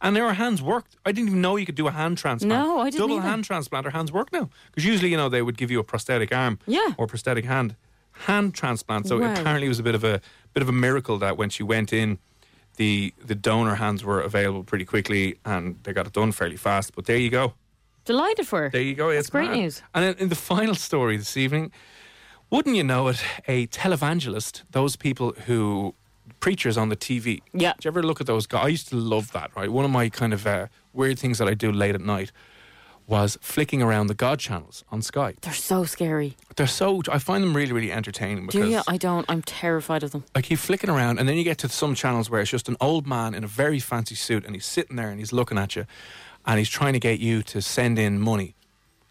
And 0.00 0.16
her 0.16 0.34
hands 0.34 0.62
worked. 0.62 0.96
I 1.04 1.12
didn't 1.12 1.28
even 1.28 1.40
know 1.40 1.56
you 1.56 1.66
could 1.66 1.74
do 1.74 1.88
a 1.88 1.90
hand 1.90 2.18
transplant. 2.18 2.48
No, 2.64 2.78
I 2.80 2.90
didn't 2.90 3.00
Double 3.00 3.16
either. 3.18 3.28
hand 3.28 3.44
transplant. 3.44 3.84
Her 3.84 3.90
hands 3.90 4.12
work 4.12 4.32
now. 4.32 4.48
Because 4.70 4.84
usually, 4.84 5.10
you 5.10 5.16
know, 5.16 5.28
they 5.28 5.42
would 5.42 5.56
give 5.56 5.70
you 5.70 5.80
a 5.80 5.84
prosthetic 5.84 6.32
arm 6.32 6.58
Yeah. 6.66 6.94
or 6.98 7.06
prosthetic 7.06 7.44
hand. 7.46 7.74
Hand 8.12 8.54
transplant. 8.54 9.06
So 9.08 9.18
Wow. 9.18 9.32
apparently, 9.32 9.66
it 9.66 9.68
was 9.68 9.78
a 9.78 9.82
bit 9.82 9.94
of 9.94 10.04
a 10.04 10.20
bit 10.54 10.62
of 10.62 10.68
a 10.68 10.72
miracle 10.72 11.18
that 11.18 11.36
when 11.36 11.50
she 11.50 11.62
went 11.62 11.92
in, 11.92 12.18
the 12.76 13.12
the 13.24 13.34
donor 13.34 13.74
hands 13.76 14.04
were 14.04 14.20
available 14.20 14.62
pretty 14.62 14.84
quickly 14.84 15.38
and 15.44 15.78
they 15.82 15.92
got 15.92 16.06
it 16.06 16.12
done 16.12 16.32
fairly 16.32 16.56
fast. 16.56 16.94
But 16.94 17.06
there 17.06 17.16
you 17.18 17.30
go. 17.30 17.54
Delighted 18.06 18.46
for 18.46 18.62
her. 18.62 18.70
There 18.70 18.80
you 18.80 18.94
go. 18.94 19.08
That's 19.10 19.20
it's 19.20 19.30
great 19.30 19.50
mad. 19.50 19.58
news. 19.58 19.82
And 19.94 20.04
in, 20.04 20.14
in 20.16 20.28
the 20.28 20.34
final 20.34 20.74
story 20.74 21.16
this 21.16 21.36
evening, 21.36 21.72
wouldn't 22.50 22.76
you 22.76 22.84
know 22.84 23.08
it, 23.08 23.22
a 23.46 23.66
televangelist, 23.66 24.62
those 24.70 24.96
people 24.96 25.32
who 25.46 25.94
preachers 26.40 26.76
on 26.76 26.88
the 26.88 26.96
TV. 26.96 27.42
Yeah. 27.52 27.72
Do 27.78 27.86
you 27.86 27.90
ever 27.90 28.02
look 28.02 28.20
at 28.20 28.26
those 28.26 28.46
guys? 28.46 28.64
I 28.64 28.68
used 28.68 28.88
to 28.88 28.96
love 28.96 29.32
that, 29.32 29.54
right? 29.56 29.70
One 29.70 29.84
of 29.84 29.90
my 29.90 30.08
kind 30.08 30.32
of 30.32 30.46
uh, 30.46 30.66
weird 30.92 31.18
things 31.18 31.38
that 31.38 31.48
I 31.48 31.54
do 31.54 31.72
late 31.72 31.94
at 31.94 32.00
night 32.00 32.30
was 33.06 33.38
flicking 33.40 33.82
around 33.82 34.08
the 34.08 34.14
God 34.14 34.38
channels 34.40 34.84
on 34.90 35.00
Sky. 35.00 35.34
They're 35.40 35.52
so 35.52 35.84
scary. 35.84 36.36
They're 36.56 36.66
so, 36.66 37.02
I 37.10 37.18
find 37.18 37.42
them 37.42 37.54
really, 37.54 37.72
really 37.72 37.92
entertaining 37.92 38.48
Do 38.48 38.68
you? 38.68 38.80
I 38.88 38.96
don't. 38.96 39.24
I'm 39.28 39.42
terrified 39.42 40.02
of 40.02 40.10
them. 40.10 40.24
I 40.34 40.42
keep 40.42 40.58
flicking 40.58 40.90
around, 40.90 41.18
and 41.18 41.28
then 41.28 41.36
you 41.36 41.44
get 41.44 41.58
to 41.58 41.68
some 41.68 41.94
channels 41.94 42.28
where 42.30 42.40
it's 42.40 42.50
just 42.50 42.68
an 42.68 42.76
old 42.80 43.06
man 43.06 43.34
in 43.34 43.44
a 43.44 43.46
very 43.46 43.78
fancy 43.78 44.16
suit, 44.16 44.44
and 44.44 44.56
he's 44.56 44.66
sitting 44.66 44.96
there 44.96 45.10
and 45.10 45.20
he's 45.20 45.32
looking 45.32 45.56
at 45.56 45.76
you, 45.76 45.86
and 46.46 46.58
he's 46.58 46.68
trying 46.68 46.92
to 46.92 47.00
get 47.00 47.20
you 47.20 47.42
to 47.42 47.60
send 47.60 47.98
in 47.98 48.20
money 48.20 48.54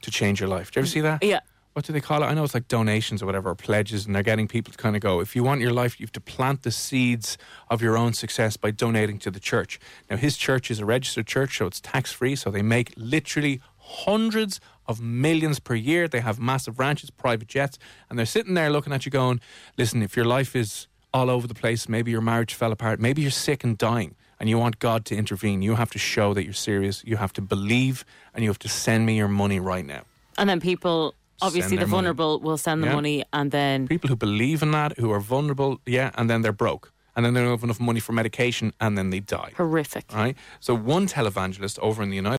to 0.02 0.12
change 0.12 0.40
your 0.40 0.50
life. 0.50 0.72
Do 0.72 0.80
you 0.80 0.82
ever 0.82 0.88
see 0.88 1.02
that? 1.02 1.24
Yeah. 1.24 1.40
What 1.74 1.84
do 1.84 1.92
they 1.92 2.00
call 2.00 2.24
it? 2.24 2.28
I 2.28 2.34
know 2.34 2.46
it's 2.46 2.54
like 2.54 2.70
donations 2.70 3.22
or 3.22 3.26
whatever, 3.26 3.50
or 3.50 3.56
pledges, 3.56 4.06
and 4.06 4.16
they're 4.16 4.24
getting 4.24 4.48
people 4.48 4.72
to 4.72 4.78
kind 4.78 4.96
of 4.96 5.02
go, 5.02 5.20
if 5.20 5.36
you 5.36 5.44
want 5.44 5.60
your 5.60 5.74
life, 5.74 6.00
you 6.00 6.06
have 6.06 6.14
to 6.14 6.22
plant 6.22 6.64
the 6.64 6.72
seeds 6.72 7.38
of 7.70 7.82
your 7.82 7.98
own 7.98 8.14
success 8.14 8.56
by 8.56 8.72
donating 8.72 9.20
to 9.20 9.30
the 9.30 9.42
church. 9.42 9.78
Now, 10.10 10.16
his 10.16 10.38
church 10.38 10.72
is 10.72 10.80
a 10.80 10.86
registered 10.86 11.28
church, 11.28 11.58
so 11.58 11.66
it's 11.66 11.82
tax 11.82 12.14
free, 12.14 12.38
so 12.38 12.50
they 12.50 12.62
make 12.62 12.94
literally 12.96 13.60
hundreds 13.78 14.62
of 14.88 15.02
millions 15.02 15.60
per 15.60 15.76
year. 15.76 16.08
They 16.08 16.22
have 16.22 16.40
massive 16.40 16.80
ranches, 16.80 17.10
private 17.10 17.50
jets, 17.50 17.78
and 18.10 18.18
they're 18.18 18.26
sitting 18.26 18.54
there 18.54 18.70
looking 18.70 18.94
at 18.94 19.06
you 19.06 19.12
going, 19.12 19.42
listen, 19.78 20.02
if 20.02 20.16
your 20.16 20.26
life 20.26 20.56
is 20.56 20.88
all 21.14 21.30
over 21.30 21.46
the 21.46 21.54
place, 21.54 21.90
maybe 21.90 22.10
your 22.10 22.22
marriage 22.22 22.54
fell 22.54 22.72
apart, 22.72 23.02
maybe 23.02 23.22
you're 23.22 23.32
sick 23.32 23.66
and 23.66 23.78
dying, 23.78 24.16
and 24.46 24.50
you 24.52 24.60
want 24.60 24.78
God 24.78 25.06
to 25.06 25.16
intervene, 25.16 25.64
you 25.64 25.74
have 25.74 25.90
to 25.90 25.98
show 25.98 26.36
that 26.36 26.44
you're 26.44 26.54
serious, 26.54 27.04
you 27.04 27.18
have 27.18 27.34
to 27.34 27.42
believe, 27.42 28.06
and 28.32 28.44
you 28.44 28.50
have 28.52 28.60
to 28.60 28.70
send 28.70 29.04
me 29.04 29.18
your 29.18 29.28
money 29.28 29.60
right 29.60 29.84
now. 29.84 30.04
And 30.38 30.48
then 30.48 30.60
people, 30.60 31.16
obviously 31.42 31.78
the 31.78 31.78
their 31.78 31.88
money. 31.88 31.90
vulnerable, 31.90 32.40
will 32.42 32.60
send 32.60 32.84
the 32.84 32.88
Yeah. 32.90 32.94
money, 32.94 33.24
and 33.34 33.50
then 33.50 33.88
People 33.88 34.08
who 34.08 34.16
believe 34.16 34.62
in 34.62 34.70
that, 34.70 35.00
who 35.00 35.10
are 35.12 35.20
vulnerable, 35.20 35.80
yeah, 35.88 36.12
and 36.14 36.30
then 36.30 36.44
they're 36.44 36.60
broke. 36.66 36.92
And 37.16 37.26
then 37.26 37.34
they 37.34 37.42
don't 37.42 37.50
have 37.50 37.64
enough 37.64 37.80
money 37.80 38.00
for 38.00 38.14
medication, 38.14 38.72
and 38.80 38.96
then 38.96 39.10
they 39.10 39.20
die. 39.20 39.54
horrific. 39.58 40.14
Right? 40.14 40.36
So 40.60 40.76
one 40.76 41.08
televangelist 41.08 41.80
over 41.80 42.04
in 42.04 42.12
the 42.12 42.18
United 42.18 42.38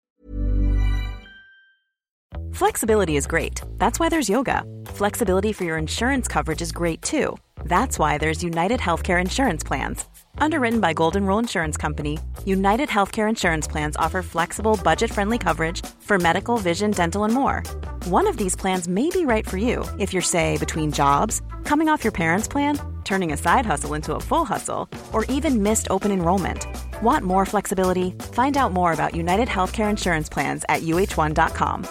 Flexibility 2.52 3.16
is 3.16 3.26
great. 3.26 3.60
That's 3.78 3.98
why 3.98 4.08
there's 4.08 4.28
yoga. 4.28 4.62
Flexibility 4.86 5.52
for 5.52 5.64
your 5.64 5.76
insurance 5.76 6.28
coverage 6.28 6.62
is 6.62 6.70
great 6.70 7.02
too. 7.02 7.36
That's 7.64 7.98
why 7.98 8.16
there's 8.16 8.44
United 8.44 8.78
Healthcare 8.80 9.20
Insurance 9.20 9.64
Plans. 9.64 10.04
Underwritten 10.38 10.80
by 10.80 10.92
Golden 10.92 11.26
Rule 11.26 11.38
Insurance 11.38 11.76
Company, 11.76 12.18
United 12.44 12.88
Healthcare 12.88 13.28
Insurance 13.28 13.66
Plans 13.66 13.96
offer 13.96 14.22
flexible, 14.22 14.78
budget 14.82 15.10
friendly 15.10 15.38
coverage 15.38 15.84
for 16.00 16.18
medical, 16.18 16.58
vision, 16.58 16.90
dental, 16.90 17.24
and 17.24 17.34
more. 17.34 17.62
One 18.06 18.26
of 18.26 18.36
these 18.36 18.56
plans 18.56 18.88
may 18.88 19.10
be 19.10 19.24
right 19.26 19.46
for 19.46 19.56
you 19.58 19.84
if 19.98 20.12
you're, 20.12 20.22
say, 20.22 20.56
between 20.58 20.92
jobs, 20.92 21.42
coming 21.64 21.88
off 21.88 22.04
your 22.04 22.12
parents' 22.12 22.48
plan, 22.48 22.78
turning 23.04 23.32
a 23.32 23.36
side 23.36 23.66
hustle 23.66 23.94
into 23.94 24.14
a 24.14 24.20
full 24.20 24.44
hustle, 24.44 24.88
or 25.12 25.24
even 25.26 25.62
missed 25.62 25.88
open 25.90 26.10
enrollment. 26.10 26.66
Want 27.02 27.24
more 27.24 27.46
flexibility? 27.46 28.12
Find 28.32 28.56
out 28.56 28.72
more 28.72 28.92
about 28.92 29.14
United 29.14 29.48
Healthcare 29.48 29.90
Insurance 29.90 30.28
Plans 30.28 30.64
at 30.68 30.82
uhone.com. 30.82 31.86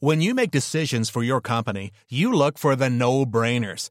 When 0.00 0.20
you 0.20 0.32
make 0.32 0.52
decisions 0.52 1.10
for 1.10 1.24
your 1.24 1.40
company, 1.40 1.90
you 2.08 2.32
look 2.32 2.56
for 2.56 2.76
the 2.76 2.88
no 2.88 3.26
brainers. 3.26 3.90